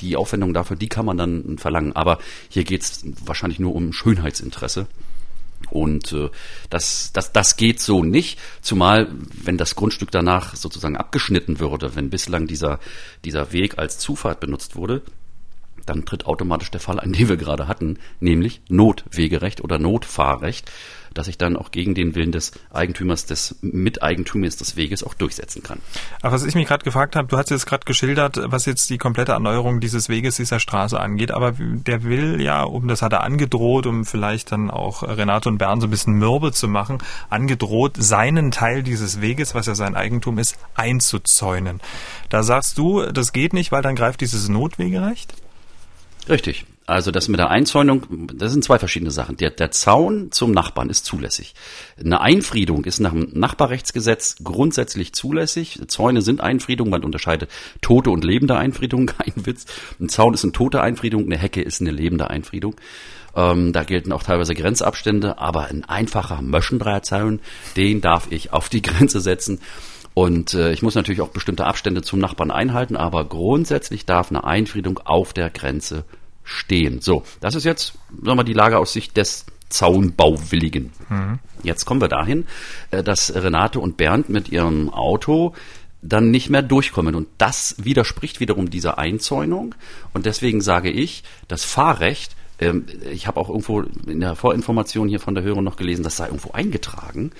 Die 0.00 0.16
Aufwendung 0.16 0.54
dafür, 0.54 0.76
die 0.76 0.88
kann 0.88 1.04
man 1.04 1.18
dann 1.18 1.58
verlangen. 1.58 1.94
Aber 1.94 2.18
hier 2.48 2.64
geht 2.64 2.82
es 2.82 3.04
wahrscheinlich 3.24 3.58
nur 3.58 3.74
um 3.74 3.92
Schönheitsinteresse. 3.92 4.86
Und 5.70 6.12
äh, 6.12 6.30
das, 6.70 7.12
das, 7.12 7.32
das 7.32 7.56
geht 7.56 7.80
so 7.80 8.02
nicht, 8.02 8.38
zumal 8.60 9.08
wenn 9.42 9.58
das 9.58 9.74
Grundstück 9.74 10.10
danach 10.10 10.54
sozusagen 10.54 10.96
abgeschnitten 10.96 11.58
würde, 11.58 11.96
wenn 11.96 12.10
bislang 12.10 12.46
dieser, 12.46 12.78
dieser 13.24 13.52
Weg 13.52 13.78
als 13.78 13.98
Zufahrt 13.98 14.40
benutzt 14.40 14.76
wurde, 14.76 15.02
dann 15.86 16.04
tritt 16.04 16.26
automatisch 16.26 16.70
der 16.70 16.80
Fall 16.80 17.00
ein, 17.00 17.12
den 17.14 17.28
wir 17.28 17.36
gerade 17.36 17.68
hatten, 17.68 17.98
nämlich 18.20 18.60
Notwegerecht 18.68 19.62
oder 19.62 19.78
Notfahrrecht 19.78 20.70
dass 21.16 21.28
ich 21.28 21.38
dann 21.38 21.56
auch 21.56 21.70
gegen 21.70 21.94
den 21.94 22.14
Willen 22.14 22.32
des 22.32 22.52
Eigentümers, 22.72 23.26
des 23.26 23.56
Miteigentümers 23.62 24.56
des 24.56 24.76
Weges 24.76 25.02
auch 25.02 25.14
durchsetzen 25.14 25.62
kann. 25.62 25.80
Aber 26.22 26.32
was 26.32 26.44
ich 26.44 26.54
mich 26.54 26.66
gerade 26.66 26.84
gefragt 26.84 27.16
habe, 27.16 27.28
du 27.28 27.36
hast 27.36 27.50
jetzt 27.50 27.66
gerade 27.66 27.84
geschildert, 27.84 28.38
was 28.44 28.66
jetzt 28.66 28.90
die 28.90 28.98
komplette 28.98 29.32
Erneuerung 29.32 29.80
dieses 29.80 30.08
Weges, 30.08 30.36
dieser 30.36 30.60
Straße 30.60 30.98
angeht, 30.98 31.30
aber 31.30 31.54
der 31.58 32.04
will 32.04 32.40
ja, 32.40 32.62
um 32.62 32.88
das 32.88 33.02
hat 33.02 33.12
er 33.12 33.22
angedroht, 33.22 33.86
um 33.86 34.04
vielleicht 34.04 34.52
dann 34.52 34.70
auch 34.70 35.02
Renato 35.02 35.48
und 35.48 35.58
Bern 35.58 35.80
so 35.80 35.86
ein 35.86 35.90
bisschen 35.90 36.14
mürbe 36.14 36.52
zu 36.52 36.68
machen, 36.68 36.98
angedroht, 37.30 37.94
seinen 37.98 38.50
Teil 38.50 38.82
dieses 38.82 39.20
Weges, 39.20 39.54
was 39.54 39.66
ja 39.66 39.74
sein 39.74 39.94
Eigentum 39.94 40.38
ist, 40.38 40.58
einzuzäunen. 40.74 41.80
Da 42.28 42.42
sagst 42.42 42.78
du, 42.78 43.02
das 43.02 43.32
geht 43.32 43.52
nicht, 43.52 43.72
weil 43.72 43.82
dann 43.82 43.96
greift 43.96 44.20
dieses 44.20 44.48
Notwegerecht? 44.48 45.34
Richtig. 46.28 46.66
Also 46.86 47.10
das 47.10 47.26
mit 47.26 47.40
der 47.40 47.50
Einzäunung, 47.50 48.06
das 48.32 48.52
sind 48.52 48.62
zwei 48.62 48.78
verschiedene 48.78 49.10
Sachen. 49.10 49.36
Der, 49.36 49.50
der 49.50 49.72
Zaun 49.72 50.30
zum 50.30 50.52
Nachbarn 50.52 50.88
ist 50.88 51.04
zulässig. 51.04 51.54
Eine 51.98 52.20
Einfriedung 52.20 52.84
ist 52.84 53.00
nach 53.00 53.10
dem 53.10 53.28
Nachbarrechtsgesetz 53.32 54.36
grundsätzlich 54.44 55.12
zulässig. 55.12 55.80
Zäune 55.88 56.22
sind 56.22 56.40
Einfriedungen, 56.40 56.92
man 56.92 57.02
unterscheidet 57.02 57.50
tote 57.80 58.10
und 58.10 58.22
lebende 58.22 58.56
Einfriedungen, 58.56 59.06
kein 59.18 59.32
Witz. 59.34 59.66
Ein 59.98 60.08
Zaun 60.08 60.34
ist 60.34 60.44
eine 60.44 60.52
tote 60.52 60.80
Einfriedung, 60.80 61.24
eine 61.24 61.36
Hecke 61.36 61.60
ist 61.60 61.80
eine 61.80 61.90
lebende 61.90 62.30
Einfriedung. 62.30 62.76
Ähm, 63.34 63.72
da 63.72 63.82
gelten 63.82 64.12
auch 64.12 64.22
teilweise 64.22 64.54
Grenzabstände, 64.54 65.38
aber 65.38 65.66
ein 65.66 65.84
einfacher 65.84 66.40
Möschendreierzaun, 66.40 67.40
den 67.76 68.00
darf 68.00 68.28
ich 68.30 68.52
auf 68.52 68.68
die 68.68 68.82
Grenze 68.82 69.18
setzen. 69.20 69.60
Und 70.14 70.54
äh, 70.54 70.72
ich 70.72 70.82
muss 70.82 70.94
natürlich 70.94 71.20
auch 71.20 71.28
bestimmte 71.28 71.66
Abstände 71.66 72.02
zum 72.02 72.20
Nachbarn 72.20 72.52
einhalten, 72.52 72.96
aber 72.96 73.24
grundsätzlich 73.24 74.06
darf 74.06 74.30
eine 74.30 74.44
Einfriedung 74.44 74.98
auf 75.04 75.32
der 75.32 75.50
Grenze 75.50 76.04
stehen. 76.46 77.00
So, 77.00 77.24
das 77.40 77.54
ist 77.54 77.64
jetzt, 77.64 77.94
sagen 78.10 78.26
wir 78.26 78.34
mal, 78.36 78.44
die 78.44 78.54
Lage 78.54 78.78
aus 78.78 78.92
Sicht 78.92 79.16
des 79.16 79.44
Zaunbauwilligen. 79.68 80.92
Mhm. 81.08 81.38
Jetzt 81.62 81.84
kommen 81.84 82.00
wir 82.00 82.08
dahin, 82.08 82.46
äh, 82.92 83.02
dass 83.02 83.34
Renate 83.34 83.80
und 83.80 83.96
Bernd 83.96 84.28
mit 84.28 84.48
ihrem 84.48 84.88
Auto 84.88 85.54
dann 86.02 86.30
nicht 86.30 86.48
mehr 86.48 86.62
durchkommen. 86.62 87.16
Und 87.16 87.26
das 87.38 87.74
widerspricht 87.78 88.38
wiederum 88.38 88.70
dieser 88.70 88.96
Einzäunung. 88.98 89.74
Und 90.14 90.24
deswegen 90.24 90.60
sage 90.60 90.90
ich, 90.90 91.24
das 91.48 91.64
Fahrrecht, 91.64 92.36
ähm, 92.60 92.86
ich 93.10 93.26
habe 93.26 93.40
auch 93.40 93.48
irgendwo 93.48 93.80
in 93.80 94.20
der 94.20 94.36
Vorinformation 94.36 95.08
hier 95.08 95.20
von 95.20 95.34
der 95.34 95.42
Hörerin 95.42 95.64
noch 95.64 95.76
gelesen, 95.76 96.04
das 96.04 96.16
sei 96.16 96.26
irgendwo 96.26 96.52
eingetragen. 96.52 97.32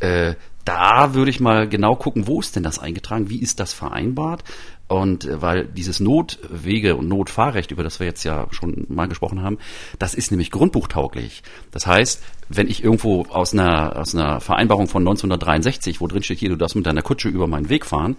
Äh, 0.00 0.34
da 0.64 1.14
würde 1.14 1.30
ich 1.30 1.40
mal 1.40 1.68
genau 1.68 1.96
gucken, 1.96 2.26
wo 2.26 2.38
ist 2.38 2.54
denn 2.54 2.62
das 2.62 2.78
eingetragen, 2.78 3.30
wie 3.30 3.40
ist 3.40 3.60
das 3.60 3.72
vereinbart? 3.72 4.44
Und 4.92 5.24
äh, 5.24 5.40
weil 5.40 5.64
dieses 5.64 6.00
Notwege- 6.00 6.96
und 6.96 7.08
Notfahrrecht, 7.08 7.70
über 7.70 7.82
das 7.82 7.98
wir 7.98 8.06
jetzt 8.06 8.24
ja 8.24 8.46
schon 8.50 8.84
mal 8.88 9.08
gesprochen 9.08 9.42
haben, 9.42 9.56
das 9.98 10.12
ist 10.12 10.30
nämlich 10.30 10.50
grundbuchtauglich. 10.50 11.42
Das 11.70 11.86
heißt, 11.86 12.22
wenn 12.48 12.68
ich 12.68 12.84
irgendwo 12.84 13.24
aus 13.26 13.52
einer, 13.52 13.96
aus 13.96 14.14
einer 14.14 14.40
Vereinbarung 14.40 14.88
von 14.88 15.02
1963, 15.02 16.00
wo 16.00 16.06
drin 16.06 16.22
steht, 16.22 16.38
hier, 16.38 16.50
du 16.50 16.56
darfst 16.56 16.76
mit 16.76 16.86
deiner 16.86 17.02
Kutsche 17.02 17.28
über 17.28 17.46
meinen 17.46 17.68
Weg 17.68 17.86
fahren, 17.86 18.16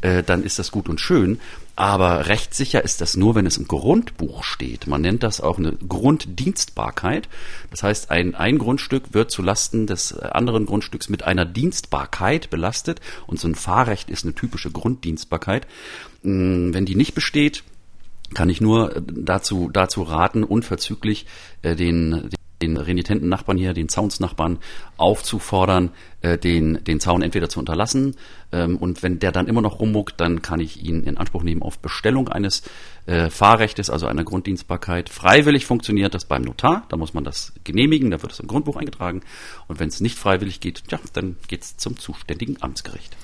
äh, 0.00 0.22
dann 0.22 0.42
ist 0.42 0.58
das 0.58 0.70
gut 0.70 0.88
und 0.88 1.00
schön. 1.00 1.40
Aber 1.76 2.26
rechtssicher 2.26 2.82
ist 2.82 3.02
das 3.02 3.16
nur, 3.16 3.34
wenn 3.34 3.44
es 3.44 3.58
im 3.58 3.68
Grundbuch 3.68 4.44
steht. 4.44 4.86
Man 4.86 5.02
nennt 5.02 5.22
das 5.22 5.42
auch 5.42 5.58
eine 5.58 5.72
Grunddienstbarkeit. 5.72 7.28
Das 7.70 7.82
heißt, 7.82 8.10
ein, 8.10 8.34
ein 8.34 8.58
Grundstück 8.58 9.12
wird 9.12 9.30
zu 9.30 9.42
Lasten 9.42 9.86
des 9.86 10.18
anderen 10.18 10.64
Grundstücks 10.64 11.10
mit 11.10 11.24
einer 11.24 11.44
Dienstbarkeit 11.44 12.48
belastet. 12.48 13.00
Und 13.26 13.38
so 13.38 13.46
ein 13.46 13.54
Fahrrecht 13.54 14.08
ist 14.08 14.24
eine 14.24 14.34
typische 14.34 14.70
Grunddienstbarkeit. 14.70 15.66
Hm, 16.22 16.72
wenn 16.72 16.86
die 16.86 16.96
nicht 16.96 17.14
besteht, 17.14 17.62
kann 18.34 18.48
ich 18.48 18.60
nur 18.60 19.02
dazu, 19.06 19.70
dazu 19.70 20.02
raten, 20.02 20.44
unverzüglich 20.44 21.26
äh, 21.62 21.76
den, 21.76 22.30
den 22.62 22.76
renitenten 22.76 23.28
Nachbarn 23.28 23.58
hier, 23.58 23.74
den 23.74 23.88
Zaunsnachbarn 23.88 24.58
aufzufordern, 24.96 25.90
äh, 26.22 26.38
den, 26.38 26.82
den 26.84 27.00
Zaun 27.00 27.22
entweder 27.22 27.48
zu 27.48 27.58
unterlassen 27.58 28.16
ähm, 28.52 28.76
und 28.76 29.02
wenn 29.02 29.18
der 29.18 29.32
dann 29.32 29.48
immer 29.48 29.60
noch 29.60 29.80
rummuckt, 29.80 30.20
dann 30.20 30.42
kann 30.42 30.60
ich 30.60 30.82
ihn 30.82 31.02
in 31.02 31.18
Anspruch 31.18 31.42
nehmen 31.42 31.62
auf 31.62 31.78
Bestellung 31.78 32.28
eines 32.28 32.62
äh, 33.06 33.28
Fahrrechtes, 33.28 33.90
also 33.90 34.06
einer 34.06 34.24
Grunddienstbarkeit. 34.24 35.08
Freiwillig 35.08 35.66
funktioniert 35.66 36.14
das 36.14 36.24
beim 36.24 36.42
Notar, 36.42 36.84
da 36.88 36.96
muss 36.96 37.14
man 37.14 37.24
das 37.24 37.52
genehmigen, 37.64 38.10
da 38.10 38.22
wird 38.22 38.32
es 38.32 38.40
im 38.40 38.46
Grundbuch 38.46 38.76
eingetragen 38.76 39.22
und 39.68 39.80
wenn 39.80 39.88
es 39.88 40.00
nicht 40.00 40.18
freiwillig 40.18 40.60
geht, 40.60 40.82
ja, 40.90 40.98
dann 41.12 41.36
geht 41.48 41.62
es 41.62 41.76
zum 41.76 41.98
zuständigen 41.98 42.56
Amtsgericht. 42.60 43.16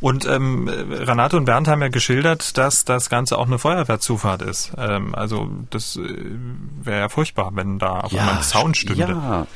Und 0.00 0.26
ähm, 0.26 0.68
Renate 0.68 1.36
und 1.36 1.44
Bernd 1.44 1.68
haben 1.68 1.82
ja 1.82 1.88
geschildert, 1.88 2.56
dass 2.56 2.84
das 2.84 3.10
Ganze 3.10 3.38
auch 3.38 3.46
eine 3.46 3.58
Feuerwehrzufahrt 3.58 4.42
ist. 4.42 4.72
Ähm, 4.78 5.14
also 5.14 5.50
das 5.70 5.96
äh, 5.96 6.00
wäre 6.82 7.00
ja 7.00 7.08
furchtbar, 7.08 7.52
wenn 7.54 7.78
da 7.78 8.00
auf 8.00 8.12
ja, 8.12 8.20
einmal 8.20 8.36
ein 8.36 8.42
Zaun 8.42 8.74
stünde. 8.74 9.12
Ja, 9.12 9.46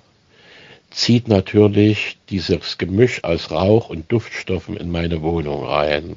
zieht 0.90 1.28
natürlich 1.28 2.18
dieses 2.28 2.76
Gemisch 2.76 3.24
aus 3.24 3.50
Rauch 3.50 3.88
und 3.88 4.10
Duftstoffen 4.10 4.76
in 4.76 4.90
meine 4.90 5.22
Wohnung 5.22 5.64
rein 5.64 6.16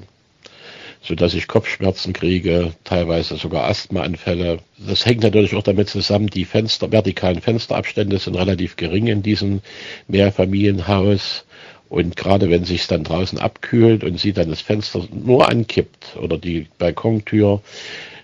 so 1.04 1.16
dass 1.16 1.34
ich 1.34 1.48
Kopfschmerzen 1.48 2.14
kriege, 2.14 2.74
teilweise 2.84 3.36
sogar 3.36 3.68
Asthmaanfälle. 3.68 4.60
Das 4.78 5.06
hängt 5.06 5.24
natürlich 5.24 5.56
auch 5.56 5.64
damit 5.64 5.90
zusammen, 5.90 6.28
die 6.28 6.46
Fenster, 6.46 6.92
vertikalen 6.92 7.42
Fensterabstände 7.42 8.20
sind 8.20 8.36
relativ 8.36 8.76
gering 8.76 9.08
in 9.08 9.24
diesem 9.24 9.62
Mehrfamilienhaus. 10.08 11.46
Und 11.90 12.16
gerade 12.16 12.50
wenn 12.50 12.64
sich 12.64 12.88
dann 12.88 13.04
draußen 13.04 13.38
abkühlt 13.38 14.04
und 14.04 14.18
sie 14.20 14.32
dann 14.32 14.50
das 14.50 14.62
Fenster 14.62 15.06
nur 15.12 15.50
ankippt 15.50 16.16
oder 16.22 16.38
die 16.38 16.68
Balkontür, 16.78 17.62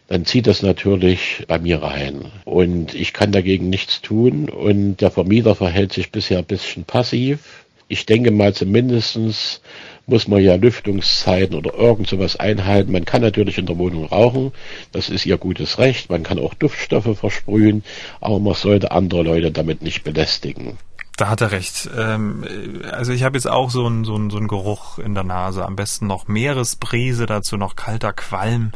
dann 0.08 0.24
zieht 0.24 0.48
das 0.48 0.62
natürlich 0.62 1.44
bei 1.48 1.60
mir 1.60 1.82
rein. 1.82 2.32
Und 2.46 2.94
ich 2.94 3.12
kann 3.12 3.34
dagegen 3.34 3.70
nichts 3.70 4.02
tun. 4.02 4.48
Und 4.48 4.98
der 4.98 5.12
Vermieter 5.12 5.54
verhält 5.56 5.92
sich 5.92 6.12
bisher 6.12 6.38
ein 6.38 6.46
bisschen 6.46 6.86
passiv. 6.86 7.66
Ich 7.88 8.06
denke 8.06 8.32
mal 8.32 8.54
zumindestens 8.54 9.62
muss 10.08 10.28
man 10.28 10.41
ja 10.41 10.56
Lüftungszeiten 10.56 11.56
oder 11.56 11.73
irgend 11.73 12.08
sowas 12.08 12.38
einhalten. 12.38 12.91
Man 12.91 13.06
kann 13.06 13.21
natürlich 13.21 13.58
in 13.58 13.65
der 13.65 13.78
Wohnung 13.78 14.06
rauchen, 14.06 14.54
das 14.93 15.10
ist 15.10 15.26
ihr 15.26 15.38
gutes 15.38 15.80
Recht. 15.80 16.10
Man 16.10 16.23
kann 16.23 16.39
auch 16.39 16.54
Duftstoffe 16.54 17.17
versprühen, 17.19 17.84
aber 18.21 18.39
man 18.39 18.54
sollte 18.54 18.91
andere 18.91 19.23
Leute 19.23 19.52
damit 19.52 19.82
nicht 19.82 20.04
belästigen. 20.04 20.78
Da 21.17 21.30
hat 21.30 21.41
er 21.41 21.52
recht. 21.52 21.89
Ähm, 21.97 22.45
also 22.91 23.12
ich 23.12 23.23
habe 23.23 23.38
jetzt 23.38 23.47
auch 23.47 23.69
so 23.69 23.86
einen 23.86 24.06
so 24.06 24.15
einen, 24.15 24.30
so 24.30 24.38
einen 24.38 24.47
Geruch 24.47 25.00
in 25.00 25.13
der 25.13 25.23
Nase. 25.23 25.65
Am 25.65 25.76
besten 25.76 26.08
noch 26.08 26.28
Meeresbrise, 26.28 27.26
dazu 27.26 27.58
noch 27.58 27.76
kalter 27.76 28.13
Qualm. 28.13 28.71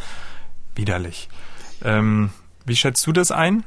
Widerlich. 0.76 1.30
Ähm, 1.84 2.32
wie 2.66 2.76
schätzt 2.76 3.06
du 3.08 3.12
das 3.12 3.32
ein? 3.32 3.64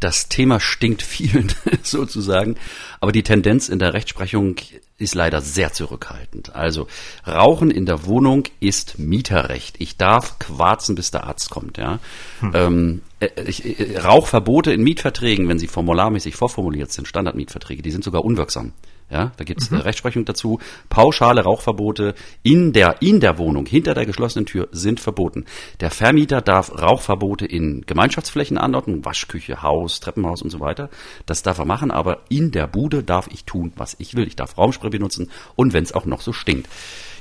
Das 0.00 0.28
Thema 0.28 0.60
stinkt 0.60 1.02
vielen 1.02 1.52
sozusagen, 1.82 2.56
aber 3.00 3.12
die 3.12 3.22
Tendenz 3.22 3.68
in 3.68 3.78
der 3.78 3.94
Rechtsprechung 3.94 4.56
ist 4.98 5.14
leider 5.14 5.40
sehr 5.40 5.72
zurückhaltend. 5.72 6.54
Also 6.54 6.86
Rauchen 7.26 7.70
in 7.70 7.86
der 7.86 8.04
Wohnung 8.06 8.44
ist 8.60 8.98
Mieterrecht. 8.98 9.76
Ich 9.78 9.96
darf 9.96 10.38
quarzen, 10.38 10.94
bis 10.94 11.10
der 11.10 11.24
Arzt 11.24 11.50
kommt. 11.50 11.78
Ja, 11.78 11.98
hm. 12.40 12.52
ähm, 12.54 13.00
äh, 13.20 13.28
ich, 13.46 13.80
äh, 13.80 13.98
Rauchverbote 13.98 14.72
in 14.72 14.82
Mietverträgen, 14.82 15.48
wenn 15.48 15.58
sie 15.58 15.68
formularmäßig 15.68 16.36
vorformuliert 16.36 16.92
sind, 16.92 17.08
Standardmietverträge, 17.08 17.82
die 17.82 17.90
sind 17.90 18.04
sogar 18.04 18.24
unwirksam. 18.24 18.72
Ja, 19.10 19.32
da 19.36 19.44
gibt 19.44 19.60
es 19.60 19.70
mhm. 19.70 19.78
Rechtsprechung 19.78 20.24
dazu. 20.24 20.58
Pauschale 20.88 21.42
Rauchverbote 21.42 22.14
in 22.42 22.72
der, 22.72 23.02
in 23.02 23.20
der 23.20 23.38
Wohnung, 23.38 23.66
hinter 23.66 23.94
der 23.94 24.06
geschlossenen 24.06 24.46
Tür, 24.46 24.68
sind 24.72 24.98
verboten. 24.98 25.44
Der 25.80 25.90
Vermieter 25.90 26.40
darf 26.40 26.72
Rauchverbote 26.72 27.44
in 27.46 27.82
Gemeinschaftsflächen 27.86 28.58
anordnen, 28.58 29.04
Waschküche, 29.04 29.62
Haus, 29.62 30.00
Treppenhaus 30.00 30.42
und 30.42 30.50
so 30.50 30.60
weiter. 30.60 30.88
Das 31.26 31.42
darf 31.42 31.58
er 31.58 31.66
machen, 31.66 31.90
aber 31.90 32.20
in 32.28 32.50
der 32.50 32.66
Bude 32.66 33.02
darf 33.02 33.28
ich 33.30 33.44
tun, 33.44 33.72
was 33.76 33.94
ich 33.98 34.16
will. 34.16 34.26
Ich 34.26 34.36
darf 34.36 34.56
Raumspray 34.56 34.90
benutzen 34.90 35.30
und 35.54 35.72
wenn 35.72 35.84
es 35.84 35.92
auch 35.92 36.06
noch 36.06 36.22
so 36.22 36.32
stinkt. 36.32 36.68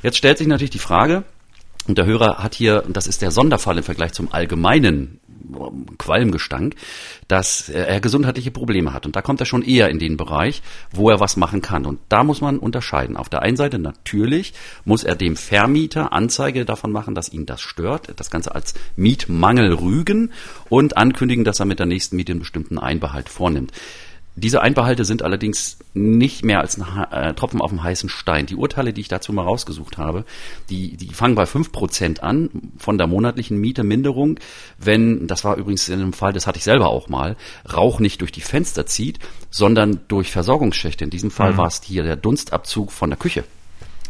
Jetzt 0.02 0.18
stellt 0.18 0.38
sich 0.38 0.48
natürlich 0.48 0.72
die 0.72 0.80
Frage, 0.80 1.24
und 1.86 1.98
der 1.98 2.06
Hörer 2.06 2.38
hat 2.38 2.56
hier, 2.56 2.84
und 2.86 2.96
das 2.96 3.08
ist 3.08 3.22
der 3.22 3.32
Sonderfall 3.32 3.78
im 3.78 3.84
Vergleich 3.84 4.14
zum 4.14 4.32
allgemeinen 4.32 5.20
Qualmgestank, 5.98 6.76
dass 7.28 7.70
er 7.70 8.00
gesundheitliche 8.00 8.52
Probleme 8.52 8.94
hat. 8.94 9.06
Und 9.06 9.16
da 9.16 9.22
kommt 9.22 9.40
er 9.40 9.46
schon 9.46 9.62
eher 9.62 9.90
in 9.90 10.00
den 10.00 10.18
Bereich, 10.18 10.62
wo 10.92 11.10
er 11.10 11.20
was 11.20 11.38
machen 11.38 11.62
kann. 11.62 11.86
Und 11.86 12.00
da 12.10 12.24
muss 12.24 12.42
man 12.42 12.60
unterscheiden. 12.60 13.18
Auf 13.18 13.30
der 13.30 13.42
einen 13.42 13.58
Seite 13.58 13.80
natürlich 13.80 14.54
muss 14.86 15.04
er 15.04 15.16
dem 15.16 15.36
Vermieter 15.36 16.14
Anzeige 16.14 16.66
davon 16.66 16.92
machen, 16.92 17.16
dass 17.16 17.32
ihn 17.32 17.46
das 17.46 17.62
stört, 17.62 18.14
das 18.16 18.30
Ganze 18.30 18.56
als 18.56 18.74
Mietmangel 18.96 19.74
rügen 19.74 20.32
und 20.70 20.98
ankündigen, 20.98 21.44
dass 21.44 21.60
er 21.60 21.66
mit 21.66 21.80
der 21.80 21.86
nächsten 21.86 22.16
Miete 22.16 22.32
einen 22.32 22.40
bestimmten 22.40 22.78
Einbehalt 22.78 23.30
vornimmt. 23.30 23.72
Diese 24.36 24.62
Einbehalte 24.62 25.06
sind 25.06 25.22
allerdings 25.22 25.78
nicht 25.94 26.44
mehr 26.44 26.60
als 26.60 26.80
ein 26.80 27.12
äh, 27.12 27.36
Tropfen 27.36 27.62
auf 27.62 27.70
dem 27.70 27.84
heißen 27.84 28.10
Stein. 28.10 28.48
Die 28.48 28.56
Urteile, 28.56 28.92
die 28.92 29.02
ich 29.02 29.08
dazu 29.08 29.32
mal 29.32 29.44
rausgesucht 29.44 30.00
habe, 30.00 30.26
die, 30.72 30.98
die 30.98 31.14
fangen 31.14 31.36
bei 31.36 31.46
fünf 31.46 31.72
Prozent 31.72 32.24
an 32.24 32.50
von 32.78 32.98
der 32.98 33.06
monatlichen 33.06 33.60
Mieteminderung, 33.60 34.40
wenn, 34.80 35.28
das 35.28 35.44
war 35.44 35.58
übrigens 35.58 35.88
in 35.88 36.00
einem 36.00 36.14
Fall, 36.14 36.34
das 36.34 36.48
hatte 36.48 36.58
ich 36.58 36.64
selber 36.64 36.90
auch 36.90 37.10
mal, 37.10 37.36
Rauch 37.72 38.00
nicht 38.00 38.22
durch 38.22 38.32
die 38.32 38.42
Fenster 38.42 38.88
zieht, 38.88 39.20
sondern 39.52 40.00
durch 40.08 40.32
Versorgungsschächte. 40.32 41.04
In 41.04 41.12
diesem 41.12 41.30
Fall 41.30 41.54
mhm. 41.54 41.58
war 41.58 41.68
es 41.68 41.84
hier 41.84 42.02
der 42.02 42.16
Dunstabzug 42.16 42.92
von 42.92 43.12
der 43.12 43.20
Küche. 43.20 43.44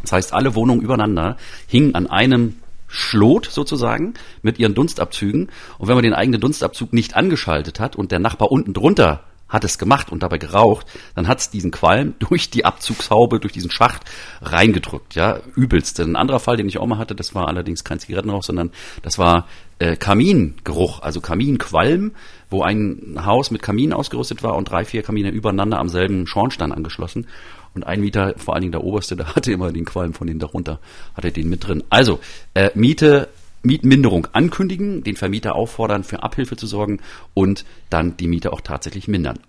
Das 0.04 0.14
heißt, 0.14 0.34
alle 0.34 0.56
Wohnungen 0.56 0.82
übereinander 0.82 1.36
hingen 1.68 1.96
an 1.96 2.08
einem 2.08 2.56
Schlot 2.88 3.48
sozusagen 3.48 4.14
mit 4.42 4.58
ihren 4.58 4.76
Dunstabzügen. 4.76 5.50
Und 5.80 5.88
wenn 5.88 5.96
man 5.96 6.04
den 6.04 6.14
eigenen 6.14 6.40
Dunstabzug 6.40 6.94
nicht 6.94 7.16
angeschaltet 7.16 7.82
hat 7.82 7.96
und 7.96 8.12
der 8.12 8.20
Nachbar 8.20 8.52
unten 8.52 8.74
drunter 8.74 9.24
hat 9.54 9.64
es 9.64 9.78
gemacht 9.78 10.12
und 10.12 10.24
dabei 10.24 10.40
geraucht, 10.40 10.88
dann 11.16 11.28
hat 11.28 11.40
es 11.40 11.50
diesen 11.50 11.72
Qualm 11.72 12.16
durch 12.20 12.50
die 12.50 12.66
Abzugshaube, 12.66 13.40
durch 13.40 13.54
diesen 13.54 13.72
Schacht 13.72 14.02
reingedrückt, 14.42 15.16
ja, 15.16 15.40
übelst. 15.56 16.00
Ein 16.00 16.16
anderer 16.16 16.40
Fall, 16.40 16.58
den 16.58 16.68
ich 16.68 16.80
auch 16.80 16.88
mal 16.88 16.98
hatte, 16.98 17.16
das 17.16 17.36
war 17.36 17.48
allerdings 17.48 17.84
kein 17.84 18.00
Zigarettenrauch, 18.00 18.44
sondern 18.44 18.72
das 19.04 19.20
war 19.20 19.48
äh, 19.80 19.96
Kamingeruch, 19.96 21.02
also 21.02 21.22
Kaminqualm, 21.22 22.12
wo 22.50 22.64
ein 22.64 23.20
Haus 23.26 23.52
mit 23.52 23.62
Kamin 23.62 23.94
ausgerüstet 23.94 24.44
war 24.44 24.56
und 24.56 24.70
drei, 24.70 24.84
vier 24.86 25.04
Kamine 25.04 25.30
übereinander 25.30 25.80
am 25.80 25.90
selben 25.90 26.28
Schornstein 26.28 26.72
angeschlossen. 26.72 27.28
Und 27.76 27.84
ein 27.86 28.02
Mieter, 28.02 28.36
vor 28.38 28.54
allen 28.54 28.62
Dingen 28.62 28.72
der 28.72 28.84
oberste, 28.84 29.16
der 29.18 29.36
hatte 29.36 29.52
immer 29.52 29.72
den 29.72 29.86
Qualm 29.86 30.14
von 30.14 30.28
den 30.28 30.40
darunter, 30.40 30.80
hatte 31.16 31.32
den 31.32 31.50
mit 31.50 31.68
drin. 31.68 31.84
Also, 31.90 32.20
äh, 32.56 32.72
Miete 32.74 33.30
Mietminderung 33.64 34.28
ankündigen, 34.34 35.04
den 35.04 35.16
Vermieter 35.16 35.56
auffordern, 35.56 36.04
für 36.04 36.22
Abhilfe 36.22 36.56
zu 36.56 36.68
sorgen 36.68 37.00
und 37.34 37.66
dann 37.90 38.18
die 38.18 38.28
Miete 38.28 38.54
auch 38.54 38.62
tatsächlich 38.62 39.08
mindern. 39.08 39.40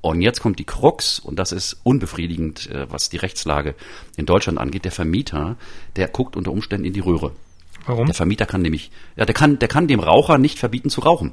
Und 0.00 0.22
jetzt 0.22 0.40
kommt 0.40 0.58
die 0.58 0.64
Krux, 0.64 1.18
und 1.18 1.38
das 1.38 1.52
ist 1.52 1.78
unbefriedigend, 1.82 2.70
äh, 2.70 2.90
was 2.90 3.10
die 3.10 3.18
Rechtslage 3.18 3.74
in 4.16 4.24
Deutschland 4.24 4.58
angeht. 4.58 4.86
Der 4.86 4.92
Vermieter, 4.92 5.56
der 5.96 6.08
guckt 6.08 6.36
unter 6.36 6.52
Umständen 6.52 6.86
in 6.86 6.94
die 6.94 7.00
Röhre. 7.00 7.32
Warum? 7.84 8.06
Der 8.06 8.14
Vermieter 8.14 8.46
kann 8.46 8.62
nämlich, 8.62 8.90
ja, 9.16 9.26
der 9.26 9.34
kann, 9.34 9.58
der 9.58 9.68
kann 9.68 9.88
dem 9.88 10.00
Raucher 10.00 10.38
nicht 10.38 10.58
verbieten 10.58 10.88
zu 10.88 11.02
rauchen. 11.02 11.32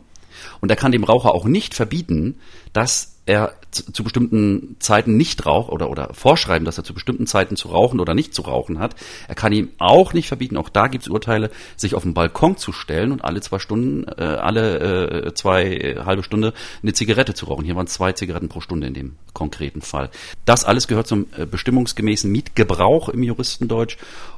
Und 0.59 0.69
er 0.69 0.75
kann 0.75 0.91
dem 0.91 1.05
Raucher 1.05 1.33
auch 1.33 1.45
nicht 1.45 1.73
verbieten, 1.73 2.39
dass 2.73 3.16
er 3.27 3.53
zu, 3.71 3.91
zu 3.91 4.03
bestimmten 4.03 4.77
Zeiten 4.79 5.17
nicht 5.17 5.45
raucht 5.45 5.69
oder, 5.69 5.89
oder 5.89 6.13
vorschreiben, 6.13 6.65
dass 6.65 6.77
er 6.77 6.83
zu 6.83 6.93
bestimmten 6.93 7.27
Zeiten 7.27 7.57
zu 7.57 7.67
rauchen 7.67 7.99
oder 7.99 8.13
nicht 8.13 8.33
zu 8.33 8.41
rauchen 8.41 8.79
hat. 8.79 8.95
Er 9.27 9.35
kann 9.35 9.51
ihm 9.51 9.69
auch 9.77 10.13
nicht 10.13 10.29
verbieten, 10.29 10.57
auch 10.57 10.69
da 10.69 10.87
gibt 10.87 11.03
es 11.03 11.09
Urteile, 11.09 11.51
sich 11.75 11.93
auf 11.93 12.03
den 12.03 12.13
Balkon 12.13 12.57
zu 12.57 12.71
stellen 12.71 13.11
und 13.11 13.23
alle 13.23 13.41
zwei 13.41 13.59
Stunden, 13.59 14.05
äh, 14.17 14.23
alle 14.23 15.25
äh, 15.27 15.33
zwei 15.33 15.65
äh, 15.65 15.99
halbe 16.05 16.23
Stunde 16.23 16.53
eine 16.81 16.93
Zigarette 16.93 17.33
zu 17.33 17.45
rauchen. 17.45 17.65
Hier 17.65 17.75
waren 17.75 17.87
zwei 17.87 18.13
Zigaretten 18.13 18.49
pro 18.49 18.61
Stunde 18.61 18.87
in 18.87 18.93
dem 18.93 19.15
konkreten 19.33 19.81
Fall. 19.81 20.09
Das 20.45 20.63
alles 20.63 20.87
gehört 20.87 21.07
zum 21.07 21.27
äh, 21.37 21.45
bestimmungsgemäßen 21.45 22.31
Mietgebrauch 22.31 23.09
im 23.09 23.23
Juristendeutsch 23.23 23.97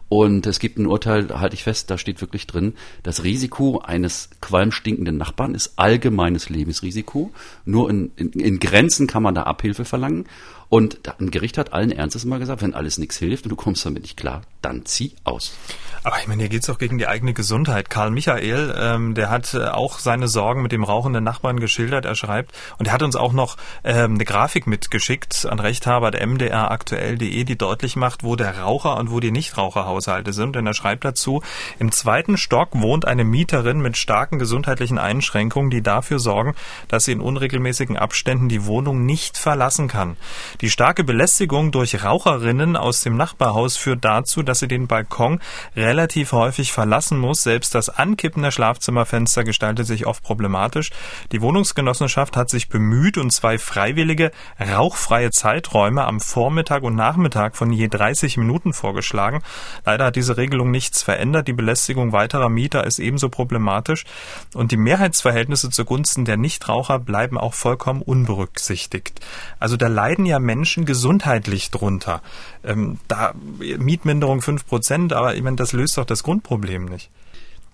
und 0.10 0.48
es 0.48 0.58
gibt 0.58 0.80
ein 0.80 0.88
Urteil, 0.88 1.30
halte 1.40 1.54
ich 1.54 1.64
fest, 1.64 1.92
da 1.92 2.00
steht 2.00 2.20
wirklich 2.20 2.48
drin, 2.48 2.74
das 3.04 3.24
Risiko 3.24 3.80
eines 3.80 4.32
qualmstinkenden 4.42 5.18
Nachbarn 5.18 5.54
ist 5.54 5.74
allgemeines 5.78 6.50
Lebensrisiko. 6.50 7.32
Nur 7.64 7.92
in, 7.92 8.12
in, 8.16 8.32
in 8.32 8.60
Grenzen 8.60 8.79
kann 9.08 9.24
man 9.24 9.36
da 9.36 9.44
Abhilfe 9.44 9.86
verlangen. 9.86 10.28
Und 10.70 11.00
ein 11.20 11.32
Gericht 11.32 11.58
hat 11.58 11.74
allen 11.74 11.92
Ernstes 11.92 12.26
mal 12.26 12.38
gesagt, 12.38 12.62
wenn 12.62 12.76
alles 12.76 13.00
nichts 13.00 13.18
hilft 13.18 13.46
und 13.46 13.50
du 13.50 13.56
kommst 13.56 13.86
damit 13.86 14.04
nicht 14.04 14.18
klar, 14.18 14.44
dann 14.62 14.86
zieh 14.86 15.16
aus. 15.24 15.58
Aber 16.04 16.20
ich 16.20 16.28
meine, 16.28 16.44
hier 16.44 16.50
geht's 16.50 16.68
doch 16.68 16.78
gegen 16.78 16.98
die 16.98 17.08
eigene 17.08 17.34
Gesundheit. 17.34 17.90
Karl 17.90 18.12
Michael, 18.12 18.76
ähm, 18.80 19.16
der 19.16 19.30
hat 19.30 19.54
äh, 19.54 19.66
auch 19.66 20.00
seine 20.00 20.28
Sorgen 20.28 20.62
mit 20.62 20.72
dem 20.72 20.84
rauchenden 20.84 21.24
Nachbarn 21.24 21.60
geschildert. 21.60 22.06
Er 22.06 22.16
schreibt, 22.16 22.54
und 22.78 22.88
er 22.88 22.94
hat 22.94 23.02
uns 23.02 23.16
auch 23.16 23.34
noch 23.34 23.58
ähm, 23.84 24.14
eine 24.14 24.26
Grafik 24.26 24.68
mitgeschickt 24.68 25.46
an 25.50 25.60
Rechthaber 25.60 26.12
der 26.12 26.26
MDR 26.26 26.72
aktuell.de, 26.72 27.44
die 27.44 27.58
deutlich 27.58 27.96
macht, 27.96 28.24
wo 28.24 28.36
der 28.36 28.60
Raucher 28.60 28.98
und 28.98 29.12
wo 29.12 29.20
die 29.20 29.32
Nichtraucherhaushalte 29.32 30.34
sind. 30.34 30.56
Denn 30.56 30.68
er 30.68 30.74
schreibt 30.74 31.04
dazu, 31.04 31.42
im 31.80 31.92
zweiten 31.92 32.38
Stock 32.38 32.70
wohnt 32.74 33.06
eine 33.06 33.24
Mieterin 33.24 33.80
mit 33.82 33.98
starken 33.98 34.40
gesundheitlichen 34.40 35.00
Einschränkungen, 35.00 35.72
die 35.72 35.82
dafür 35.82 36.20
sorgen, 36.20 36.54
dass 36.88 37.06
sie 37.06 37.12
in 37.12 37.22
unregelmäßigen 37.22 37.98
Abständen 37.98 38.50
die 38.50 38.66
Wohnung 38.66 39.06
nicht 39.06 39.38
verlassen 39.38 39.88
kann. 39.88 40.16
Die 40.62 40.70
starke 40.70 41.06
Belästigung 41.06 41.72
durch 41.72 42.04
Raucherinnen 42.04 42.76
aus 42.76 43.00
dem 43.00 43.16
Nachbarhaus 43.16 43.78
führt 43.78 44.04
dazu, 44.04 44.44
dass 44.44 44.60
sie 44.60 44.68
den 44.68 44.88
Balkon 44.88 45.40
relativ 45.74 46.34
häufig 46.34 46.74
verlassen 46.74 47.18
muss. 47.18 47.44
Selbst 47.44 47.76
das 47.76 47.88
Ankippen 47.88 48.44
der 48.44 48.52
Schlafzimmerfenster 48.52 49.46
gestaltet 49.46 49.88
sich 49.88 50.06
oft 50.06 50.22
problematisch. 50.22 50.90
Die 51.32 51.42
Wohnungsgenossenschaft 51.42 52.36
hat 52.36 52.50
sich 52.50 52.68
bemüht 52.68 53.18
und 53.18 53.32
zwei 53.32 53.58
freiwillige 53.58 54.32
rauchfreie 54.60 55.32
Zeiträume 55.32 56.04
am 56.04 56.20
Vormittag 56.20 56.84
und 56.84 56.96
Nachmittag 56.96 57.56
von 57.56 57.72
je 57.72 57.88
30 57.88 58.36
Minuten 58.36 58.74
vorgeschlagen. 58.74 59.42
Leider 59.86 60.08
hat 60.08 60.18
diese 60.18 60.36
Regelung 60.36 60.72
nichts 60.72 61.04
verändert. 61.04 61.48
Die 61.48 61.54
Belästigung 61.54 62.12
weiterer 62.12 62.50
Mieter 62.50 62.84
ist 62.84 63.00
ebenso 63.00 63.30
problematisch 63.30 64.04
und 64.54 64.74
die 64.74 64.78
Mehrheitsverhältnisse 64.78 65.70
zugunsten 65.70 66.26
der 66.26 66.36
Nichtraucher 66.36 67.00
bleiben 67.00 67.38
auch 67.38 67.54
vollkommen 67.54 68.02
unberücksichtigt. 68.02 69.22
Also 69.58 69.78
da 69.78 69.88
leiden 69.88 70.26
ja 70.26 70.49
Menschen 70.50 70.86
gesundheitlich 70.86 71.70
drunter. 71.70 72.24
Ähm, 72.64 72.98
da 73.08 73.36
Mietminderung 73.60 74.42
fünf 74.42 74.66
Prozent, 74.66 75.14
aber 75.14 75.36
ich 75.36 75.44
meine, 75.44 75.58
das 75.58 75.74
löst 75.74 75.96
doch 76.00 76.06
das 76.06 76.24
Grundproblem 76.24 76.86
nicht. 76.86 77.12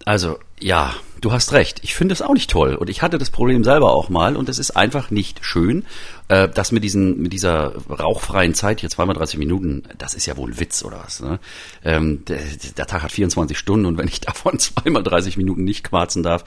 Also, 0.03 0.37
ja, 0.59 0.93
du 1.21 1.31
hast 1.31 1.53
recht. 1.53 1.79
Ich 1.83 1.95
finde 1.95 2.13
es 2.13 2.21
auch 2.21 2.33
nicht 2.33 2.49
toll. 2.49 2.75
Und 2.75 2.89
ich 2.89 3.01
hatte 3.01 3.17
das 3.17 3.29
Problem 3.29 3.63
selber 3.63 3.93
auch 3.93 4.09
mal. 4.09 4.35
Und 4.35 4.49
es 4.49 4.59
ist 4.59 4.71
einfach 4.71 5.09
nicht 5.09 5.43
schön, 5.43 5.85
äh, 6.27 6.47
dass 6.47 6.71
mit, 6.71 6.83
diesen, 6.83 7.21
mit 7.21 7.33
dieser 7.33 7.75
rauchfreien 7.87 8.53
Zeit 8.53 8.81
hier 8.81 8.89
zweimal 8.89 9.15
30 9.15 9.39
Minuten, 9.39 9.83
das 9.97 10.13
ist 10.13 10.27
ja 10.27 10.37
wohl 10.37 10.51
ein 10.51 10.59
Witz 10.59 10.83
oder 10.83 10.99
was. 11.03 11.21
Ne? 11.21 11.39
Ähm, 11.83 12.23
der, 12.25 12.39
der, 12.77 12.85
Tag 12.85 13.03
hat 13.03 13.11
24 13.11 13.57
Stunden 13.57 13.85
und 13.85 13.97
wenn 13.97 14.07
ich 14.07 14.21
davon 14.21 14.59
zweimal 14.59 15.03
30 15.03 15.37
Minuten 15.37 15.63
nicht 15.63 15.83
quarzen 15.83 16.23
darf, 16.23 16.43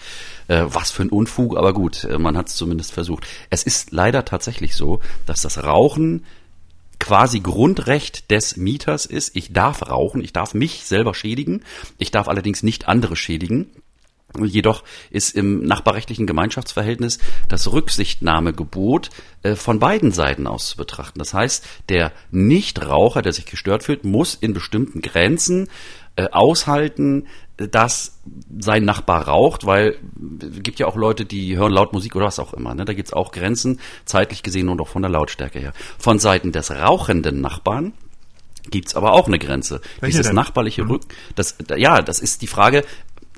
äh, 0.46 0.64
was 0.66 0.90
für 0.90 1.02
ein 1.02 1.10
Unfug. 1.10 1.56
Aber 1.56 1.72
gut, 1.72 2.04
äh, 2.04 2.18
man 2.18 2.36
hat 2.36 2.48
es 2.48 2.54
zumindest 2.54 2.92
versucht. 2.92 3.26
Es 3.50 3.64
ist 3.64 3.90
leider 3.90 4.24
tatsächlich 4.24 4.74
so, 4.74 5.00
dass 5.26 5.42
das 5.42 5.64
Rauchen 5.64 6.24
quasi 6.98 7.40
Grundrecht 7.40 8.30
des 8.30 8.56
Mieters 8.56 9.06
ist, 9.06 9.36
ich 9.36 9.52
darf 9.52 9.88
rauchen, 9.88 10.22
ich 10.22 10.32
darf 10.32 10.54
mich 10.54 10.84
selber 10.84 11.14
schädigen, 11.14 11.62
ich 11.98 12.10
darf 12.10 12.28
allerdings 12.28 12.62
nicht 12.62 12.88
andere 12.88 13.16
schädigen. 13.16 13.70
Jedoch 14.38 14.84
ist 15.10 15.34
im 15.34 15.64
nachbarrechtlichen 15.64 16.26
Gemeinschaftsverhältnis 16.26 17.18
das 17.48 17.72
Rücksichtnahmegebot 17.72 19.08
äh, 19.42 19.54
von 19.54 19.78
beiden 19.78 20.12
Seiten 20.12 20.46
aus 20.46 20.68
zu 20.68 20.76
betrachten. 20.76 21.18
Das 21.18 21.32
heißt, 21.32 21.64
der 21.88 22.12
Nichtraucher, 22.30 23.22
der 23.22 23.32
sich 23.32 23.46
gestört 23.46 23.84
fühlt, 23.84 24.04
muss 24.04 24.34
in 24.34 24.52
bestimmten 24.52 25.00
Grenzen 25.00 25.68
äh, 26.18 26.28
aushalten, 26.32 27.28
dass 27.56 28.18
sein 28.58 28.84
Nachbar 28.84 29.28
raucht, 29.28 29.66
weil 29.66 29.96
es 30.42 30.62
gibt 30.64 30.80
ja 30.80 30.86
auch 30.86 30.96
Leute, 30.96 31.24
die 31.24 31.56
hören 31.56 31.72
laut 31.72 31.92
Musik 31.92 32.16
oder 32.16 32.26
was 32.26 32.40
auch 32.40 32.54
immer. 32.54 32.74
Ne? 32.74 32.84
Da 32.84 32.92
gibt's 32.92 33.12
auch 33.12 33.30
Grenzen, 33.30 33.78
zeitlich 34.04 34.42
gesehen 34.42 34.68
und 34.68 34.80
auch 34.80 34.88
von 34.88 35.02
der 35.02 35.10
Lautstärke 35.12 35.60
her. 35.60 35.72
Von 35.96 36.18
Seiten 36.18 36.50
des 36.50 36.72
rauchenden 36.72 37.40
Nachbarn 37.40 37.92
gibt's 38.68 38.96
aber 38.96 39.12
auch 39.12 39.28
eine 39.28 39.38
Grenze. 39.38 39.80
Welche 40.00 40.16
Dieses 40.16 40.26
denn? 40.26 40.34
nachbarliche 40.34 40.84
Mhm. 40.84 40.90
Rück, 40.90 41.02
das, 41.36 41.56
ja, 41.76 42.02
das 42.02 42.18
ist 42.18 42.42
die 42.42 42.48
Frage, 42.48 42.84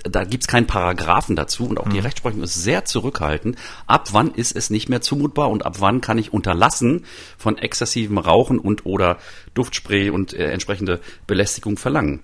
da 0.04 0.24
gibt's 0.24 0.46
keinen 0.46 0.66
Paragraphen 0.66 1.36
dazu 1.36 1.66
und 1.66 1.78
auch 1.78 1.84
Mhm. 1.86 1.90
die 1.90 1.98
Rechtsprechung 1.98 2.42
ist 2.42 2.54
sehr 2.62 2.86
zurückhaltend. 2.86 3.56
Ab 3.86 4.08
wann 4.12 4.30
ist 4.32 4.56
es 4.56 4.70
nicht 4.70 4.88
mehr 4.88 5.02
zumutbar 5.02 5.50
und 5.50 5.66
ab 5.66 5.76
wann 5.80 6.00
kann 6.00 6.16
ich 6.16 6.32
unterlassen 6.32 7.04
von 7.36 7.58
exzessivem 7.58 8.16
Rauchen 8.16 8.58
und 8.58 8.86
oder 8.86 9.18
Duftspray 9.52 10.08
und 10.08 10.32
äh, 10.32 10.50
entsprechende 10.50 11.00
Belästigung 11.26 11.76
verlangen? 11.76 12.20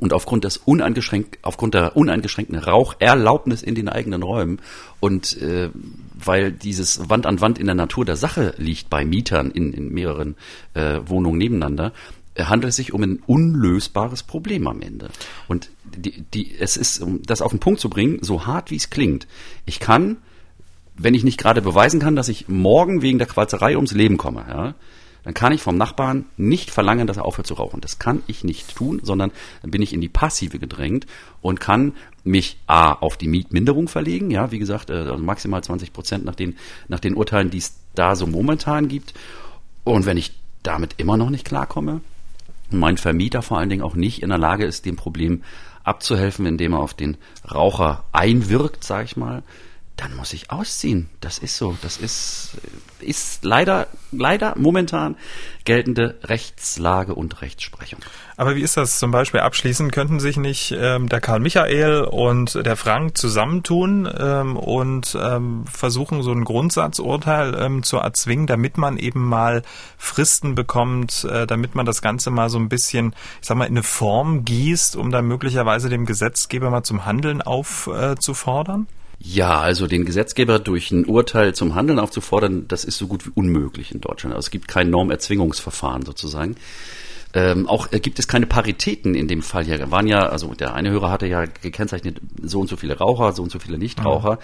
Und 0.00 0.12
aufgrund 0.12 0.44
des 0.44 0.56
uneingeschränkt, 0.56 1.38
aufgrund 1.42 1.74
der 1.74 1.96
uneingeschränkten 1.96 2.58
Raucherlaubnis 2.58 3.62
in 3.62 3.74
den 3.74 3.88
eigenen 3.88 4.22
Räumen 4.22 4.60
und 5.00 5.40
äh, 5.40 5.70
weil 6.14 6.52
dieses 6.52 7.08
Wand 7.08 7.26
an 7.26 7.40
Wand 7.40 7.58
in 7.58 7.66
der 7.66 7.74
Natur 7.74 8.04
der 8.04 8.16
Sache 8.16 8.54
liegt 8.56 8.90
bei 8.90 9.04
Mietern 9.04 9.50
in, 9.50 9.72
in 9.72 9.92
mehreren 9.92 10.36
äh, 10.74 11.00
Wohnungen 11.06 11.38
nebeneinander, 11.38 11.92
äh, 12.34 12.44
handelt 12.44 12.70
es 12.70 12.76
sich 12.76 12.92
um 12.92 13.02
ein 13.02 13.22
unlösbares 13.26 14.22
Problem 14.22 14.66
am 14.66 14.80
Ende. 14.80 15.08
Und 15.48 15.70
die, 15.96 16.22
die, 16.22 16.56
es 16.58 16.76
ist, 16.76 17.00
um 17.00 17.22
das 17.22 17.42
auf 17.42 17.52
den 17.52 17.60
Punkt 17.60 17.80
zu 17.80 17.88
bringen, 17.88 18.18
so 18.22 18.46
hart 18.46 18.70
wie 18.70 18.76
es 18.76 18.90
klingt, 18.90 19.26
ich 19.66 19.80
kann, 19.80 20.16
wenn 20.96 21.14
ich 21.14 21.24
nicht 21.24 21.38
gerade 21.38 21.62
beweisen 21.62 22.00
kann, 22.00 22.16
dass 22.16 22.28
ich 22.28 22.48
morgen 22.48 23.02
wegen 23.02 23.18
der 23.18 23.26
Qualzerei 23.26 23.76
ums 23.76 23.92
Leben 23.92 24.16
komme, 24.16 24.44
ja, 24.48 24.74
dann 25.24 25.34
kann 25.34 25.52
ich 25.52 25.62
vom 25.62 25.76
Nachbarn 25.76 26.26
nicht 26.36 26.70
verlangen, 26.70 27.06
dass 27.06 27.16
er 27.16 27.24
aufhört 27.24 27.46
zu 27.46 27.54
rauchen. 27.54 27.80
Das 27.80 27.98
kann 27.98 28.22
ich 28.26 28.44
nicht 28.44 28.76
tun, 28.76 29.00
sondern 29.02 29.32
dann 29.62 29.70
bin 29.70 29.82
ich 29.82 29.92
in 29.92 30.00
die 30.00 30.08
Passive 30.08 30.58
gedrängt 30.58 31.06
und 31.40 31.60
kann 31.60 31.94
mich 32.24 32.58
A 32.66 32.92
auf 32.92 33.16
die 33.16 33.28
Mietminderung 33.28 33.88
verlegen, 33.88 34.30
ja, 34.30 34.50
wie 34.50 34.58
gesagt, 34.58 34.90
äh, 34.90 34.94
also 34.94 35.18
maximal 35.18 35.62
20 35.62 35.92
Prozent 35.92 36.24
nach 36.24 36.34
den, 36.34 36.56
nach 36.88 37.00
den 37.00 37.14
Urteilen, 37.14 37.50
die 37.50 37.58
es 37.58 37.74
da 37.94 38.16
so 38.16 38.26
momentan 38.26 38.88
gibt. 38.88 39.14
Und 39.82 40.06
wenn 40.06 40.16
ich 40.16 40.32
damit 40.62 40.94
immer 40.98 41.16
noch 41.16 41.30
nicht 41.30 41.44
klarkomme, 41.44 42.00
und 42.70 42.78
mein 42.78 42.96
Vermieter 42.96 43.42
vor 43.42 43.58
allen 43.58 43.68
Dingen 43.68 43.82
auch 43.82 43.94
nicht 43.94 44.22
in 44.22 44.30
der 44.30 44.38
Lage 44.38 44.64
ist, 44.64 44.86
dem 44.86 44.96
Problem 44.96 45.42
abzuhelfen, 45.84 46.46
indem 46.46 46.72
er 46.72 46.80
auf 46.80 46.94
den 46.94 47.16
Raucher 47.50 48.04
einwirkt, 48.12 48.84
sage 48.84 49.04
ich 49.04 49.16
mal, 49.16 49.42
dann 49.96 50.16
muss 50.16 50.32
ich 50.32 50.50
ausziehen. 50.50 51.08
Das 51.20 51.38
ist 51.38 51.56
so. 51.56 51.78
Das 51.80 51.98
ist, 51.98 52.56
ist 53.00 53.44
leider, 53.44 53.86
leider 54.10 54.54
momentan 54.56 55.16
geltende 55.64 56.18
Rechtslage 56.24 57.14
und 57.14 57.40
Rechtsprechung. 57.42 58.00
Aber 58.36 58.56
wie 58.56 58.62
ist 58.62 58.76
das 58.76 58.98
zum 58.98 59.12
Beispiel 59.12 59.40
abschließend? 59.40 59.92
Könnten 59.92 60.18
sich 60.18 60.36
nicht 60.36 60.74
ähm, 60.76 61.08
der 61.08 61.20
Karl 61.20 61.38
Michael 61.38 62.02
und 62.02 62.54
der 62.66 62.74
Frank 62.74 63.16
zusammentun 63.16 64.12
ähm, 64.18 64.56
und 64.56 65.16
ähm, 65.20 65.64
versuchen, 65.72 66.22
so 66.22 66.32
ein 66.32 66.44
Grundsatzurteil 66.44 67.54
ähm, 67.54 67.84
zu 67.84 67.98
erzwingen, 67.98 68.48
damit 68.48 68.76
man 68.76 68.96
eben 68.96 69.24
mal 69.24 69.62
Fristen 69.96 70.56
bekommt, 70.56 71.24
äh, 71.30 71.46
damit 71.46 71.76
man 71.76 71.86
das 71.86 72.02
Ganze 72.02 72.30
mal 72.30 72.50
so 72.50 72.58
ein 72.58 72.68
bisschen, 72.68 73.14
ich 73.40 73.46
sag 73.46 73.56
mal, 73.56 73.66
in 73.66 73.74
eine 73.74 73.84
Form 73.84 74.44
gießt, 74.44 74.96
um 74.96 75.12
dann 75.12 75.26
möglicherweise 75.26 75.88
dem 75.88 76.04
Gesetzgeber 76.04 76.68
mal 76.70 76.82
zum 76.82 77.06
Handeln 77.06 77.42
aufzufordern? 77.42 78.88
Äh? 78.90 79.03
Ja, 79.18 79.60
also 79.60 79.86
den 79.86 80.04
Gesetzgeber 80.04 80.58
durch 80.58 80.90
ein 80.90 81.06
Urteil 81.06 81.54
zum 81.54 81.74
Handeln 81.74 81.98
aufzufordern, 81.98 82.68
das 82.68 82.84
ist 82.84 82.98
so 82.98 83.06
gut 83.06 83.26
wie 83.26 83.32
unmöglich 83.34 83.92
in 83.92 84.00
Deutschland. 84.00 84.34
Also 84.34 84.46
es 84.46 84.50
gibt 84.50 84.68
kein 84.68 84.90
Normerzwingungsverfahren 84.90 86.04
sozusagen. 86.04 86.56
Ähm, 87.34 87.68
auch 87.68 87.90
äh, 87.92 87.98
gibt 87.98 88.20
es 88.20 88.28
keine 88.28 88.46
Paritäten 88.46 89.16
in 89.16 89.26
dem 89.26 89.42
Fall 89.42 89.64
hier. 89.64 89.90
Waren 89.90 90.06
ja, 90.06 90.28
also 90.28 90.54
der 90.54 90.74
eine 90.74 90.90
Hörer 90.90 91.10
hatte 91.10 91.26
ja 91.26 91.44
gekennzeichnet, 91.46 92.20
so 92.40 92.60
und 92.60 92.68
so 92.68 92.76
viele 92.76 92.96
Raucher, 92.96 93.32
so 93.32 93.42
und 93.42 93.50
so 93.50 93.58
viele 93.58 93.76
Nichtraucher. 93.76 94.38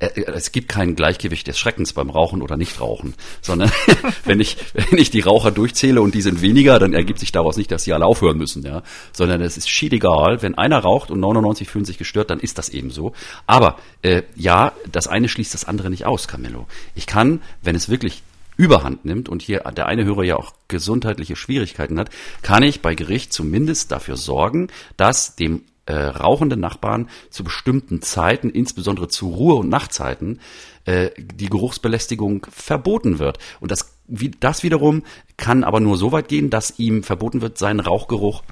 Ja. 0.00 0.06
Äh, 0.06 0.20
äh, 0.20 0.32
es 0.32 0.52
gibt 0.52 0.68
kein 0.68 0.94
Gleichgewicht 0.94 1.48
des 1.48 1.58
Schreckens 1.58 1.92
beim 1.92 2.08
Rauchen 2.08 2.42
oder 2.42 2.56
Nichtrauchen, 2.56 3.14
sondern 3.42 3.72
wenn 4.24 4.38
ich, 4.38 4.56
wenn 4.74 4.98
ich 4.98 5.10
die 5.10 5.20
Raucher 5.20 5.50
durchzähle 5.50 6.00
und 6.00 6.14
die 6.14 6.22
sind 6.22 6.40
weniger, 6.40 6.78
dann 6.78 6.92
ergibt 6.92 7.18
sich 7.18 7.32
daraus 7.32 7.56
nicht, 7.56 7.72
dass 7.72 7.82
sie 7.82 7.92
alle 7.92 8.06
aufhören 8.06 8.38
müssen, 8.38 8.62
ja. 8.62 8.82
Sondern 9.12 9.40
es 9.40 9.56
ist 9.56 9.68
schiedegal. 9.68 10.40
Wenn 10.40 10.56
einer 10.56 10.78
raucht 10.78 11.10
und 11.10 11.18
99 11.18 11.68
fühlen 11.68 11.84
sich 11.84 11.98
gestört, 11.98 12.30
dann 12.30 12.38
ist 12.38 12.58
das 12.58 12.68
eben 12.68 12.90
so. 12.90 13.12
Aber 13.48 13.76
äh, 14.02 14.22
ja, 14.36 14.72
das 14.90 15.08
eine 15.08 15.28
schließt 15.28 15.52
das 15.52 15.64
andere 15.64 15.90
nicht 15.90 16.06
aus, 16.06 16.28
Camillo. 16.28 16.68
Ich 16.94 17.08
kann, 17.08 17.40
wenn 17.62 17.74
es 17.74 17.88
wirklich 17.88 18.22
überhand 18.56 19.04
nimmt 19.04 19.28
und 19.28 19.42
hier 19.42 19.60
der 19.76 19.86
eine 19.86 20.04
Hörer 20.04 20.24
ja 20.24 20.36
auch 20.36 20.52
gesundheitliche 20.68 21.36
Schwierigkeiten 21.36 21.98
hat, 21.98 22.10
kann 22.42 22.62
ich 22.62 22.82
bei 22.82 22.94
Gericht 22.94 23.32
zumindest 23.32 23.92
dafür 23.92 24.16
sorgen, 24.16 24.68
dass 24.96 25.36
dem 25.36 25.62
äh, 25.86 25.94
rauchenden 25.94 26.60
Nachbarn 26.60 27.08
zu 27.30 27.44
bestimmten 27.44 28.02
Zeiten, 28.02 28.50
insbesondere 28.50 29.08
zu 29.08 29.28
Ruhe- 29.28 29.54
und 29.54 29.68
Nachtzeiten, 29.68 30.40
äh, 30.84 31.10
die 31.16 31.48
Geruchsbelästigung 31.48 32.46
verboten 32.50 33.18
wird. 33.18 33.38
Und 33.60 33.70
das, 33.70 33.96
wie, 34.08 34.30
das 34.30 34.62
wiederum 34.62 35.04
kann 35.36 35.64
aber 35.64 35.80
nur 35.80 35.96
so 35.96 36.12
weit 36.12 36.28
gehen, 36.28 36.50
dass 36.50 36.78
ihm 36.78 37.02
verboten 37.02 37.40
wird, 37.40 37.58
seinen 37.58 37.80
Rauchgeruch 37.80 38.42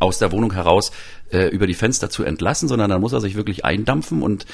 aus 0.00 0.18
der 0.18 0.32
Wohnung 0.32 0.52
heraus 0.52 0.90
äh, 1.30 1.48
über 1.48 1.66
die 1.66 1.74
Fenster 1.74 2.10
zu 2.10 2.24
entlassen, 2.24 2.68
sondern 2.68 2.90
dann 2.90 3.00
muss 3.00 3.12
er 3.12 3.20
sich 3.20 3.34
wirklich 3.34 3.64
eindampfen 3.64 4.22
und 4.22 4.46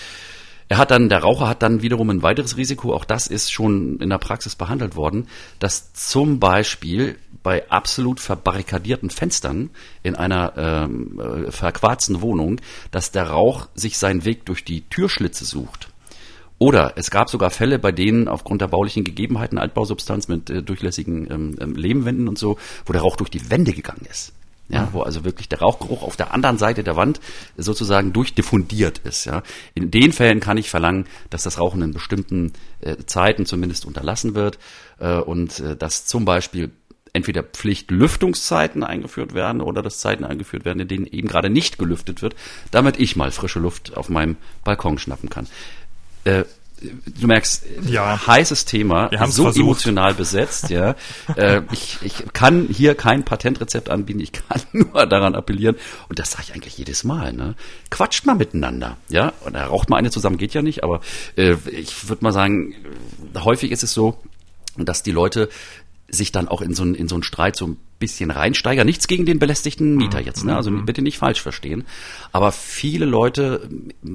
er 0.70 0.78
hat 0.78 0.92
dann, 0.92 1.08
der 1.08 1.18
Raucher 1.18 1.48
hat 1.48 1.64
dann 1.64 1.82
wiederum 1.82 2.10
ein 2.10 2.22
weiteres 2.22 2.56
Risiko, 2.56 2.94
auch 2.94 3.04
das 3.04 3.26
ist 3.26 3.50
schon 3.50 3.98
in 3.98 4.08
der 4.08 4.18
Praxis 4.18 4.54
behandelt 4.54 4.94
worden, 4.94 5.26
dass 5.58 5.92
zum 5.94 6.38
Beispiel 6.38 7.16
bei 7.42 7.68
absolut 7.68 8.20
verbarrikadierten 8.20 9.10
Fenstern 9.10 9.70
in 10.04 10.14
einer 10.14 10.52
ähm, 10.56 11.20
äh, 11.20 11.50
verquarzten 11.50 12.20
Wohnung, 12.20 12.60
dass 12.92 13.10
der 13.10 13.30
Rauch 13.30 13.66
sich 13.74 13.98
seinen 13.98 14.24
Weg 14.24 14.46
durch 14.46 14.64
die 14.64 14.82
Türschlitze 14.82 15.44
sucht. 15.44 15.88
Oder 16.58 16.92
es 16.94 17.10
gab 17.10 17.30
sogar 17.30 17.50
Fälle, 17.50 17.80
bei 17.80 17.90
denen 17.90 18.28
aufgrund 18.28 18.60
der 18.60 18.68
baulichen 18.68 19.02
Gegebenheiten 19.02 19.58
Altbausubstanz 19.58 20.28
mit 20.28 20.50
äh, 20.50 20.62
durchlässigen 20.62 21.28
ähm, 21.32 21.56
ähm 21.60 21.74
Lehmwänden 21.74 22.28
und 22.28 22.38
so, 22.38 22.58
wo 22.86 22.92
der 22.92 23.02
Rauch 23.02 23.16
durch 23.16 23.30
die 23.30 23.50
Wände 23.50 23.72
gegangen 23.72 24.06
ist 24.08 24.34
ja, 24.70 24.88
wo 24.92 25.02
also 25.02 25.24
wirklich 25.24 25.48
der 25.48 25.60
Rauchgeruch 25.60 26.02
auf 26.02 26.16
der 26.16 26.32
anderen 26.32 26.58
Seite 26.58 26.84
der 26.84 26.96
Wand 26.96 27.20
sozusagen 27.56 28.12
durchdiffundiert 28.12 28.98
ist. 28.98 29.24
Ja. 29.24 29.42
In 29.74 29.90
den 29.90 30.12
Fällen 30.12 30.40
kann 30.40 30.56
ich 30.56 30.70
verlangen, 30.70 31.06
dass 31.28 31.42
das 31.42 31.58
Rauchen 31.58 31.82
in 31.82 31.92
bestimmten 31.92 32.52
äh, 32.80 32.96
Zeiten 33.06 33.46
zumindest 33.46 33.84
unterlassen 33.84 34.34
wird 34.34 34.58
äh, 34.98 35.16
und 35.16 35.60
äh, 35.60 35.76
dass 35.76 36.06
zum 36.06 36.24
Beispiel 36.24 36.70
entweder 37.12 37.42
Pflichtlüftungszeiten 37.42 38.84
eingeführt 38.84 39.34
werden 39.34 39.60
oder 39.60 39.82
dass 39.82 39.98
Zeiten 39.98 40.24
eingeführt 40.24 40.64
werden, 40.64 40.80
in 40.80 40.88
denen 40.88 41.06
eben 41.06 41.28
gerade 41.28 41.50
nicht 41.50 41.78
gelüftet 41.78 42.22
wird, 42.22 42.36
damit 42.70 42.98
ich 42.98 43.16
mal 43.16 43.30
frische 43.30 43.58
Luft 43.58 43.96
auf 43.96 44.08
meinem 44.08 44.36
Balkon 44.64 44.98
schnappen 44.98 45.28
kann. 45.28 45.46
Äh, 46.24 46.44
du 46.80 47.26
merkst, 47.26 47.64
ja. 47.86 48.26
heißes 48.26 48.64
Thema, 48.64 49.10
so 49.26 49.44
versucht. 49.44 49.56
emotional 49.56 50.14
besetzt, 50.14 50.70
ja. 50.70 50.94
äh, 51.36 51.62
ich, 51.72 51.98
ich 52.02 52.24
kann 52.32 52.68
hier 52.70 52.94
kein 52.94 53.24
Patentrezept 53.24 53.90
anbieten, 53.90 54.20
ich 54.20 54.32
kann 54.32 54.60
nur 54.72 55.06
daran 55.06 55.34
appellieren. 55.34 55.76
Und 56.08 56.18
das 56.18 56.32
sage 56.32 56.44
ich 56.48 56.54
eigentlich 56.54 56.78
jedes 56.78 57.04
Mal, 57.04 57.32
ne? 57.32 57.54
Quatscht 57.90 58.26
mal 58.26 58.34
miteinander, 58.34 58.96
ja. 59.08 59.32
Und 59.44 59.54
da 59.54 59.66
raucht 59.66 59.90
mal 59.90 59.96
eine 59.96 60.10
zusammen, 60.10 60.38
geht 60.38 60.54
ja 60.54 60.62
nicht, 60.62 60.82
aber 60.84 61.00
äh, 61.36 61.56
ich 61.70 62.08
würde 62.08 62.24
mal 62.24 62.32
sagen, 62.32 62.74
häufig 63.36 63.70
ist 63.70 63.82
es 63.82 63.92
so, 63.92 64.18
dass 64.76 65.02
die 65.02 65.12
Leute 65.12 65.48
sich 66.10 66.32
dann 66.32 66.48
auch 66.48 66.60
in 66.60 66.74
so, 66.74 66.82
einen, 66.82 66.94
in 66.94 67.08
so 67.08 67.14
einen 67.14 67.22
Streit 67.22 67.56
so 67.56 67.66
ein 67.66 67.76
bisschen 67.98 68.30
reinsteigern. 68.30 68.86
Nichts 68.86 69.06
gegen 69.06 69.26
den 69.26 69.38
belästigten 69.38 69.96
Mieter 69.96 70.20
jetzt, 70.20 70.44
ne? 70.44 70.56
Also 70.56 70.70
mhm. 70.70 70.86
bitte 70.86 71.02
nicht 71.02 71.18
falsch 71.18 71.40
verstehen. 71.40 71.84
Aber 72.32 72.52
viele 72.52 73.04
Leute 73.04 73.68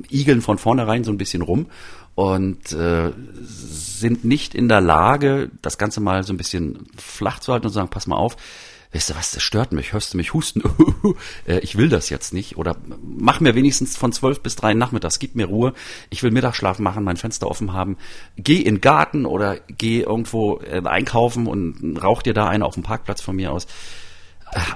igeln 0.09 0.41
von 0.41 0.57
vornherein 0.57 1.03
so 1.03 1.11
ein 1.11 1.17
bisschen 1.17 1.41
rum 1.41 1.67
und 2.15 2.71
äh, 2.71 3.11
sind 3.43 4.23
nicht 4.23 4.55
in 4.55 4.69
der 4.69 4.81
Lage, 4.81 5.51
das 5.61 5.77
Ganze 5.77 6.01
mal 6.01 6.23
so 6.23 6.33
ein 6.33 6.37
bisschen 6.37 6.87
flach 6.97 7.39
zu 7.39 7.51
halten 7.51 7.65
und 7.67 7.71
zu 7.71 7.75
sagen, 7.75 7.89
pass 7.89 8.07
mal 8.07 8.15
auf, 8.15 8.37
weißt 8.95 9.09
du 9.09 9.15
was, 9.15 9.31
das 9.31 9.43
stört 9.43 9.73
mich, 9.73 9.91
hörst 9.91 10.13
du 10.13 10.17
mich 10.17 10.33
husten? 10.33 10.63
Äh, 11.47 11.59
ich 11.59 11.77
will 11.77 11.89
das 11.89 12.09
jetzt 12.09 12.33
nicht. 12.33 12.57
Oder 12.57 12.77
mach 13.03 13.39
mir 13.39 13.53
wenigstens 13.53 13.95
von 13.95 14.11
zwölf 14.11 14.41
bis 14.41 14.55
drei 14.55 14.73
nachmittags, 14.73 15.19
gib 15.19 15.35
mir 15.35 15.45
Ruhe. 15.45 15.73
Ich 16.09 16.23
will 16.23 16.31
Mittagsschlaf 16.31 16.79
machen, 16.79 17.03
mein 17.03 17.17
Fenster 17.17 17.47
offen 17.47 17.73
haben. 17.73 17.97
Geh 18.37 18.57
in 18.57 18.75
den 18.75 18.81
Garten 18.81 19.25
oder 19.25 19.59
geh 19.77 20.01
irgendwo 20.01 20.59
äh, 20.61 20.81
einkaufen 20.83 21.45
und 21.45 21.97
rauch 22.01 22.23
dir 22.23 22.33
da 22.33 22.47
eine 22.47 22.65
auf 22.65 22.73
dem 22.73 22.83
Parkplatz 22.83 23.21
von 23.21 23.35
mir 23.35 23.51
aus 23.51 23.67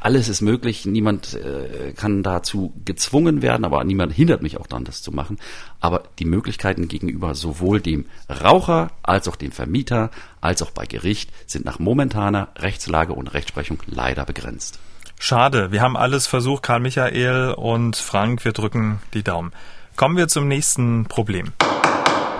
alles 0.02 0.28
ist 0.28 0.42
möglich, 0.42 0.86
niemand 0.86 1.36
äh, 1.36 1.94
kann 1.94 2.24
dazu 2.24 2.74
gezwungen 2.86 3.42
werden, 3.42 3.64
aber 3.66 3.84
niemand 3.84 4.14
hindert 4.14 4.42
mich 4.42 4.58
auch 4.58 4.68
daran, 4.68 4.84
das 4.84 5.02
zu 5.02 5.12
machen. 5.12 5.38
Aber 5.80 6.04
die 6.20 6.26
Möglichkeiten 6.26 6.88
gegenüber 6.88 7.34
sowohl 7.36 7.80
dem 7.80 8.06
Raucher 8.30 8.92
als 9.04 9.28
auch 9.28 9.36
dem 9.36 9.52
Vermieter 9.52 10.12
als 10.42 10.62
auch 10.62 10.72
bei 10.72 10.86
Gericht 10.86 11.32
sind 11.46 11.66
nach 11.66 11.80
momentaner 11.80 12.50
Rechtslage 12.58 13.14
und 13.14 13.34
Rechtsprechung 13.34 13.80
leider 13.88 14.26
begrenzt. 14.26 14.80
Schade, 15.18 15.72
wir 15.72 15.82
haben 15.82 15.98
alles 15.98 16.28
versucht, 16.28 16.64
Karl 16.64 16.80
Michael 16.80 17.54
und 17.54 17.96
Frank, 17.98 18.46
wir 18.46 18.54
drücken 18.54 19.02
die 19.14 19.24
Daumen. 19.24 19.52
Kommen 19.96 20.16
wir 20.16 20.30
zum 20.30 20.48
nächsten 20.48 21.06
Problem. 21.06 21.52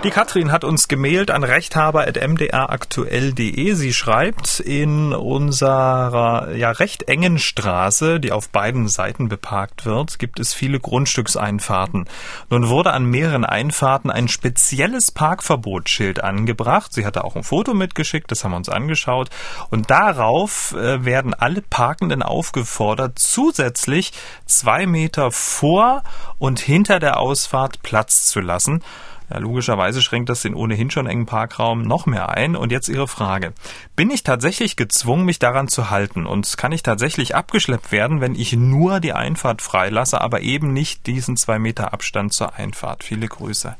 Die 0.02 0.10
Katrin 0.10 0.50
hat 0.50 0.64
uns 0.64 0.88
gemailt 0.88 1.30
an 1.30 1.44
rechthaber.mdraktuell.de. 1.44 3.74
Sie 3.74 3.92
schreibt, 3.92 4.58
in 4.58 5.12
unserer 5.12 6.54
ja 6.54 6.70
recht 6.70 7.02
engen 7.02 7.38
Straße, 7.38 8.18
die 8.18 8.32
auf 8.32 8.48
beiden 8.48 8.88
Seiten 8.88 9.28
beparkt 9.28 9.84
wird, 9.84 10.18
gibt 10.18 10.40
es 10.40 10.54
viele 10.54 10.80
Grundstückseinfahrten. 10.80 12.08
Nun 12.48 12.70
wurde 12.70 12.94
an 12.94 13.04
mehreren 13.04 13.44
Einfahrten 13.44 14.10
ein 14.10 14.28
spezielles 14.28 15.10
Parkverbotsschild 15.10 16.24
angebracht. 16.24 16.94
Sie 16.94 17.04
hatte 17.04 17.22
auch 17.22 17.36
ein 17.36 17.44
Foto 17.44 17.74
mitgeschickt, 17.74 18.30
das 18.30 18.42
haben 18.42 18.52
wir 18.52 18.56
uns 18.56 18.70
angeschaut. 18.70 19.28
Und 19.68 19.90
darauf 19.90 20.72
äh, 20.72 21.04
werden 21.04 21.34
alle 21.34 21.60
Parkenden 21.60 22.22
aufgefordert, 22.22 23.18
zusätzlich 23.18 24.12
zwei 24.46 24.86
Meter 24.86 25.30
vor 25.30 26.04
und 26.38 26.58
hinter 26.58 27.00
der 27.00 27.20
Ausfahrt 27.20 27.82
Platz 27.82 28.28
zu 28.28 28.40
lassen. 28.40 28.82
Ja, 29.30 29.38
logischerweise 29.38 30.02
schränkt 30.02 30.28
das 30.28 30.42
den 30.42 30.54
ohnehin 30.54 30.90
schon 30.90 31.06
engen 31.06 31.26
Parkraum 31.26 31.82
noch 31.82 32.06
mehr 32.06 32.30
ein. 32.30 32.56
Und 32.56 32.72
jetzt 32.72 32.88
Ihre 32.88 33.06
Frage. 33.06 33.52
Bin 33.94 34.10
ich 34.10 34.24
tatsächlich 34.24 34.76
gezwungen, 34.76 35.24
mich 35.24 35.38
daran 35.38 35.68
zu 35.68 35.90
halten? 35.90 36.26
Und 36.26 36.56
kann 36.56 36.72
ich 36.72 36.82
tatsächlich 36.82 37.34
abgeschleppt 37.36 37.92
werden, 37.92 38.20
wenn 38.20 38.34
ich 38.34 38.52
nur 38.54 38.98
die 39.00 39.12
Einfahrt 39.12 39.62
freilasse, 39.62 40.20
aber 40.20 40.40
eben 40.40 40.72
nicht 40.72 41.06
diesen 41.06 41.36
zwei 41.36 41.58
Meter 41.58 41.92
Abstand 41.92 42.32
zur 42.32 42.54
Einfahrt? 42.54 43.04
Viele 43.04 43.28
Grüße. 43.28 43.76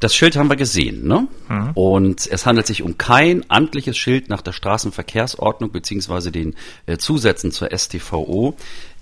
Das 0.00 0.14
Schild 0.14 0.36
haben 0.36 0.50
wir 0.50 0.56
gesehen, 0.56 1.06
ne? 1.06 1.28
Mhm. 1.48 1.70
Und 1.72 2.26
es 2.26 2.44
handelt 2.44 2.66
sich 2.66 2.82
um 2.82 2.98
kein 2.98 3.48
amtliches 3.48 3.96
Schild 3.96 4.28
nach 4.28 4.42
der 4.42 4.52
Straßenverkehrsordnung 4.52 5.70
beziehungsweise 5.70 6.30
den 6.30 6.56
äh, 6.84 6.98
Zusätzen 6.98 7.52
zur 7.52 7.70
STVO. 7.74 8.54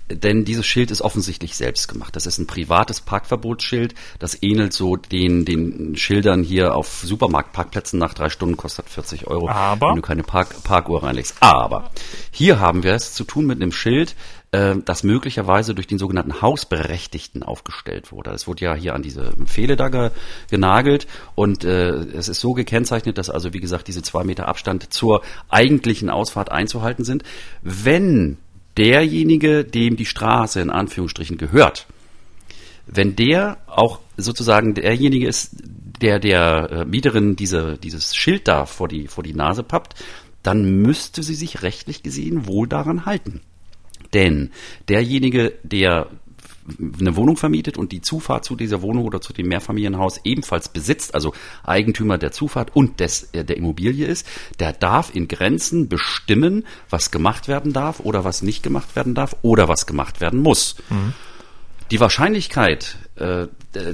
Denn 0.09 0.43
dieses 0.43 0.65
Schild 0.65 0.91
ist 0.91 1.01
offensichtlich 1.01 1.55
selbst 1.55 1.87
gemacht. 1.87 2.15
Das 2.15 2.25
ist 2.25 2.37
ein 2.37 2.45
privates 2.45 2.99
Parkverbotsschild. 2.99 3.95
Das 4.19 4.41
ähnelt 4.43 4.73
so 4.73 4.97
den, 4.97 5.45
den 5.45 5.95
Schildern 5.95 6.43
hier 6.43 6.75
auf 6.75 7.03
Supermarktparkplätzen 7.03 7.99
nach 7.99 8.13
drei 8.13 8.29
Stunden 8.29 8.57
kostet 8.57 8.89
40 8.89 9.27
Euro, 9.27 9.49
Aber? 9.49 9.89
wenn 9.89 9.95
du 9.95 10.01
keine 10.01 10.23
Park, 10.23 10.61
Parkuhr 10.63 11.03
reinlegst. 11.03 11.37
Aber 11.39 11.91
hier 12.31 12.59
haben 12.59 12.83
wir 12.83 12.93
es 12.93 13.13
zu 13.13 13.23
tun 13.23 13.45
mit 13.45 13.61
einem 13.61 13.71
Schild, 13.71 14.15
äh, 14.51 14.75
das 14.83 15.03
möglicherweise 15.03 15.73
durch 15.73 15.87
den 15.87 15.97
sogenannten 15.97 16.41
Hausberechtigten 16.41 17.41
aufgestellt 17.41 18.11
wurde. 18.11 18.31
Es 18.31 18.45
wurde 18.45 18.65
ja 18.65 18.75
hier 18.75 18.95
an 18.95 19.03
diese 19.03 19.33
Pfähle 19.45 19.77
da 19.77 19.87
ge, 19.87 20.11
genagelt 20.49 21.07
und 21.33 21.63
äh, 21.63 21.91
es 21.91 22.27
ist 22.27 22.41
so 22.41 22.53
gekennzeichnet, 22.53 23.17
dass 23.17 23.29
also 23.29 23.53
wie 23.53 23.59
gesagt 23.61 23.87
diese 23.87 24.01
zwei 24.01 24.23
Meter 24.23 24.47
Abstand 24.47 24.93
zur 24.93 25.21
eigentlichen 25.49 26.09
Ausfahrt 26.09 26.51
einzuhalten 26.51 27.05
sind. 27.05 27.23
Wenn 27.61 28.37
derjenige, 28.77 29.63
dem 29.63 29.95
die 29.95 30.05
Straße 30.05 30.61
in 30.61 30.69
Anführungsstrichen 30.69 31.37
gehört, 31.37 31.87
wenn 32.85 33.15
der 33.15 33.57
auch 33.67 33.99
sozusagen 34.17 34.73
derjenige 34.73 35.27
ist, 35.27 35.55
der 36.01 36.19
der 36.19 36.69
äh, 36.71 36.85
Mieterin 36.85 37.35
diese, 37.35 37.77
dieses 37.77 38.15
Schild 38.15 38.47
da 38.47 38.65
vor 38.65 38.87
die, 38.87 39.07
vor 39.07 39.23
die 39.23 39.33
Nase 39.33 39.63
pappt, 39.63 39.95
dann 40.43 40.81
müsste 40.81 41.23
sie 41.23 41.35
sich 41.35 41.61
rechtlich 41.63 42.03
gesehen 42.03 42.47
wohl 42.47 42.67
daran 42.67 43.05
halten. 43.05 43.41
Denn 44.13 44.51
derjenige, 44.89 45.53
der 45.63 46.09
eine 46.99 47.15
Wohnung 47.15 47.37
vermietet 47.37 47.77
und 47.77 47.91
die 47.91 48.01
Zufahrt 48.01 48.45
zu 48.45 48.55
dieser 48.55 48.81
Wohnung 48.81 49.05
oder 49.05 49.21
zu 49.21 49.33
dem 49.33 49.47
Mehrfamilienhaus 49.47 50.21
ebenfalls 50.23 50.69
besitzt, 50.69 51.13
also 51.13 51.33
Eigentümer 51.63 52.17
der 52.17 52.31
Zufahrt 52.31 52.75
und 52.75 52.99
des, 52.99 53.29
äh, 53.33 53.43
der 53.43 53.57
Immobilie 53.57 54.07
ist, 54.07 54.27
der 54.59 54.73
darf 54.73 55.13
in 55.13 55.27
Grenzen 55.27 55.89
bestimmen, 55.89 56.65
was 56.89 57.11
gemacht 57.11 57.47
werden 57.47 57.73
darf 57.73 57.99
oder 57.99 58.23
was 58.23 58.41
nicht 58.41 58.63
gemacht 58.63 58.95
werden 58.95 59.13
darf 59.13 59.35
oder 59.41 59.67
was 59.67 59.85
gemacht 59.85 60.21
werden 60.21 60.41
muss. 60.41 60.75
Mhm. 60.89 61.13
Die 61.93 61.99
Wahrscheinlichkeit, 61.99 62.97
äh, 63.17 63.45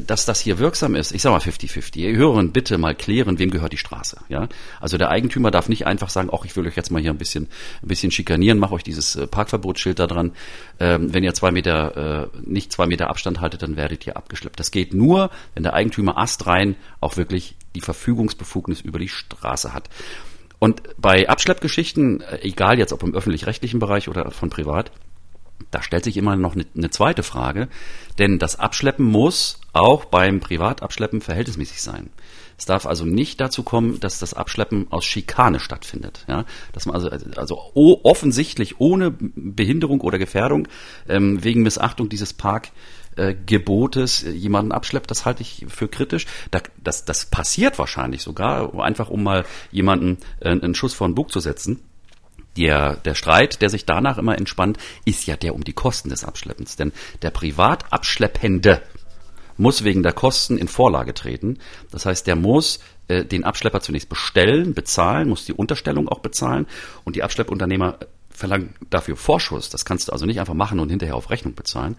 dass 0.08 0.24
das 0.24 0.40
hier 0.40 0.58
wirksam 0.58 0.96
ist, 0.96 1.12
ich 1.12 1.22
sag 1.22 1.32
mal 1.32 1.42
50-50. 1.42 1.98
Ihr 1.98 2.16
Hörerinnen 2.16 2.54
bitte 2.54 2.78
mal 2.78 2.96
klären, 2.96 3.40
wem 3.40 3.52
gehört 3.52 3.74
die 3.74 3.78
Straße. 3.78 4.22
Ja? 4.30 4.48
Also 4.80 4.98
der 4.98 5.10
Eigentümer 5.10 5.52
darf 5.52 5.68
nicht 5.68 5.86
einfach 5.86 6.10
sagen, 6.10 6.30
ach, 6.32 6.46
ich 6.46 6.56
will 6.56 6.66
euch 6.66 6.78
jetzt 6.78 6.92
mal 6.92 7.02
hier 7.02 7.12
ein 7.12 7.18
bisschen, 7.18 7.50
ein 7.84 7.90
bisschen 7.90 8.10
schikanieren, 8.12 8.58
mach 8.58 8.72
euch 8.72 8.84
dieses 8.84 9.18
äh, 9.18 9.28
Parkverbotsschild 9.28 10.00
da 10.00 10.08
dran. 10.08 10.32
Ähm, 10.80 11.14
wenn 11.14 11.26
ihr 11.26 11.34
zwei 11.34 11.52
Meter, 11.52 12.30
äh, 12.34 12.40
nicht 12.42 12.72
zwei 12.72 12.88
Meter 12.88 13.10
Abstand 13.10 13.42
haltet, 13.42 13.64
dann 13.64 13.76
werdet 13.76 14.08
ihr 14.08 14.16
abgeschleppt. 14.16 14.62
Das 14.62 14.72
geht 14.72 14.94
nur, 14.94 15.30
wenn 15.54 15.64
der 15.64 15.74
Eigentümer 15.74 16.18
astrein 16.18 16.78
auch 17.02 17.18
wirklich 17.18 17.58
die 17.76 17.82
Verfügungsbefugnis 17.82 18.80
über 18.80 19.00
die 19.00 19.10
Straße 19.10 19.74
hat. 19.74 19.90
Und 20.58 20.84
bei 20.98 21.28
Abschleppgeschichten, 21.28 22.22
äh, 22.22 22.40
egal 22.44 22.80
jetzt 22.80 22.94
ob 22.94 23.04
im 23.04 23.14
öffentlich-rechtlichen 23.14 23.82
Bereich 23.82 24.08
oder 24.08 24.32
von 24.32 24.50
privat, 24.50 24.90
da 25.72 25.82
stellt 25.82 26.04
sich 26.04 26.18
immer 26.18 26.36
noch 26.36 26.56
eine, 26.56 26.66
eine 26.76 26.90
zweite 26.90 27.24
Frage, 27.24 27.68
denn 28.18 28.40
das 28.40 28.60
Abschleppen 28.60 29.06
muss 29.06 29.60
auch 29.74 30.06
beim 30.06 30.40
Privatabschleppen 30.40 31.22
verhältnismäßig 31.22 31.82
sein. 31.82 32.10
Es 32.58 32.66
darf 32.66 32.86
also 32.86 33.06
nicht 33.06 33.40
dazu 33.40 33.64
kommen, 33.64 34.02
dass 34.02 34.20
das 34.20 34.34
Abschleppen 34.34 34.88
aus 34.90 35.06
Schikane 35.06 35.62
stattfindet. 35.62 36.26
Ja? 36.28 36.44
Dass 36.74 36.86
man 36.86 36.96
also, 36.96 37.10
also 37.10 37.72
offensichtlich 38.04 38.82
ohne 38.82 39.12
Behinderung 39.12 40.02
oder 40.02 40.18
Gefährdung 40.18 40.68
ähm, 41.08 41.42
wegen 41.42 41.62
Missachtung 41.62 42.10
dieses 42.10 42.34
Parkgebotes 42.34 44.24
äh, 44.24 44.32
jemanden 44.32 44.74
abschleppt, 44.74 45.10
das 45.10 45.26
halte 45.26 45.42
ich 45.42 45.68
für 45.70 45.88
kritisch. 45.88 46.26
Da, 46.52 46.60
das, 46.84 47.06
das 47.06 47.28
passiert 47.28 47.80
wahrscheinlich 47.80 48.24
sogar, 48.24 48.78
einfach 48.78 49.10
um 49.10 49.24
mal 49.24 49.46
jemanden 49.72 50.18
äh, 50.42 50.50
einen 50.50 50.76
Schuss 50.76 50.94
vor 50.94 51.08
den 51.08 51.16
Bug 51.16 51.32
zu 51.32 51.40
setzen 51.40 51.80
der, 52.58 52.96
der 52.98 53.16
Streit, 53.16 53.62
der 53.62 53.70
sich 53.70 53.86
danach 53.86 54.18
immer 54.18 54.38
entspannt, 54.38 54.78
ist 55.06 55.26
ja 55.28 55.36
der 55.36 55.56
um 55.56 55.64
die 55.64 55.74
Kosten 55.74 56.10
des 56.10 56.24
Abschleppens. 56.24 56.76
Denn 56.76 56.92
der 57.22 57.32
Privatabschleppende 57.32 58.82
muss 59.58 59.84
wegen 59.84 60.04
der 60.04 60.14
Kosten 60.14 60.58
in 60.58 60.68
Vorlage 60.68 61.14
treten. 61.14 61.60
Das 61.92 62.06
heißt, 62.06 62.26
der 62.28 62.36
muss 62.36 62.80
äh, 63.08 63.26
den 63.26 63.44
Abschlepper 63.44 63.82
zunächst 63.82 64.10
bestellen, 64.10 64.74
bezahlen, 64.74 65.30
muss 65.30 65.46
die 65.46 65.54
Unterstellung 65.54 66.08
auch 66.08 66.20
bezahlen 66.20 66.66
und 67.04 67.16
die 67.16 67.24
Abschleppunternehmer 67.24 67.98
verlangen 68.30 68.74
dafür 68.90 69.18
Vorschuss. 69.18 69.70
Das 69.70 69.84
kannst 69.84 70.08
du 70.08 70.14
also 70.14 70.26
nicht 70.26 70.40
einfach 70.40 70.54
machen 70.54 70.80
und 70.80 70.90
hinterher 70.90 71.16
auf 71.16 71.30
Rechnung 71.30 71.56
bezahlen. 71.56 71.98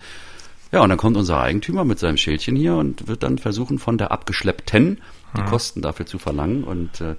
Ja, 0.73 0.83
und 0.83 0.89
dann 0.89 0.99
kommt 0.99 1.17
unser 1.17 1.41
Eigentümer 1.41 1.85
mit 1.85 1.99
seinem 1.99 2.17
Schildchen 2.17 2.57
hier 2.57 2.77
und 2.77 3.09
wird 3.09 3.23
dann 3.25 3.39
versuchen, 3.39 3.79
von 3.79 3.99
der 3.99 4.13
Abgeschleppten 4.13 5.01
die 5.37 5.41
hm. 5.41 5.47
Kosten 5.47 5.83
dafür 5.83 6.07
zu 6.07 6.19
verlangen. 6.19 6.65
Und 6.65 7.01
äh, 7.01 7.17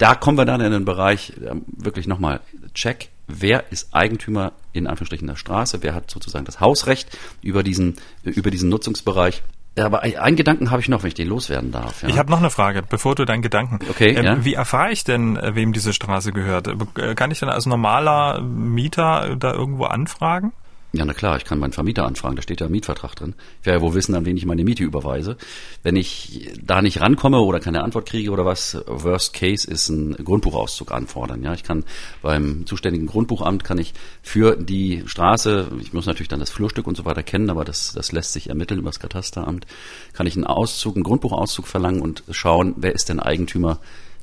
da 0.00 0.14
kommen 0.14 0.38
wir 0.38 0.46
dann 0.46 0.60
in 0.60 0.72
den 0.72 0.84
Bereich 0.84 1.34
äh, 1.40 1.54
wirklich 1.66 2.06
nochmal 2.06 2.40
Check. 2.74 3.10
Wer 3.28 3.70
ist 3.70 3.94
Eigentümer 3.94 4.52
in 4.72 4.86
Anführungsstrichen 4.86 5.28
der 5.28 5.36
Straße? 5.36 5.82
Wer 5.82 5.94
hat 5.94 6.10
sozusagen 6.10 6.44
das 6.44 6.58
Hausrecht 6.58 7.16
über 7.42 7.62
diesen, 7.62 7.96
über 8.24 8.50
diesen 8.50 8.70
Nutzungsbereich? 8.70 9.42
Aber 9.78 10.02
einen 10.02 10.36
Gedanken 10.36 10.70
habe 10.70 10.80
ich 10.82 10.88
noch, 10.88 11.02
wenn 11.02 11.08
ich 11.08 11.14
den 11.14 11.28
loswerden 11.28 11.70
darf. 11.70 12.02
Ja. 12.02 12.08
Ich 12.08 12.18
habe 12.18 12.30
noch 12.30 12.38
eine 12.38 12.50
Frage, 12.50 12.82
bevor 12.82 13.14
du 13.14 13.24
deinen 13.24 13.42
Gedanken. 13.42 13.78
Okay. 13.88 14.10
Ähm, 14.10 14.24
ja? 14.24 14.44
Wie 14.44 14.54
erfahre 14.54 14.90
ich 14.90 15.04
denn, 15.04 15.36
äh, 15.36 15.54
wem 15.54 15.72
diese 15.72 15.92
Straße 15.92 16.32
gehört? 16.32 16.68
Äh, 16.98 17.14
kann 17.14 17.30
ich 17.30 17.38
denn 17.38 17.48
als 17.48 17.66
normaler 17.66 18.40
Mieter 18.40 19.36
da 19.36 19.52
irgendwo 19.52 19.84
anfragen? 19.84 20.52
Ja, 20.92 21.04
na 21.04 21.14
klar, 21.14 21.36
ich 21.36 21.44
kann 21.44 21.60
meinen 21.60 21.72
Vermieter 21.72 22.04
anfragen, 22.04 22.34
da 22.34 22.42
steht 22.42 22.60
ja 22.60 22.68
Mietvertrag 22.68 23.14
drin. 23.14 23.34
Ich 23.60 23.66
werde 23.66 23.78
ja 23.78 23.82
wohl 23.82 23.94
wissen, 23.94 24.16
an 24.16 24.24
wen 24.24 24.36
ich 24.36 24.44
meine 24.44 24.64
Miete 24.64 24.82
überweise. 24.82 25.36
Wenn 25.84 25.94
ich 25.94 26.50
da 26.60 26.82
nicht 26.82 27.00
rankomme 27.00 27.38
oder 27.38 27.60
keine 27.60 27.84
Antwort 27.84 28.06
kriege 28.06 28.32
oder 28.32 28.44
was, 28.44 28.76
worst 28.86 29.32
case 29.32 29.70
ist 29.70 29.88
ein 29.88 30.14
Grundbuchauszug 30.14 30.90
anfordern. 30.90 31.44
Ja, 31.44 31.54
ich 31.54 31.62
kann 31.62 31.84
beim 32.22 32.66
zuständigen 32.66 33.06
Grundbuchamt 33.06 33.62
kann 33.62 33.78
ich 33.78 33.94
für 34.20 34.56
die 34.56 35.04
Straße, 35.06 35.70
ich 35.80 35.92
muss 35.92 36.06
natürlich 36.06 36.28
dann 36.28 36.40
das 36.40 36.50
Flurstück 36.50 36.88
und 36.88 36.96
so 36.96 37.04
weiter 37.04 37.22
kennen, 37.22 37.50
aber 37.50 37.64
das, 37.64 37.92
das 37.92 38.10
lässt 38.10 38.32
sich 38.32 38.48
ermitteln 38.48 38.80
über 38.80 38.90
das 38.90 38.98
Katasteramt, 38.98 39.66
kann 40.12 40.26
ich 40.26 40.34
einen 40.34 40.44
Auszug, 40.44 40.96
einen 40.96 41.04
Grundbuchauszug 41.04 41.68
verlangen 41.68 42.02
und 42.02 42.24
schauen, 42.32 42.74
wer 42.78 42.94
ist 42.94 43.08
denn 43.08 43.20
Eigentümer 43.20 43.78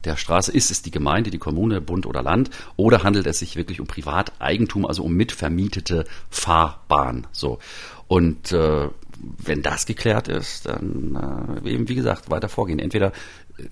der 0.05 0.17
Straße? 0.17 0.51
Ist 0.51 0.71
es 0.71 0.81
die 0.81 0.91
Gemeinde, 0.91 1.31
die 1.31 1.37
Kommune, 1.37 1.81
Bund 1.81 2.05
oder 2.05 2.23
Land? 2.23 2.49
Oder 2.75 3.03
handelt 3.03 3.27
es 3.27 3.39
sich 3.39 3.55
wirklich 3.55 3.79
um 3.79 3.87
Privateigentum, 3.87 4.85
also 4.85 5.03
um 5.03 5.13
mitvermietete 5.13 6.05
Fahrbahn? 6.29 7.27
So. 7.31 7.59
Und 8.07 8.51
äh, 8.51 8.89
wenn 9.19 9.61
das 9.61 9.85
geklärt 9.85 10.27
ist, 10.27 10.67
dann 10.67 11.59
äh, 11.63 11.69
eben 11.69 11.89
wie 11.89 11.95
gesagt 11.95 12.29
weiter 12.29 12.49
vorgehen. 12.49 12.79
Entweder 12.79 13.11
äh, 13.57 13.63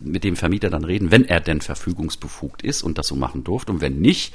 mit 0.00 0.24
dem 0.24 0.36
Vermieter 0.36 0.70
dann 0.70 0.84
reden, 0.84 1.10
wenn 1.10 1.24
er 1.24 1.40
denn 1.40 1.60
verfügungsbefugt 1.60 2.62
ist 2.62 2.82
und 2.82 2.98
das 2.98 3.06
so 3.06 3.16
machen 3.16 3.44
durfte. 3.44 3.72
Und 3.72 3.80
wenn 3.80 4.00
nicht, 4.00 4.34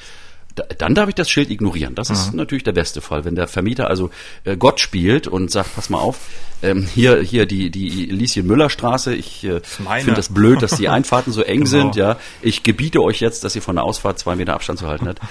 dann 0.56 0.96
darf 0.96 1.10
ich 1.10 1.16
das 1.16 1.30
Schild 1.30 1.50
ignorieren. 1.50 1.96
Das 1.96 2.10
ist 2.10 2.32
mhm. 2.32 2.38
natürlich 2.38 2.64
der 2.64 2.74
beste 2.74 3.02
Fall, 3.02 3.26
wenn 3.26 3.36
der 3.36 3.48
Vermieter 3.48 3.88
also 3.88 4.10
äh, 4.44 4.58
Gott 4.58 4.80
spielt 4.80 5.28
und 5.28 5.52
sagt, 5.52 5.76
pass 5.76 5.90
mal 5.90 6.00
auf, 6.00 6.20
ähm, 6.62 6.86
hier 6.94 7.22
hier 7.22 7.46
die 7.46 7.70
die 7.70 8.06
Lieschen 8.06 8.46
Müller 8.46 8.70
Straße, 8.70 9.16
ich 9.16 9.46
äh, 9.46 9.62
finde 9.62 10.14
das 10.14 10.34
blöd, 10.34 10.62
dass 10.62 10.76
die 10.76 10.90
Einfahrten 10.90 11.32
so 11.32 11.42
eng 11.42 11.60
genau. 11.60 11.70
sind, 11.70 11.96
ja. 11.96 12.18
Ich 12.42 12.64
gebiete 12.64 13.02
euch 13.02 13.22
jetzt, 13.22 13.44
dass 13.44 13.56
ihr 13.56 13.62
von 13.62 13.76
der 13.76 13.86
Ausfahrt 13.86 14.20
zwei 14.20 14.36
Meter 14.36 14.54
Abstand 14.54 14.80
zu 14.80 14.88
halten 14.88 15.08
habt. 15.08 15.22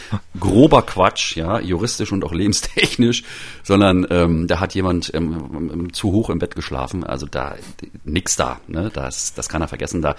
Grober 0.40 0.82
Quatsch, 0.82 1.36
ja, 1.36 1.60
juristisch 1.60 2.12
und 2.12 2.24
auch 2.24 2.32
lebenstechnisch, 2.32 3.24
sondern 3.62 4.06
ähm, 4.10 4.46
da 4.46 4.60
hat 4.60 4.74
jemand 4.74 5.12
ähm, 5.14 5.92
zu 5.92 6.12
hoch 6.12 6.30
im 6.30 6.38
Bett 6.38 6.54
geschlafen, 6.54 7.04
also 7.04 7.26
da 7.26 7.56
nix 8.04 8.36
da, 8.36 8.60
ne? 8.66 8.90
Das 8.92 9.34
das 9.34 9.48
kann 9.48 9.60
er 9.60 9.68
vergessen. 9.68 10.00
Da 10.00 10.16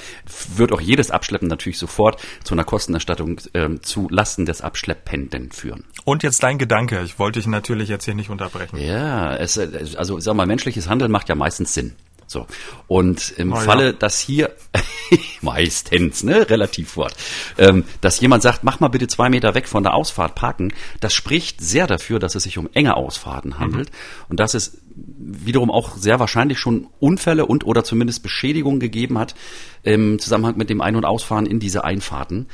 wird 0.56 0.72
auch 0.72 0.82
jedes 0.82 1.10
Abschleppen 1.10 1.48
natürlich 1.48 1.80
sofort 1.80 2.22
zu 2.44 2.54
einer 2.54 2.64
Kostenerstattung 2.64 3.42
ähm, 3.56 3.82
zu 3.82 4.08
Lasten 4.10 4.46
des 4.46 4.62
Abschleppens 4.62 4.89
Schleppenden 4.90 5.52
führen. 5.52 5.86
Und 6.04 6.24
jetzt 6.24 6.42
dein 6.42 6.58
Gedanke. 6.58 7.02
Ich 7.04 7.20
wollte 7.20 7.40
dich 7.40 7.48
natürlich 7.48 7.90
jetzt 7.90 8.06
hier 8.06 8.16
nicht 8.16 8.30
unterbrechen. 8.30 8.78
Ja, 8.78 9.36
es, 9.36 9.58
also 9.96 10.20
sag 10.20 10.36
mal, 10.36 10.48
menschliches 10.48 10.90
Handeln 10.90 11.12
macht 11.12 11.30
ja 11.30 11.36
meistens 11.36 11.74
Sinn. 11.74 11.94
So. 12.26 12.46
Und 12.88 13.34
im 13.38 13.54
oh, 13.54 13.56
Falle, 13.56 13.88
ja. 13.88 13.92
dass 13.92 14.20
hier 14.20 14.52
meistens, 15.42 16.24
ne, 16.24 16.50
relativ 16.50 16.92
fort, 16.92 17.16
ähm, 17.58 17.84
dass 18.02 18.20
jemand 18.20 18.44
sagt, 18.44 18.64
mach 18.64 18.80
mal 18.80 18.88
bitte 18.88 19.08
zwei 19.08 19.30
Meter 19.30 19.56
weg 19.56 19.68
von 19.68 19.84
der 19.84 19.94
Ausfahrt 19.96 20.36
parken, 20.36 20.74
das 21.00 21.14
spricht 21.14 21.60
sehr 21.60 21.88
dafür, 21.88 22.20
dass 22.20 22.36
es 22.36 22.44
sich 22.44 22.60
um 22.60 22.70
enge 22.74 22.96
Ausfahrten 22.96 23.58
handelt 23.58 23.90
mhm. 23.90 24.26
und 24.30 24.40
dass 24.40 24.54
es 24.54 24.78
wiederum 24.96 25.72
auch 25.72 25.98
sehr 25.98 26.20
wahrscheinlich 26.20 26.60
schon 26.60 26.88
Unfälle 27.00 27.48
und 27.48 27.66
oder 27.66 27.84
zumindest 27.84 28.22
Beschädigungen 28.22 28.80
gegeben 28.80 29.18
hat 29.18 29.34
im 29.82 30.20
Zusammenhang 30.20 30.56
mit 30.58 30.70
dem 30.70 30.82
Ein- 30.82 30.96
und 30.96 31.06
Ausfahren 31.06 31.48
in 31.48 31.60
diese 31.60 31.84
Einfahrten 31.84 32.48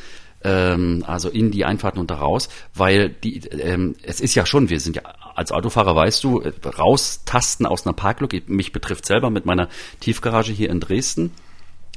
ähm, 0.45 1.03
also 1.07 1.29
in 1.29 1.49
die 1.51 1.65
Einfahrten 1.65 1.99
und 1.99 2.11
da 2.11 2.15
raus, 2.15 2.49
weil 2.73 3.09
die, 3.09 3.39
ähm, 3.49 3.95
es 4.03 4.21
ist 4.21 4.35
ja 4.35 4.45
schon, 4.45 4.69
wir 4.69 4.79
sind 4.79 4.95
ja 4.95 5.01
als 5.33 5.51
Autofahrer, 5.51 5.95
weißt 5.95 6.23
du, 6.23 6.43
raustasten 6.63 7.65
aus 7.65 7.85
einer 7.85 7.93
Parklücke, 7.93 8.43
mich 8.47 8.71
betrifft 8.71 9.05
selber 9.05 9.29
mit 9.31 9.45
meiner 9.45 9.67
Tiefgarage 9.99 10.53
hier 10.53 10.69
in 10.69 10.79
Dresden, 10.79 11.31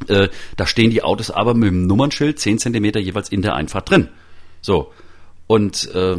äh, 0.09 0.29
da 0.57 0.67
stehen 0.67 0.91
die 0.91 1.03
Autos 1.03 1.31
aber 1.31 1.55
mit 1.55 1.69
dem 1.69 1.87
Nummernschild 1.87 2.39
zehn 2.41 2.59
Zentimeter 2.59 3.01
jeweils 3.01 3.29
in 3.29 3.43
der 3.43 3.55
Einfahrt 3.55 3.91
drin. 3.91 4.09
So. 4.63 4.93
Und 5.47 5.91
äh, 5.95 6.17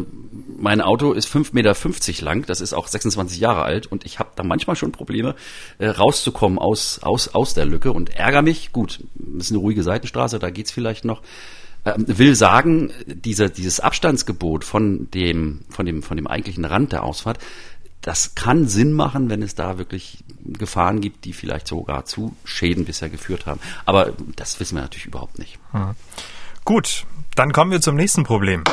mein 0.58 0.82
Auto 0.82 1.14
ist 1.14 1.28
5,50 1.28 1.54
Meter 1.54 2.26
lang, 2.26 2.46
das 2.48 2.62
ist 2.62 2.74
auch 2.74 2.88
26 2.88 3.40
Jahre 3.40 3.62
alt 3.62 3.86
und 3.86 4.04
ich 4.04 4.18
habe 4.18 4.32
da 4.36 4.44
manchmal 4.44 4.76
schon 4.76 4.92
Probleme, 4.92 5.36
äh, 5.78 5.88
rauszukommen 5.88 6.58
aus, 6.58 7.00
aus, 7.04 7.28
aus 7.28 7.54
der 7.54 7.66
Lücke 7.66 7.92
und 7.92 8.16
ärgere 8.16 8.42
mich. 8.42 8.72
Gut, 8.72 9.04
das 9.14 9.46
ist 9.46 9.52
eine 9.52 9.60
ruhige 9.60 9.84
Seitenstraße, 9.84 10.40
da 10.40 10.50
geht's 10.50 10.72
vielleicht 10.72 11.06
noch. 11.06 11.22
Ähm, 11.86 12.06
will 12.08 12.36
sagen, 12.36 12.92
diese, 13.06 13.50
dieses 13.50 13.80
Abstandsgebot 13.80 14.66
von 14.66 15.10
dem, 15.12 15.62
von 15.70 15.86
dem, 15.86 16.04
von 16.04 16.18
dem 16.18 16.28
eigentlichen 16.28 16.66
Rand 16.66 16.92
der 16.92 17.04
Ausfahrt, 17.04 17.40
das 18.02 18.36
kann 18.36 18.68
Sinn 18.68 18.94
machen, 18.94 19.30
wenn 19.30 19.42
es 19.42 19.56
da 19.56 19.78
wirklich 19.78 20.24
Gefahren 20.46 21.02
gibt, 21.02 21.26
die 21.26 21.34
vielleicht 21.34 21.68
sogar 21.68 22.06
zu 22.06 22.36
Schäden 22.46 22.86
bisher 22.86 23.10
geführt 23.10 23.46
haben. 23.46 23.60
Aber 23.86 24.14
das 24.36 24.60
wissen 24.60 24.76
wir 24.76 24.82
natürlich 24.82 25.06
überhaupt 25.06 25.38
nicht. 25.38 25.60
Hm. 25.72 25.92
Gut, 26.66 27.06
dann 27.36 27.52
kommen 27.52 27.72
wir 27.72 27.82
zum 27.82 27.96
nächsten 27.96 28.24
Problem. 28.24 28.64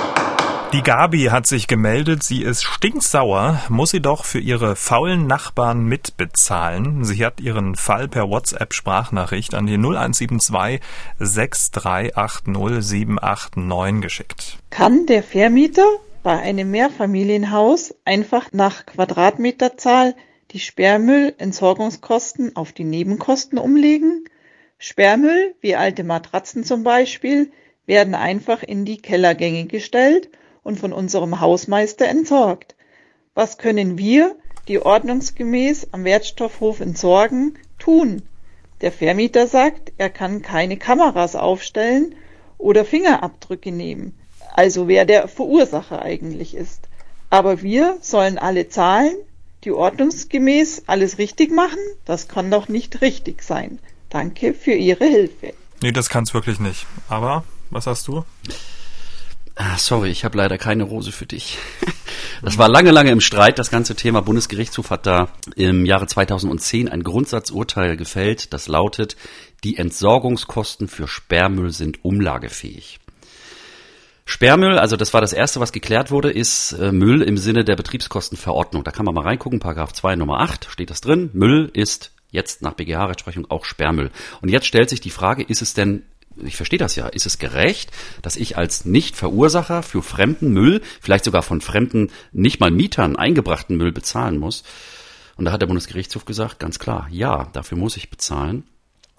Die 0.73 0.83
Gabi 0.83 1.27
hat 1.31 1.47
sich 1.47 1.69
gemeldet, 1.69 2.25
sie 2.25 2.43
ist 2.43 2.65
stinksauer, 2.65 3.63
muss 3.69 3.93
sie 3.93 4.01
doch 4.01 4.25
für 4.25 4.41
ihre 4.41 4.75
faulen 4.75 5.29
Nachbarn 5.29 5.85
mitbezahlen. 5.85 7.05
Sie 7.05 7.25
hat 7.25 7.41
ihren 7.41 7.77
Fall 7.77 8.09
per 8.09 8.29
WhatsApp-Sprachnachricht 8.29 9.55
an 9.55 9.67
die 9.67 9.79
0172 9.79 10.81
6380 11.21 12.83
789 12.83 14.03
geschickt. 14.03 14.59
Kann 14.71 15.07
der 15.07 15.23
Vermieter 15.23 15.87
bei 16.25 16.37
einem 16.37 16.73
Mehrfamilienhaus 16.73 17.95
einfach 18.05 18.53
nach 18.53 18.87
Quadratmeterzahl 18.87 20.17
die 20.51 20.61
Sperrmüllentsorgungskosten 20.61 22.57
auf 22.57 22.73
die 22.73 22.85
Nebenkosten 22.85 23.59
umlegen? 23.59 24.25
Sperrmüll, 24.79 25.55
wie 25.61 25.77
alte 25.77 26.03
Matratzen 26.03 26.65
zum 26.65 26.83
Beispiel, 26.83 27.53
werden 27.87 28.17
einfach 28.17 28.65
in 28.65 28.85
die 28.85 28.99
Kellergänge 28.99 29.67
gestellt 29.67 30.29
und 30.67 30.81
von 30.81 30.93
unserem 30.93 31.41
Hausmeister 31.41 32.09
entsorgt. 32.09 32.75
Was 33.35 33.57
können 33.57 33.99
wir, 33.99 34.35
die 34.67 34.81
ordnungsgemäß 34.81 35.89
am 35.93 36.05
Wertstoffhof 36.05 36.81
entsorgen, 36.81 37.57
tun? 37.79 38.23
Der 38.81 38.91
Vermieter 38.91 39.47
sagt, 39.47 39.93
er 39.97 40.11
kann 40.11 40.43
keine 40.43 40.77
Kameras 40.77 41.37
aufstellen 41.37 42.17
oder 42.59 42.85
Fingerabdrücke 42.85 43.71
nehmen, 43.71 44.19
also 44.55 44.89
wer 44.89 45.05
der 45.05 45.29
Verursacher 45.29 46.03
eigentlich 46.03 46.57
ist. 46.57 46.89
Aber 47.31 47.63
wir 47.63 47.99
sollen 48.01 48.37
alle 48.37 48.69
zahlen, 48.69 49.15
die 49.63 49.71
ordnungsgemäß 49.71 50.83
alles 50.87 51.19
richtig 51.19 51.53
machen? 51.53 51.79
Das 52.05 52.27
kann 52.27 52.51
doch 52.51 52.69
nicht 52.69 53.03
richtig 53.03 53.43
sein. 53.43 53.79
Danke 54.11 54.53
für 54.53 54.73
Ihre 54.73 55.05
Hilfe. 55.05 55.55
Nee, 55.81 55.93
das 55.93 56.09
kann's 56.09 56.35
wirklich 56.35 56.59
nicht. 56.59 56.87
Aber, 57.09 57.45
was 57.71 57.87
hast 57.87 58.09
du? 58.09 58.25
Ah, 59.59 59.79
sorry, 59.79 60.11
ich 60.11 60.25
habe 60.25 60.37
leider 60.37 60.59
keine 60.59 60.85
Rose 60.85 61.13
für 61.13 61.27
dich. 61.27 61.59
Das 62.43 62.59
war 62.59 62.69
lange, 62.69 62.91
lange 62.91 63.11
im 63.11 63.23
Streit, 63.23 63.59
das 63.59 63.71
ganze 63.71 63.97
Thema. 63.97 64.21
Bundesgerichtshof 64.21 64.91
hat 64.91 65.07
da 65.07 65.31
im 65.57 65.87
Jahre 65.87 66.07
2010 66.07 66.91
ein 66.91 67.03
Grundsatzurteil 67.03 67.97
gefällt, 67.97 68.53
das 68.53 68.69
lautet, 68.69 69.17
die 69.65 69.79
Entsorgungskosten 69.79 70.87
für 70.87 71.09
Sperrmüll 71.09 71.71
sind 71.71 72.05
umlagefähig. 72.05 73.01
Sperrmüll, 74.27 74.79
also 74.79 74.97
das 74.97 75.15
war 75.15 75.23
das 75.23 75.33
erste, 75.33 75.61
was 75.61 75.73
geklärt 75.73 76.11
wurde, 76.11 76.31
ist 76.31 76.73
äh, 76.73 76.93
Müll 76.93 77.23
im 77.23 77.39
Sinne 77.39 77.65
der 77.65 77.77
Betriebskostenverordnung. 77.77 78.85
Da 78.85 78.91
kann 78.91 79.07
man 79.07 79.15
mal 79.15 79.25
reingucken, 79.25 79.59
Paragraph 79.59 79.95
2 79.95 80.17
Nummer 80.17 80.41
8 80.41 80.67
steht 80.71 80.91
das 80.91 81.01
drin. 81.01 81.31
Müll 81.33 81.71
ist 81.73 82.13
jetzt 82.31 82.61
nach 82.61 82.75
BGH-Rechtsprechung 82.75 83.51
auch 83.51 83.65
Sperrmüll. 83.65 84.11
Und 84.43 84.51
jetzt 84.51 84.67
stellt 84.67 84.91
sich 84.91 85.01
die 85.01 85.11
Frage, 85.11 85.43
ist 85.43 85.63
es 85.63 85.73
denn 85.73 86.03
ich 86.43 86.57
verstehe 86.57 86.79
das 86.79 86.97
ja. 86.97 87.07
Ist 87.07 87.27
es 87.27 87.39
gerecht, 87.39 87.91
dass 88.23 88.37
ich 88.37 88.57
als 88.57 88.85
Nichtverursacher 88.85 89.83
für 89.83 90.03
fremden 90.03 90.53
Müll, 90.53 90.83
vielleicht 91.01 91.25
sogar 91.25 91.43
von 91.43 91.61
fremden, 91.61 92.11
nicht 92.33 92.61
mal 92.61 92.71
Mietern 92.71 93.17
eingebrachten 93.17 93.77
Müll 93.77 93.93
bezahlen 93.93 94.39
muss? 94.39 94.65
Und 95.37 95.45
da 95.45 95.53
hat 95.53 95.61
der 95.61 95.67
Bundesgerichtshof 95.67 96.25
gesagt, 96.25 96.59
ganz 96.59 96.79
klar, 96.79 97.09
ja, 97.11 97.49
dafür 97.53 97.79
muss 97.79 97.97
ich 97.97 98.11
bezahlen. 98.11 98.65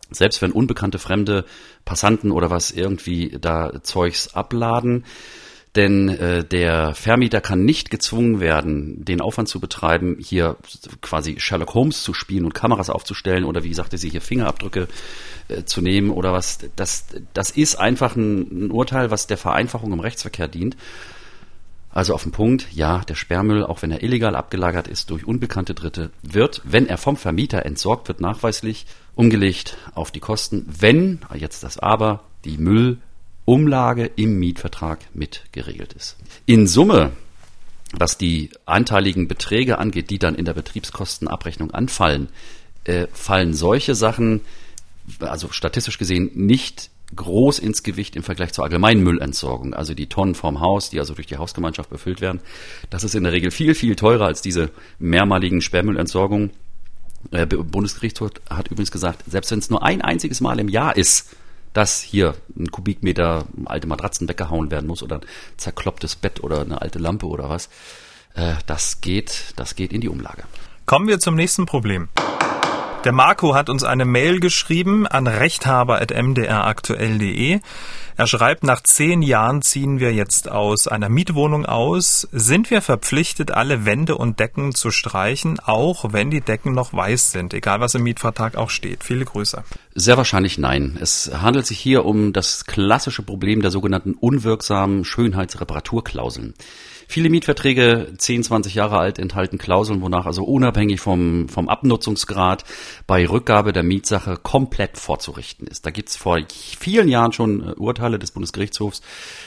Selbst 0.09 0.41
wenn 0.41 0.51
unbekannte 0.51 0.99
fremde 0.99 1.45
Passanten 1.85 2.31
oder 2.31 2.49
was 2.49 2.71
irgendwie 2.71 3.37
da 3.39 3.83
Zeugs 3.83 4.33
abladen, 4.33 5.03
denn 5.77 6.09
äh, 6.09 6.43
der 6.43 6.93
Vermieter 6.95 7.39
kann 7.39 7.63
nicht 7.63 7.89
gezwungen 7.89 8.39
werden, 8.39 9.05
den 9.05 9.21
Aufwand 9.21 9.47
zu 9.47 9.59
betreiben, 9.59 10.17
hier 10.19 10.57
quasi 11.01 11.39
Sherlock 11.39 11.73
Holmes 11.73 12.03
zu 12.03 12.13
spielen 12.13 12.45
und 12.45 12.53
Kameras 12.53 12.89
aufzustellen 12.89 13.45
oder 13.45 13.63
wie 13.63 13.73
sagte 13.73 13.97
sie 13.97 14.09
hier 14.09 14.21
Fingerabdrücke 14.21 14.87
äh, 15.47 15.63
zu 15.63 15.81
nehmen 15.81 16.09
oder 16.09 16.33
was. 16.33 16.59
Das, 16.75 17.05
das 17.33 17.51
ist 17.51 17.75
einfach 17.75 18.15
ein, 18.15 18.65
ein 18.65 18.71
Urteil, 18.71 19.11
was 19.11 19.27
der 19.27 19.37
Vereinfachung 19.37 19.93
im 19.93 19.99
Rechtsverkehr 19.99 20.47
dient. 20.47 20.75
Also 21.89 22.13
auf 22.13 22.23
den 22.23 22.31
Punkt, 22.31 22.67
ja, 22.73 22.99
der 22.99 23.15
Sperrmüll, 23.15 23.63
auch 23.63 23.81
wenn 23.81 23.91
er 23.91 24.03
illegal 24.03 24.35
abgelagert 24.35 24.87
ist 24.87 25.09
durch 25.09 25.25
unbekannte 25.25 25.73
Dritte, 25.73 26.11
wird, 26.21 26.61
wenn 26.63 26.87
er 26.87 26.97
vom 26.97 27.17
Vermieter 27.17 27.65
entsorgt 27.65 28.07
wird, 28.07 28.19
nachweislich 28.19 28.85
umgelegt 29.15 29.77
auf 29.95 30.11
die 30.11 30.19
Kosten, 30.19 30.65
wenn, 30.67 31.21
jetzt 31.33 31.63
das 31.63 31.79
Aber, 31.79 32.23
die 32.45 32.57
Müll 32.57 32.99
Umlage 33.47 34.11
im 34.17 34.37
Mietvertrag 34.39 34.99
mit 35.13 35.43
geregelt 35.53 35.93
ist. 35.93 36.17
In 36.45 36.67
Summe, 36.67 37.13
was 37.93 38.17
die 38.17 38.49
einteiligen 38.65 39.29
Beträge 39.29 39.77
angeht, 39.77 40.09
die 40.09 40.19
dann 40.19 40.35
in 40.35 40.43
der 40.43 40.53
Betriebskostenabrechnung 40.53 41.71
anfallen, 41.71 42.27
äh, 42.83 43.07
fallen 43.13 43.53
solche 43.53 43.95
Sachen, 43.95 44.41
also 45.21 45.49
statistisch 45.51 45.97
gesehen, 45.97 46.29
nicht 46.33 46.89
groß 47.15 47.59
ins 47.59 47.83
Gewicht 47.83 48.17
im 48.17 48.23
Vergleich 48.23 48.51
zur 48.51 48.65
allgemeinen 48.65 49.01
Müllentsorgung. 49.01 49.73
Also 49.73 49.93
die 49.93 50.07
Tonnen 50.07 50.35
vom 50.35 50.59
Haus, 50.59 50.89
die 50.89 50.99
also 50.99 51.13
durch 51.13 51.27
die 51.27 51.37
Hausgemeinschaft 51.37 51.89
befüllt 51.89 52.19
werden. 52.19 52.41
Das 52.89 53.05
ist 53.05 53.15
in 53.15 53.23
der 53.23 53.31
Regel 53.31 53.51
viel, 53.51 53.75
viel 53.75 53.95
teurer 53.95 54.25
als 54.25 54.41
diese 54.41 54.71
mehrmaligen 54.99 55.61
Sperrmüllentsorgungen. 55.61 56.51
Der 57.31 57.43
äh, 57.43 57.45
Bundesgerichtshof 57.45 58.31
hat 58.49 58.67
übrigens 58.67 58.91
gesagt, 58.91 59.23
selbst 59.25 59.51
wenn 59.51 59.59
es 59.59 59.69
nur 59.69 59.83
ein 59.83 60.01
einziges 60.01 60.41
Mal 60.41 60.59
im 60.59 60.67
Jahr 60.67 60.97
ist, 60.97 61.29
dass 61.77 62.01
hier 62.01 62.33
ein 62.57 62.71
Kubikmeter 62.71 63.45
alte 63.65 63.85
Matratzen 63.85 64.27
weggehauen 64.27 64.71
werden 64.71 64.87
muss 64.87 65.03
oder 65.03 65.17
ein 65.17 65.25
zerklopptes 65.57 66.15
Bett 66.15 66.43
oder 66.43 66.61
eine 66.61 66.81
alte 66.81 66.97
Lampe 66.97 67.27
oder 67.27 67.51
was. 67.51 67.69
Äh, 68.33 68.55
das 68.65 68.99
geht, 68.99 69.53
das 69.57 69.75
geht 69.75 69.93
in 69.93 70.01
die 70.01 70.09
Umlage. 70.09 70.45
Kommen 70.87 71.07
wir 71.07 71.19
zum 71.19 71.35
nächsten 71.35 71.67
Problem. 71.67 72.09
Der 73.07 73.13
Marco 73.13 73.55
hat 73.55 73.69
uns 73.69 73.85
eine 73.85 74.03
Mail 74.03 74.41
geschrieben 74.41 75.07
an 75.07 75.27
rechthaber.mdraktuell.de. 75.27 77.61
Er 78.17 78.27
schreibt, 78.27 78.65
nach 78.65 78.83
zehn 78.83 79.21
Jahren 79.21 79.61
ziehen 79.61 80.01
wir 80.01 80.13
jetzt 80.13 80.51
aus 80.51 80.89
einer 80.89 81.07
Mietwohnung 81.07 81.65
aus. 81.65 82.27
Sind 82.33 82.69
wir 82.69 82.81
verpflichtet, 82.81 83.51
alle 83.51 83.85
Wände 83.85 84.17
und 84.17 84.41
Decken 84.41 84.75
zu 84.75 84.91
streichen, 84.91 85.57
auch 85.61 86.11
wenn 86.11 86.31
die 86.31 86.41
Decken 86.41 86.73
noch 86.73 86.91
weiß 86.91 87.31
sind, 87.31 87.53
egal 87.53 87.79
was 87.79 87.95
im 87.95 88.03
Mietvertrag 88.03 88.57
auch 88.57 88.69
steht? 88.69 89.05
Viele 89.05 89.23
Grüße. 89.23 89.63
Sehr 89.95 90.17
wahrscheinlich 90.17 90.57
nein. 90.57 90.97
Es 90.99 91.31
handelt 91.33 91.65
sich 91.65 91.79
hier 91.79 92.03
um 92.03 92.33
das 92.33 92.65
klassische 92.65 93.23
Problem 93.23 93.61
der 93.61 93.71
sogenannten 93.71 94.15
unwirksamen 94.15 95.05
Schönheitsreparaturklauseln. 95.05 96.55
Viele 97.09 97.29
Mietverträge, 97.29 98.13
10, 98.17 98.43
20 98.43 98.75
Jahre 98.75 98.97
alt, 98.97 99.17
enthalten 99.17 99.57
Klauseln, 99.57 100.01
wonach 100.01 100.25
also 100.25 100.43
unabhängig 100.43 100.99
vom, 100.99 101.47
vom 101.47 101.69
Abnutzungsgrad 101.69 102.65
bei 103.07 103.25
Rückgabe 103.25 103.71
der 103.71 103.83
Mietsache 103.83 104.35
komplett 104.35 104.97
vorzurichten 104.97 105.67
ist. 105.67 105.85
Da 105.85 105.91
gibt's 105.91 106.17
vor 106.17 106.37
vielen 106.49 107.07
Jahren 107.07 107.31
schon 107.31 107.61
äh, 107.61 107.71
Urteile 107.71 108.19
des 108.19 108.31
Bundesgerichtshofs, 108.31 109.01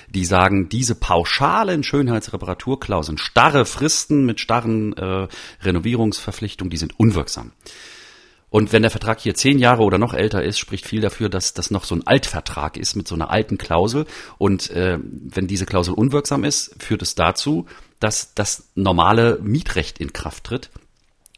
die 0.08 0.24
sagen, 0.24 0.70
diese 0.70 0.94
pauschalen 0.94 1.82
Schönheitsreparaturklauseln, 1.82 3.18
starre 3.18 3.66
Fristen 3.66 4.24
mit 4.24 4.40
starren 4.40 4.94
äh, 4.94 5.28
Renovierungsverpflichtungen, 5.62 6.70
die 6.70 6.78
sind 6.78 6.98
unwirksam. 6.98 7.52
Und 8.51 8.72
wenn 8.72 8.82
der 8.82 8.90
Vertrag 8.90 9.20
hier 9.20 9.34
zehn 9.34 9.59
Jahre 9.59 9.82
oder 9.82 9.98
noch 9.98 10.12
älter 10.12 10.42
ist, 10.42 10.59
spricht 10.59 10.86
viel 10.86 11.01
dafür, 11.01 11.28
dass 11.28 11.55
das 11.55 11.70
noch 11.70 11.84
so 11.84 11.94
ein 11.94 12.07
Altvertrag 12.07 12.76
ist 12.76 12.96
mit 12.96 13.07
so 13.07 13.14
einer 13.14 13.30
alten 13.30 13.59
Klausel. 13.59 14.07
Und 14.38 14.70
äh, 14.70 14.98
wenn 15.03 15.46
diese 15.46 15.66
Klausel 15.66 15.94
unwirksam 15.94 16.44
ist, 16.44 16.74
führt 16.82 17.03
es 17.03 17.14
dazu, 17.14 17.66
dass 18.01 18.34
das 18.34 18.70
normale 18.74 19.38
Mietrecht 19.42 19.98
in 19.98 20.12
Kraft 20.12 20.44
tritt. 20.44 20.70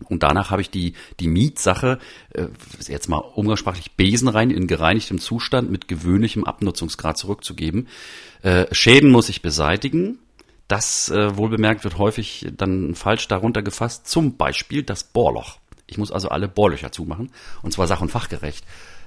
Und 0.08 0.22
danach 0.22 0.50
habe 0.50 0.62
ich 0.62 0.70
die, 0.70 0.94
die 1.20 1.28
Mietsache, 1.28 1.98
äh, 2.30 2.46
jetzt 2.88 3.08
mal 3.08 3.18
umgangssprachlich 3.18 3.92
besenrein 3.92 4.50
in 4.50 4.66
gereinigtem 4.66 5.18
Zustand 5.20 5.70
mit 5.70 5.88
gewöhnlichem 5.88 6.44
Abnutzungsgrad 6.44 7.18
zurückzugeben. 7.18 7.88
Äh, 8.42 8.66
Schäden 8.72 9.10
muss 9.10 9.28
ich 9.28 9.42
beseitigen. 9.42 10.18
Das 10.66 11.10
äh, 11.10 11.36
wohl 11.36 11.50
bemerkt 11.50 11.84
wird 11.84 11.98
häufig 11.98 12.46
dann 12.56 12.94
falsch 12.94 13.28
darunter 13.28 13.62
gefasst. 13.62 14.08
Zum 14.08 14.36
Beispiel 14.36 14.82
das 14.82 15.04
Bohrloch. 15.04 15.58
Ich 15.86 15.98
muss 15.98 16.12
also 16.12 16.28
alle 16.28 16.48
Bohrlöcher 16.48 16.92
zumachen, 16.92 17.30
und 17.62 17.72
zwar 17.72 17.86
sach- 17.86 18.00
und 18.00 18.10
fachgerecht. 18.10 18.64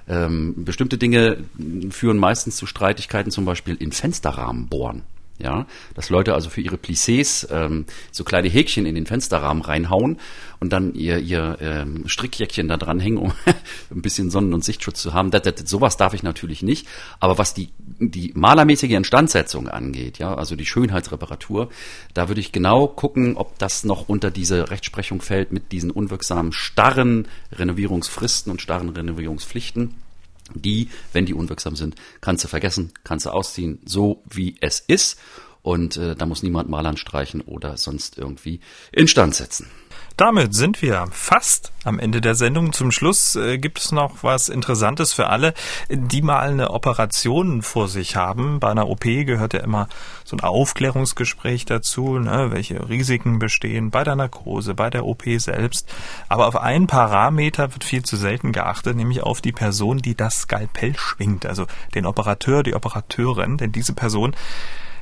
Ähm, 0.08 0.64
bestimmte 0.64 0.98
Dinge 0.98 1.44
führen 1.90 2.18
meistens 2.18 2.56
zu 2.56 2.66
Streitigkeiten, 2.66 3.32
zum 3.32 3.44
Beispiel 3.44 3.74
in 3.74 3.92
Fensterrahmen 3.92 4.68
bohren. 4.68 5.02
Ja, 5.38 5.66
dass 5.94 6.08
Leute 6.08 6.32
also 6.32 6.48
für 6.48 6.62
ihre 6.62 6.76
Plissés 6.76 7.46
ähm, 7.50 7.84
so 8.10 8.24
kleine 8.24 8.48
Häkchen 8.48 8.86
in 8.86 8.94
den 8.94 9.04
Fensterrahmen 9.04 9.62
reinhauen 9.62 10.18
und 10.60 10.72
dann 10.72 10.94
ihr, 10.94 11.18
ihr 11.18 11.58
ähm, 11.60 12.04
Strickjäckchen 12.08 12.68
da 12.68 12.78
dranhängen, 12.78 13.18
um 13.18 13.32
ein 13.90 14.00
bisschen 14.00 14.30
Sonnen- 14.30 14.54
und 14.54 14.64
Sichtschutz 14.64 15.02
zu 15.02 15.12
haben. 15.12 15.30
Das, 15.30 15.42
das, 15.42 15.68
sowas 15.68 15.98
darf 15.98 16.14
ich 16.14 16.22
natürlich 16.22 16.62
nicht. 16.62 16.88
Aber 17.20 17.36
was 17.36 17.52
die, 17.52 17.68
die 17.98 18.32
malermäßige 18.34 18.92
Instandsetzung 18.92 19.68
angeht, 19.68 20.18
ja, 20.18 20.34
also 20.34 20.56
die 20.56 20.64
Schönheitsreparatur, 20.64 21.68
da 22.14 22.28
würde 22.28 22.40
ich 22.40 22.52
genau 22.52 22.86
gucken, 22.86 23.36
ob 23.36 23.58
das 23.58 23.84
noch 23.84 24.08
unter 24.08 24.30
diese 24.30 24.70
Rechtsprechung 24.70 25.20
fällt 25.20 25.52
mit 25.52 25.70
diesen 25.70 25.90
unwirksamen, 25.90 26.52
starren 26.52 27.28
Renovierungsfristen 27.52 28.50
und 28.50 28.62
starren 28.62 28.88
Renovierungspflichten 28.88 30.05
die, 30.54 30.90
wenn 31.12 31.26
die 31.26 31.34
unwirksam 31.34 31.76
sind, 31.76 31.96
kannst 32.20 32.44
du 32.44 32.48
vergessen, 32.48 32.92
kannst 33.04 33.26
du 33.26 33.30
ausziehen, 33.30 33.80
so 33.84 34.22
wie 34.28 34.56
es 34.60 34.80
ist. 34.80 35.18
Und 35.62 35.96
äh, 35.96 36.14
da 36.14 36.26
muss 36.26 36.44
niemand 36.44 36.68
Malern 36.68 36.96
streichen 36.96 37.40
oder 37.40 37.76
sonst 37.76 38.18
irgendwie 38.18 38.60
instand 38.92 39.34
setzen. 39.34 39.66
Damit 40.16 40.54
sind 40.54 40.80
wir 40.80 41.08
fast 41.10 41.72
am 41.84 41.98
Ende 41.98 42.22
der 42.22 42.34
Sendung. 42.34 42.72
Zum 42.72 42.90
Schluss 42.90 43.36
äh, 43.36 43.58
gibt 43.58 43.78
es 43.78 43.92
noch 43.92 44.22
was 44.22 44.48
Interessantes 44.48 45.12
für 45.12 45.26
alle, 45.26 45.52
die 45.90 46.22
mal 46.22 46.48
eine 46.48 46.70
Operation 46.70 47.60
vor 47.60 47.86
sich 47.86 48.16
haben. 48.16 48.58
Bei 48.58 48.70
einer 48.70 48.88
OP 48.88 49.02
gehört 49.02 49.52
ja 49.52 49.60
immer 49.60 49.90
so 50.24 50.34
ein 50.34 50.40
Aufklärungsgespräch 50.40 51.66
dazu, 51.66 52.18
ne, 52.18 52.50
welche 52.50 52.88
Risiken 52.88 53.38
bestehen 53.38 53.90
bei 53.90 54.04
der 54.04 54.16
Narkose, 54.16 54.72
bei 54.72 54.88
der 54.88 55.04
OP 55.04 55.24
selbst. 55.36 55.86
Aber 56.30 56.46
auf 56.46 56.56
einen 56.56 56.86
Parameter 56.86 57.74
wird 57.74 57.84
viel 57.84 58.02
zu 58.02 58.16
selten 58.16 58.52
geachtet, 58.52 58.96
nämlich 58.96 59.22
auf 59.22 59.42
die 59.42 59.52
Person, 59.52 59.98
die 59.98 60.14
das 60.14 60.40
Skalpell 60.40 60.96
schwingt, 60.96 61.44
also 61.44 61.66
den 61.94 62.06
Operateur, 62.06 62.62
die 62.62 62.74
Operateurin, 62.74 63.58
denn 63.58 63.72
diese 63.72 63.92
Person 63.92 64.34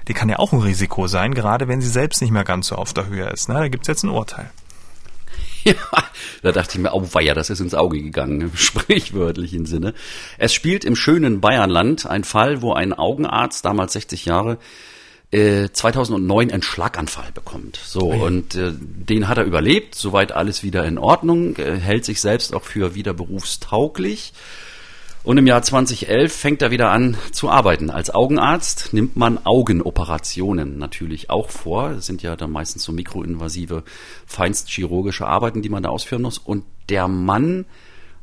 die 0.06 0.12
kann 0.12 0.28
ja 0.28 0.38
auch 0.38 0.52
ein 0.52 0.60
Risiko 0.60 1.06
sein, 1.06 1.32
gerade 1.32 1.66
wenn 1.66 1.80
sie 1.80 1.88
selbst 1.88 2.20
nicht 2.20 2.30
mehr 2.30 2.44
ganz 2.44 2.66
so 2.66 2.76
auf 2.76 2.92
der 2.92 3.06
Höhe 3.06 3.26
ist. 3.30 3.48
Ne? 3.48 3.54
Da 3.54 3.68
gibt's 3.68 3.88
jetzt 3.88 4.02
ein 4.02 4.10
Urteil. 4.10 4.50
Ja, 5.72 5.74
da 6.42 6.52
dachte 6.52 6.76
ich 6.76 6.82
mir, 6.82 6.92
oh 6.92 7.08
weia, 7.12 7.32
das 7.32 7.48
ist 7.48 7.60
ins 7.60 7.74
Auge 7.74 8.02
gegangen, 8.02 8.40
im 8.42 8.50
sprichwörtlichen 8.56 9.64
Sinne. 9.64 9.94
Es 10.36 10.52
spielt 10.52 10.84
im 10.84 10.94
schönen 10.94 11.40
Bayernland 11.40 12.06
ein 12.06 12.24
Fall, 12.24 12.60
wo 12.60 12.74
ein 12.74 12.92
Augenarzt, 12.92 13.64
damals 13.64 13.94
60 13.94 14.26
Jahre, 14.26 14.58
2009 15.32 16.48
äh, 16.48 16.52
einen 16.52 16.62
Schlaganfall 16.62 17.32
bekommt. 17.32 17.80
So, 17.82 18.12
okay. 18.12 18.20
und 18.20 18.54
äh, 18.54 18.72
den 18.78 19.26
hat 19.26 19.38
er 19.38 19.44
überlebt, 19.44 19.94
soweit 19.94 20.32
alles 20.32 20.62
wieder 20.62 20.84
in 20.84 20.98
Ordnung, 20.98 21.56
äh, 21.56 21.76
hält 21.76 22.04
sich 22.04 22.20
selbst 22.20 22.54
auch 22.54 22.62
für 22.62 22.94
wieder 22.94 23.14
berufstauglich. 23.14 24.32
Und 25.25 25.39
im 25.39 25.47
Jahr 25.47 25.62
2011 25.62 26.31
fängt 26.31 26.61
er 26.61 26.70
wieder 26.70 26.91
an 26.91 27.16
zu 27.33 27.49
arbeiten. 27.49 27.89
Als 27.89 28.14
Augenarzt 28.14 28.93
nimmt 28.93 29.16
man 29.16 29.45
Augenoperationen 29.47 30.77
natürlich 30.77 31.31
auch 31.31 31.49
vor. 31.49 31.95
Das 31.95 32.05
sind 32.05 32.22
ja 32.22 32.37
dann 32.37 32.51
meistens 32.51 32.85
so 32.85 32.93
mikroinvasive, 32.93 33.85
feinstchirurgische 34.27 35.27
Arbeiten, 35.27 35.62
die 35.62 35.70
man 35.70 35.83
da 35.83 35.89
ausführen 35.89 36.20
muss. 36.20 36.37
Und 36.37 36.64
der 36.91 37.09
Mann 37.09 37.64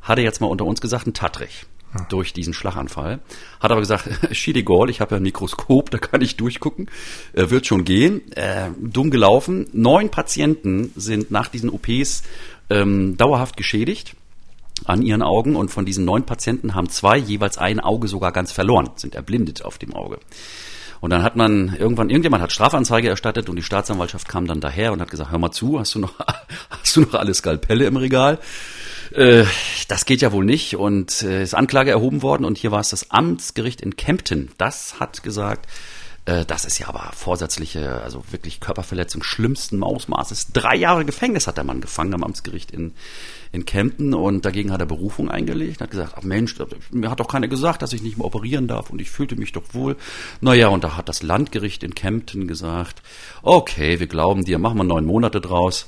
hatte 0.02 0.22
jetzt 0.22 0.42
mal 0.42 0.48
unter 0.48 0.66
uns 0.66 0.80
gesagt, 0.80 1.08
ein 1.08 1.16
Tattrich 1.16 1.66
durch 2.08 2.34
diesen 2.34 2.54
Schlaganfall. 2.54 3.20
Hat 3.60 3.72
aber 3.72 3.82
gesagt, 3.82 4.08
Schiedegol, 4.36 4.92
ich 4.92 5.02
habe 5.02 5.16
ja 5.16 5.18
ein 5.18 5.24
Mikroskop, 5.24 5.90
da 5.90 5.98
kann 5.98 6.22
ich 6.22 6.38
durchgucken, 6.38 6.88
äh, 7.34 7.50
wird 7.50 7.66
schon 7.66 7.84
gehen. 7.84 8.32
Äh, 8.34 8.70
dumm 8.80 9.10
gelaufen. 9.10 9.66
Neun 9.74 10.10
Patienten 10.10 10.94
sind 10.96 11.32
nach 11.32 11.48
diesen 11.48 11.72
OPs 11.72 12.22
ähm, 12.70 13.18
dauerhaft 13.18 13.58
geschädigt 13.58 14.16
an 14.86 15.02
ihren 15.02 15.22
Augen 15.22 15.56
und 15.56 15.70
von 15.70 15.86
diesen 15.86 16.06
neun 16.06 16.26
Patienten 16.26 16.76
haben 16.76 16.90
zwei 16.90 17.18
jeweils 17.18 17.58
ein 17.58 17.80
Auge 17.80 18.08
sogar 18.08 18.32
ganz 18.32 18.52
verloren, 18.52 18.90
sind 18.96 19.16
erblindet 19.16 19.64
auf 19.64 19.78
dem 19.78 19.94
Auge. 19.94 20.20
Und 21.02 21.10
dann 21.10 21.24
hat 21.24 21.36
man 21.36 21.76
irgendwann, 21.76 22.12
irgendjemand 22.12 22.44
hat 22.44 22.52
Strafanzeige 22.52 23.10
erstattet 23.10 23.50
und 23.50 23.56
die 23.56 23.64
Staatsanwaltschaft 23.64 24.28
kam 24.28 24.46
dann 24.46 24.62
daher 24.62 24.94
und 24.94 25.02
hat 25.02 25.10
gesagt, 25.10 25.32
hör 25.32 25.40
mal 25.40 25.52
zu, 25.52 25.80
hast 25.80 25.96
du 25.96 26.00
noch, 26.00 26.14
hast 26.70 26.96
du 26.96 27.02
noch 27.02 27.16
alle 27.16 27.34
Skalpelle 27.34 27.86
im 27.86 27.98
Regal? 27.98 28.38
Äh, 29.12 29.46
das 29.88 30.06
geht 30.06 30.22
ja 30.22 30.32
wohl 30.32 30.46
nicht 30.46 30.76
und 30.76 31.24
äh, 31.24 31.42
ist 31.42 31.56
Anklage 31.56 31.90
erhoben 31.90 32.22
worden 32.22 32.46
und 32.46 32.60
hier 32.60 32.72
war 32.72 32.80
es 32.80 32.90
das 32.90 33.10
Amtsgericht 33.10 33.82
in 33.82 33.96
Kempten. 33.96 34.52
Das 34.60 35.00
hat 35.00 35.24
gesagt, 35.24 35.68
äh, 36.26 36.46
das 36.46 36.66
ist 36.66 36.78
ja 36.80 36.88
aber 36.88 37.12
vorsätzliche, 37.14 38.02
also 38.02 38.24
wirklich 38.32 38.60
Körperverletzung 38.60 39.24
schlimmsten 39.24 39.84
Ausmaßes. 39.84 40.48
Drei 40.54 40.76
Jahre 40.76 41.06
Gefängnis 41.06 41.48
hat 41.48 41.58
der 41.58 41.64
Mann 41.64 41.82
gefangen 41.82 42.14
am 42.14 42.24
Amtsgericht 42.24 42.72
in, 42.72 42.94
in 43.52 43.66
Kempten 43.66 44.14
und 44.14 44.46
dagegen 44.46 44.72
hat 44.72 44.82
er 44.82 44.86
Berufung 44.86 45.30
eingelegt, 45.30 45.82
hat 45.82 45.92
gesagt, 45.92 46.14
ach 46.18 46.24
Mensch, 46.24 46.56
mir 46.92 47.10
hat 47.10 47.20
doch 47.20 47.28
keiner 47.28 47.48
gesagt, 47.48 47.82
dass 47.82 47.94
ich 47.94 48.04
nicht 48.04 48.18
mehr 48.18 48.26
operieren 48.26 48.68
darf 48.68 48.90
und 48.90 49.02
ich 49.02 49.10
fühlte 49.10 49.36
mich 49.36 49.52
doch 49.52 49.74
wohl. 49.74 49.98
Naja, 50.42 50.68
und 50.68 50.84
da 50.84 50.96
hat 50.96 51.10
das 51.10 51.24
Landgericht 51.24 51.84
in 51.84 51.96
Kempten 51.96 52.48
gesagt, 52.48 53.02
okay, 53.42 54.00
wir 54.00 54.08
glauben 54.08 54.46
dir, 54.46 54.60
machen 54.60 54.78
wir 54.78 54.84
neun 54.84 55.06
Monate 55.06 55.42
draus 55.42 55.88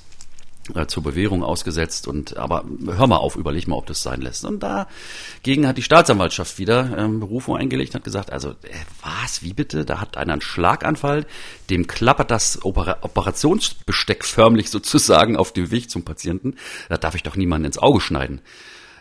zur 0.88 1.04
Bewährung 1.04 1.44
ausgesetzt 1.44 2.08
und 2.08 2.38
aber 2.38 2.64
hör 2.86 3.08
mal 3.08 3.18
auf, 3.18 3.36
überleg 3.36 3.68
mal, 3.68 3.76
ob 3.76 3.86
das 3.86 4.02
sein 4.02 4.22
lässt. 4.22 4.46
Und 4.46 4.64
dagegen 4.64 5.68
hat 5.68 5.78
die 5.78 5.82
Staatsanwaltschaft 5.82 6.58
wieder 6.58 6.98
ähm, 6.98 7.20
Berufung 7.20 7.58
eingelegt 7.58 7.92
und 7.92 7.96
hat 8.00 8.04
gesagt, 8.06 8.32
also 8.32 8.52
äh, 8.52 8.86
was, 9.02 9.44
wie 9.44 9.54
bitte? 9.54 9.84
Da 9.84 10.00
hat 10.00 10.16
einer 10.16 10.34
einen 10.34 10.42
Schlaganfall, 10.42 11.26
dem 11.70 11.86
klappert 11.86 12.32
das 12.32 12.64
Oper 12.64 13.00
Operationsbesteck 13.02 14.24
förmlich 14.24 14.70
sozusagen 14.70 15.36
auf 15.36 15.52
dem 15.52 15.70
Weg 15.70 15.90
zum 15.90 16.04
Patienten. 16.04 16.56
Da 16.88 16.98
darf 16.98 17.16
ich 17.16 17.24
doch 17.24 17.36
niemanden 17.36 17.66
ins 17.66 17.78
Auge 17.78 18.00
schneiden 18.00 18.42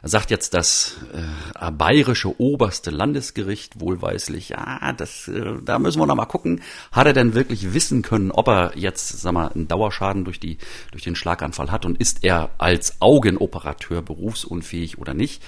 sagt 0.03 0.31
jetzt 0.31 0.55
das 0.55 0.97
äh, 1.13 1.71
bayerische 1.71 2.41
oberste 2.41 2.91
Landesgericht 2.91 3.81
wohlweislich, 3.81 4.51
ja, 4.51 4.93
das, 4.93 5.29
äh, 5.29 5.55
da 5.65 5.79
müssen 5.79 6.01
wir 6.01 6.07
noch 6.07 6.17
mal 6.17 6.27
gucken, 6.27 6.61
hat 6.91 7.07
er 7.07 7.13
denn 7.13 7.35
wirklich 7.35 7.73
wissen 7.73 8.03
können, 8.03 8.33
ob 8.33 8.49
er 8.49 8.73
jetzt, 8.77 9.21
sag 9.21 9.33
mal, 9.33 9.49
einen 9.49 9.69
Dauerschaden 9.69 10.25
durch 10.25 10.41
die 10.41 10.59
durch 10.91 11.05
den 11.05 11.15
Schlaganfall 11.15 11.71
hat 11.71 11.85
und 11.85 12.01
ist 12.01 12.25
er 12.25 12.51
als 12.59 13.01
Augenoperateur 13.01 14.03
berufsunfähig 14.03 14.99
oder 14.99 15.15
nicht? 15.15 15.43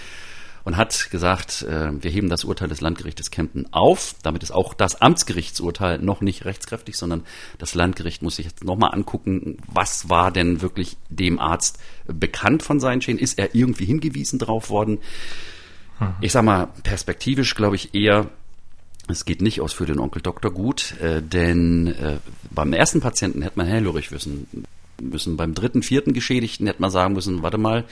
Und 0.64 0.76
hat 0.76 1.10
gesagt, 1.10 1.62
äh, 1.62 1.90
wir 2.02 2.10
heben 2.10 2.28
das 2.28 2.44
Urteil 2.44 2.68
des 2.68 2.80
Landgerichtes 2.80 3.30
Kempten 3.30 3.72
auf. 3.72 4.14
Damit 4.22 4.42
ist 4.42 4.50
auch 4.50 4.72
das 4.72 5.00
Amtsgerichtsurteil 5.00 5.98
noch 5.98 6.22
nicht 6.22 6.44
rechtskräftig, 6.46 6.96
sondern 6.96 7.22
das 7.58 7.74
Landgericht 7.74 8.22
muss 8.22 8.36
sich 8.36 8.46
jetzt 8.46 8.64
nochmal 8.64 8.94
angucken, 8.94 9.58
was 9.66 10.08
war 10.08 10.30
denn 10.30 10.62
wirklich 10.62 10.96
dem 11.10 11.38
Arzt 11.38 11.78
bekannt 12.06 12.62
von 12.62 12.80
seinen 12.80 13.02
Schäden? 13.02 13.20
Ist 13.20 13.38
er 13.38 13.54
irgendwie 13.54 13.84
hingewiesen 13.84 14.38
drauf 14.38 14.70
worden? 14.70 14.98
Mhm. 16.00 16.14
Ich 16.22 16.32
sag 16.32 16.44
mal, 16.44 16.68
perspektivisch 16.82 17.54
glaube 17.54 17.76
ich 17.76 17.94
eher, 17.94 18.30
es 19.06 19.26
geht 19.26 19.42
nicht 19.42 19.60
aus 19.60 19.74
für 19.74 19.84
den 19.84 19.98
Onkel 19.98 20.22
Doktor 20.22 20.50
gut, 20.50 20.98
äh, 21.00 21.20
denn 21.20 21.88
äh, 21.88 22.16
beim 22.50 22.72
ersten 22.72 23.02
Patienten 23.02 23.42
hätte 23.42 23.58
man 23.58 23.66
hellhörig 23.66 24.10
wissen 24.12 24.46
müssen. 24.98 25.36
Beim 25.36 25.54
dritten, 25.54 25.82
vierten 25.82 26.14
Geschädigten 26.14 26.66
hätte 26.66 26.80
man 26.80 26.90
sagen 26.90 27.12
müssen, 27.12 27.42
warte 27.42 27.58
mal, 27.58 27.84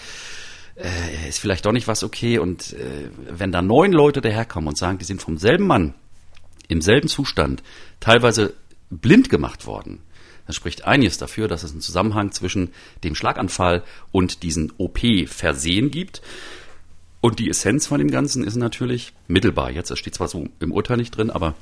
äh, 0.77 1.29
ist 1.29 1.39
vielleicht 1.39 1.67
doch 1.67 1.73
nicht 1.73 1.89
was 1.89 2.03
okay. 2.03 2.39
Und 2.39 2.73
äh, 2.75 3.11
wenn 3.29 3.53
da 3.53 3.63
neun 3.63 3.93
Leute 3.93 4.21
daherkommen 4.21 4.69
und 4.69 4.79
sagen, 4.79 4.99
die 4.99 5.05
sind 5.05 5.23
vom 5.23 5.39
selben 5.39 5.67
Mann 5.67 5.95
im 6.69 6.81
selben 6.81 7.09
Zustand 7.09 7.63
teilweise 8.01 8.55
blind 8.91 9.29
gemacht 9.29 9.67
worden, 9.67 10.01
dann 10.47 10.55
spricht 10.55 10.85
einiges 10.85 11.19
dafür, 11.19 11.49
dass 11.49 11.63
es 11.63 11.73
einen 11.73 11.81
Zusammenhang 11.81 12.33
zwischen 12.33 12.71
dem 13.05 13.15
Schlaganfall 13.15 13.83
und 14.11 14.43
diesen 14.43 14.73
OP-Versehen 14.77 15.91
gibt. 15.91 16.23
Und 17.21 17.39
die 17.39 17.49
Essenz 17.49 17.87
von 17.87 17.99
dem 17.99 18.11
Ganzen 18.11 18.43
ist 18.43 18.57
natürlich 18.57 19.13
mittelbar. 19.29 19.71
Jetzt, 19.71 19.97
steht 19.97 20.15
zwar 20.15 20.27
so 20.27 20.49
im 20.59 20.73
Urteil 20.73 20.97
nicht 20.97 21.17
drin, 21.17 21.31
aber 21.31 21.55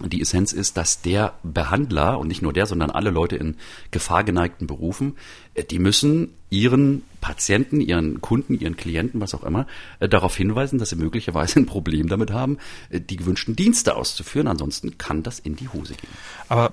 die 0.00 0.20
Essenz 0.20 0.52
ist, 0.52 0.76
dass 0.76 1.00
der 1.00 1.34
Behandler 1.42 2.18
und 2.18 2.28
nicht 2.28 2.42
nur 2.42 2.52
der, 2.52 2.66
sondern 2.66 2.90
alle 2.90 3.10
Leute 3.10 3.36
in 3.36 3.56
gefahrgeneigten 3.90 4.66
Berufen, 4.66 5.16
äh, 5.54 5.64
die 5.64 5.78
müssen 5.78 6.34
ihren 6.48 7.02
Patienten, 7.20 7.80
ihren 7.80 8.20
Kunden, 8.20 8.54
ihren 8.54 8.76
Klienten, 8.76 9.20
was 9.20 9.34
auch 9.34 9.42
immer, 9.42 9.66
äh, 9.98 10.08
darauf 10.08 10.36
hinweisen, 10.36 10.78
dass 10.78 10.90
sie 10.90 10.96
möglicherweise 10.96 11.58
ein 11.58 11.66
Problem 11.66 12.08
damit 12.08 12.30
haben, 12.30 12.58
äh, 12.90 13.00
die 13.00 13.16
gewünschten 13.16 13.56
Dienste 13.56 13.96
auszuführen. 13.96 14.46
Ansonsten 14.46 14.98
kann 14.98 15.22
das 15.22 15.38
in 15.38 15.56
die 15.56 15.68
Hose 15.68 15.94
gehen. 15.94 16.10
Aber 16.48 16.72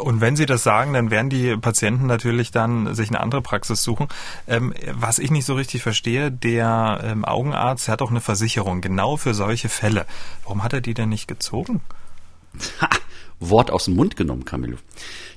und 0.00 0.20
wenn 0.20 0.36
Sie 0.36 0.46
das 0.46 0.62
sagen, 0.62 0.94
dann 0.94 1.10
werden 1.10 1.28
die 1.28 1.56
Patienten 1.56 2.06
natürlich 2.06 2.50
dann 2.50 2.94
sich 2.94 3.08
eine 3.08 3.20
andere 3.20 3.42
Praxis 3.42 3.82
suchen. 3.82 4.08
Ähm, 4.46 4.72
was 4.92 5.18
ich 5.18 5.30
nicht 5.30 5.44
so 5.44 5.54
richtig 5.54 5.82
verstehe, 5.82 6.30
der 6.30 7.00
ähm, 7.02 7.24
Augenarzt 7.24 7.88
hat 7.88 8.00
doch 8.00 8.10
eine 8.10 8.20
Versicherung 8.20 8.80
genau 8.80 9.16
für 9.16 9.34
solche 9.34 9.68
Fälle. 9.68 10.06
Warum 10.44 10.62
hat 10.62 10.72
er 10.72 10.80
die 10.80 10.94
denn 10.94 11.10
nicht 11.10 11.28
gezogen? 11.28 11.82
Ha, 12.80 12.88
Wort 13.40 13.70
aus 13.70 13.84
dem 13.84 13.94
Mund 13.94 14.16
genommen, 14.16 14.44
Camillo. 14.44 14.78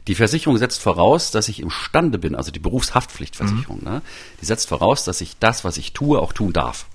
Die 0.08 0.16
Versicherung 0.16 0.58
setzt 0.58 0.82
voraus, 0.82 1.30
dass 1.30 1.48
ich 1.48 1.60
imstande 1.60 2.18
bin, 2.18 2.36
also 2.36 2.52
die 2.52 2.60
Berufshaftpflichtversicherung, 2.60 3.78
mhm. 3.80 3.84
ne, 3.84 4.02
die 4.42 4.46
setzt 4.46 4.68
voraus, 4.68 5.04
dass 5.06 5.22
ich 5.22 5.38
das, 5.38 5.64
was 5.64 5.78
ich 5.78 5.94
tue, 5.94 6.20
auch 6.20 6.34
tun 6.34 6.54
darf. 6.54 6.88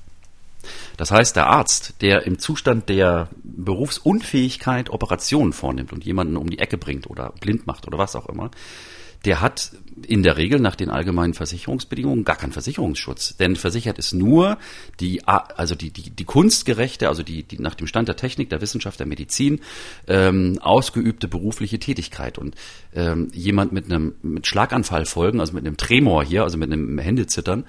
Das 0.97 1.13
heißt, 1.13 1.37
der 1.37 1.47
Arzt, 1.47 1.95
der 2.01 2.27
im 2.27 2.39
Zustand 2.41 2.89
der 2.89 3.29
Berufsunfähigkeit 3.45 4.91
Operationen 4.91 5.53
vornimmt 5.53 5.93
und 5.93 6.05
jemanden 6.05 6.37
um 6.37 6.51
die 6.51 6.59
Ecke 6.59 6.77
bringt 6.77 7.09
oder 7.09 7.33
blind 7.41 7.67
macht 7.67 7.87
oder 7.87 7.99
was 7.99 8.17
auch 8.17 8.27
immer, 8.29 8.51
der 9.25 9.41
hat 9.41 9.73
in 10.07 10.23
der 10.23 10.37
Regel 10.37 10.61
nach 10.61 10.77
den 10.77 10.91
allgemeinen 10.91 11.35
Versicherungsbedingungen 11.35 12.25
gar 12.25 12.37
keinen 12.37 12.53
Versicherungsschutz. 12.53 13.37
Denn 13.39 13.57
versichert 13.57 13.99
ist 13.99 14.13
nur 14.13 14.59
die, 15.01 15.27
also 15.27 15.75
die, 15.75 15.91
die, 15.91 16.11
die 16.11 16.25
kunstgerechte, 16.25 17.09
also 17.09 17.23
die, 17.23 17.43
die 17.43 17.59
nach 17.59 17.75
dem 17.75 17.87
Stand 17.87 18.09
der 18.09 18.17
Technik, 18.17 18.51
der 18.51 18.61
Wissenschaft, 18.61 19.01
der 19.01 19.07
Medizin 19.07 19.61
ähm, 20.07 20.59
ausgeübte 20.61 21.29
berufliche 21.29 21.79
Tätigkeit. 21.79 22.37
Und 22.37 22.55
ähm, 22.95 23.29
jemand 23.33 23.73
mit 23.73 23.87
einem 23.87 24.15
mit 24.23 24.47
Schlaganfallfolgen, 24.47 25.41
also 25.41 25.55
mit 25.55 25.67
einem 25.67 25.77
Tremor 25.77 26.25
hier, 26.25 26.43
also 26.43 26.59
mit 26.59 26.71
einem 26.71 26.99
Händezittern, 26.99 27.65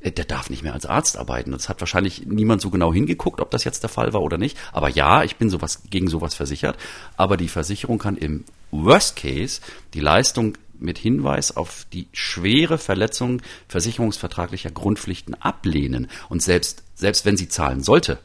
äh, 0.00 0.12
der 0.12 0.24
darf 0.24 0.48
nicht 0.48 0.62
mehr 0.62 0.72
als 0.72 0.86
Arzt 0.86 1.18
arbeiten. 1.18 1.52
Das 1.52 1.68
hat 1.68 1.80
wahrscheinlich 1.80 2.26
niemand 2.26 2.62
so 2.62 2.70
genau 2.70 2.92
hingeguckt, 2.92 3.40
ob 3.40 3.50
das 3.50 3.64
jetzt 3.64 3.82
der 3.82 3.90
Fall 3.90 4.14
war 4.14 4.22
oder 4.22 4.38
nicht. 4.38 4.56
Aber 4.72 4.88
ja, 4.88 5.24
ich 5.24 5.36
bin 5.36 5.50
sowas 5.50 5.82
gegen 5.90 6.08
sowas 6.08 6.34
versichert. 6.34 6.78
Aber 7.16 7.36
die 7.36 7.48
Versicherung 7.48 7.98
kann 7.98 8.16
im 8.16 8.44
Worst 8.70 9.16
Case 9.16 9.60
die 9.94 10.00
Leistung 10.00 10.54
mit 10.80 10.98
Hinweis 10.98 11.56
auf 11.56 11.86
die 11.92 12.08
schwere 12.12 12.78
Verletzung 12.78 13.42
versicherungsvertraglicher 13.68 14.70
Grundpflichten 14.70 15.34
ablehnen. 15.34 16.08
Und 16.28 16.42
selbst, 16.42 16.82
selbst 16.94 17.24
wenn 17.24 17.36
sie 17.36 17.48
zahlen 17.48 17.82
sollte, 17.82 18.18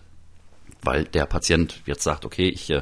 weil 0.83 1.05
der 1.05 1.25
Patient 1.25 1.81
jetzt 1.85 2.03
sagt, 2.03 2.25
okay, 2.25 2.49
ich 2.49 2.69
äh, 2.69 2.81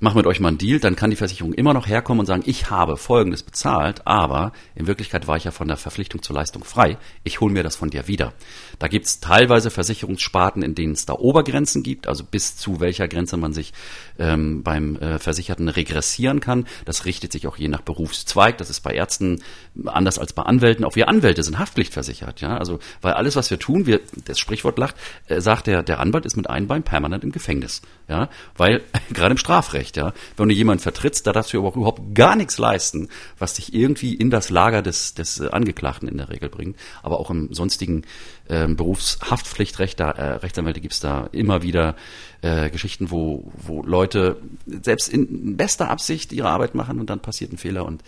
mache 0.00 0.16
mit 0.16 0.26
euch 0.26 0.40
mal 0.40 0.48
einen 0.48 0.58
Deal, 0.58 0.80
dann 0.80 0.96
kann 0.96 1.10
die 1.10 1.16
Versicherung 1.16 1.52
immer 1.52 1.74
noch 1.74 1.86
herkommen 1.86 2.20
und 2.20 2.26
sagen, 2.26 2.42
ich 2.44 2.70
habe 2.70 2.96
Folgendes 2.96 3.44
bezahlt, 3.44 4.06
aber 4.06 4.52
in 4.74 4.88
Wirklichkeit 4.88 5.28
war 5.28 5.36
ich 5.36 5.44
ja 5.44 5.52
von 5.52 5.68
der 5.68 5.76
Verpflichtung 5.76 6.22
zur 6.22 6.34
Leistung 6.34 6.64
frei. 6.64 6.98
Ich 7.22 7.40
hole 7.40 7.52
mir 7.52 7.62
das 7.62 7.76
von 7.76 7.90
dir 7.90 8.08
wieder. 8.08 8.32
Da 8.78 8.88
gibt 8.88 9.06
es 9.06 9.20
teilweise 9.20 9.70
Versicherungssparten, 9.70 10.62
in 10.62 10.74
denen 10.74 10.92
es 10.92 11.06
da 11.06 11.14
Obergrenzen 11.14 11.82
gibt, 11.82 12.06
also 12.06 12.24
bis 12.24 12.56
zu 12.56 12.80
welcher 12.80 13.08
Grenze 13.08 13.36
man 13.36 13.52
sich 13.52 13.72
ähm, 14.18 14.62
beim 14.62 14.96
äh, 14.96 15.18
Versicherten 15.18 15.68
regressieren 15.68 16.40
kann. 16.40 16.66
Das 16.84 17.04
richtet 17.04 17.32
sich 17.32 17.46
auch 17.46 17.56
je 17.56 17.68
nach 17.68 17.82
Berufszweig. 17.82 18.58
Das 18.58 18.70
ist 18.70 18.80
bei 18.80 18.92
Ärzten 18.92 19.42
anders 19.86 20.18
als 20.18 20.32
bei 20.32 20.42
Anwälten. 20.42 20.84
Auch 20.84 20.96
wir 20.96 21.08
Anwälte 21.08 21.42
sind 21.42 21.58
haftpflichtversichert. 21.58 22.40
Ja? 22.40 22.58
Also, 22.58 22.78
weil 23.00 23.14
alles, 23.14 23.36
was 23.36 23.50
wir 23.50 23.58
tun, 23.58 23.86
wir, 23.86 24.00
das 24.24 24.38
Sprichwort 24.38 24.78
lacht, 24.78 24.96
äh, 25.26 25.40
sagt 25.40 25.66
der, 25.66 25.82
der 25.82 26.00
Anwalt 26.00 26.26
ist 26.26 26.36
mit 26.36 26.48
einem 26.48 26.66
Bein 26.66 26.82
permanent 26.82 27.24
im 27.24 27.32
Gefängnis. 27.32 27.82
Ja? 28.08 28.28
Weil, 28.56 28.82
gerade 29.12 29.32
im 29.32 29.38
Strafrecht, 29.38 29.96
ja, 29.96 30.12
wenn 30.36 30.48
du 30.48 30.54
jemanden 30.54 30.82
vertrittst, 30.82 31.26
da 31.26 31.32
darfst 31.32 31.52
du 31.52 31.58
überhaupt 31.58 32.14
gar 32.14 32.36
nichts 32.36 32.58
leisten, 32.58 33.08
was 33.38 33.54
dich 33.54 33.74
irgendwie 33.74 34.14
in 34.14 34.30
das 34.30 34.50
Lager 34.50 34.82
des, 34.82 35.14
des 35.14 35.40
Angeklagten 35.40 36.08
in 36.08 36.18
der 36.18 36.28
Regel 36.28 36.48
bringt. 36.48 36.76
Aber 37.02 37.20
auch 37.20 37.30
im 37.30 37.52
sonstigen 37.52 38.04
ähm, 38.48 38.76
Berufshaftpflichtrecht, 38.76 39.98
da, 40.00 40.10
äh, 40.10 40.32
Rechtsanwälte 40.34 40.80
gibt 40.80 40.94
es 40.94 41.00
da 41.00 41.28
immer 41.32 41.62
wieder 41.62 41.96
äh, 42.42 42.70
Geschichten, 42.70 43.10
wo, 43.10 43.50
wo 43.56 43.82
Leute 43.82 44.36
selbst 44.66 45.08
in 45.08 45.56
bester 45.56 45.90
Absicht 45.90 46.32
ihre 46.32 46.48
Arbeit 46.48 46.74
machen 46.74 47.00
und 47.00 47.10
dann 47.10 47.20
passiert 47.20 47.52
ein 47.52 47.58
Fehler 47.58 47.84
und 47.86 48.02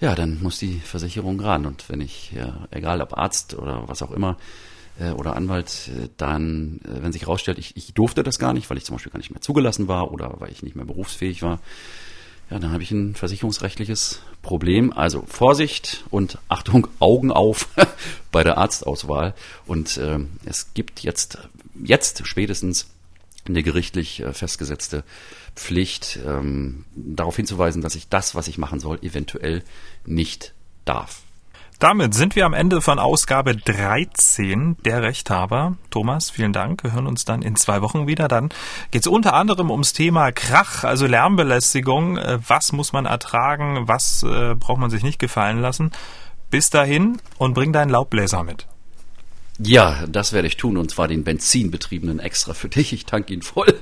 ja, 0.00 0.14
dann 0.14 0.40
muss 0.42 0.58
die 0.58 0.78
Versicherung 0.78 1.40
ran. 1.40 1.66
Und 1.66 1.88
wenn 1.88 2.00
ich, 2.00 2.32
ja, 2.32 2.68
egal 2.70 3.00
ob 3.00 3.18
Arzt 3.18 3.54
oder 3.54 3.88
was 3.88 4.02
auch 4.02 4.12
immer, 4.12 4.36
äh, 4.98 5.10
oder 5.10 5.36
Anwalt 5.36 5.90
äh, 5.96 6.08
dann, 6.16 6.80
äh, 6.84 7.02
wenn 7.02 7.12
sich 7.12 7.22
herausstellt, 7.22 7.58
ich, 7.58 7.76
ich 7.76 7.94
durfte 7.94 8.22
das 8.22 8.38
gar 8.38 8.52
nicht, 8.52 8.68
weil 8.70 8.76
ich 8.78 8.84
zum 8.84 8.96
Beispiel 8.96 9.12
gar 9.12 9.18
nicht 9.18 9.30
mehr 9.30 9.40
zugelassen 9.40 9.88
war 9.88 10.12
oder 10.12 10.34
weil 10.38 10.50
ich 10.50 10.62
nicht 10.62 10.76
mehr 10.76 10.84
berufsfähig 10.84 11.42
war, 11.42 11.60
ja, 12.50 12.58
dann 12.58 12.72
habe 12.72 12.82
ich 12.82 12.90
ein 12.90 13.14
versicherungsrechtliches 13.14 14.20
Problem. 14.42 14.92
Also 14.92 15.22
Vorsicht 15.26 16.04
und 16.10 16.38
Achtung, 16.48 16.88
Augen 16.98 17.30
auf 17.30 17.68
bei 18.32 18.42
der 18.42 18.58
Arztauswahl. 18.58 19.34
Und 19.66 19.96
äh, 19.98 20.18
es 20.44 20.72
gibt 20.74 21.00
jetzt, 21.00 21.38
jetzt 21.82 22.26
spätestens 22.26 22.86
eine 23.46 23.62
gerichtlich 23.62 24.20
äh, 24.20 24.32
festgesetzte 24.32 25.04
Pflicht, 25.54 26.20
ähm, 26.24 26.84
darauf 26.94 27.36
hinzuweisen, 27.36 27.82
dass 27.82 27.94
ich 27.94 28.08
das, 28.08 28.34
was 28.34 28.48
ich 28.48 28.58
machen 28.58 28.80
soll, 28.80 28.98
eventuell 29.02 29.62
nicht 30.06 30.54
darf. 30.84 31.22
Damit 31.78 32.12
sind 32.12 32.34
wir 32.34 32.44
am 32.44 32.54
Ende 32.54 32.80
von 32.80 32.98
Ausgabe 32.98 33.54
13 33.54 34.78
der 34.84 35.02
Rechthaber. 35.02 35.76
Thomas, 35.90 36.28
vielen 36.28 36.52
Dank. 36.52 36.82
Wir 36.82 36.92
hören 36.92 37.06
uns 37.06 37.24
dann 37.24 37.40
in 37.40 37.54
zwei 37.54 37.82
Wochen 37.82 38.08
wieder. 38.08 38.26
Dann 38.26 38.48
geht 38.90 39.02
es 39.02 39.06
unter 39.06 39.34
anderem 39.34 39.70
ums 39.70 39.92
Thema 39.92 40.32
Krach, 40.32 40.82
also 40.82 41.06
Lärmbelästigung. 41.06 42.18
Äh, 42.18 42.40
was 42.48 42.72
muss 42.72 42.92
man 42.92 43.06
ertragen? 43.06 43.86
Was 43.86 44.24
äh, 44.24 44.56
braucht 44.56 44.80
man 44.80 44.90
sich 44.90 45.04
nicht 45.04 45.20
gefallen 45.20 45.60
lassen? 45.60 45.92
Bis 46.50 46.68
dahin 46.70 47.18
und 47.36 47.54
bring 47.54 47.72
deinen 47.72 47.90
Laubbläser 47.90 48.42
mit. 48.42 48.66
Ja, 49.60 50.04
das 50.08 50.32
werde 50.32 50.48
ich 50.48 50.56
tun 50.56 50.76
und 50.76 50.90
zwar 50.90 51.06
den 51.06 51.22
benzinbetriebenen 51.22 52.18
extra 52.18 52.54
für 52.54 52.68
dich. 52.68 52.92
Ich 52.92 53.06
tanke 53.06 53.34
ihn 53.34 53.42
voll. 53.42 53.72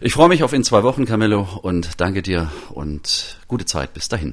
Ich 0.00 0.14
freue 0.14 0.28
mich 0.28 0.42
auf 0.42 0.54
in 0.54 0.64
zwei 0.64 0.82
Wochen, 0.82 1.04
Camillo, 1.04 1.46
und 1.62 2.00
danke 2.00 2.22
dir 2.22 2.50
und 2.70 3.38
gute 3.46 3.66
Zeit. 3.66 3.92
Bis 3.92 4.08
dahin. 4.08 4.32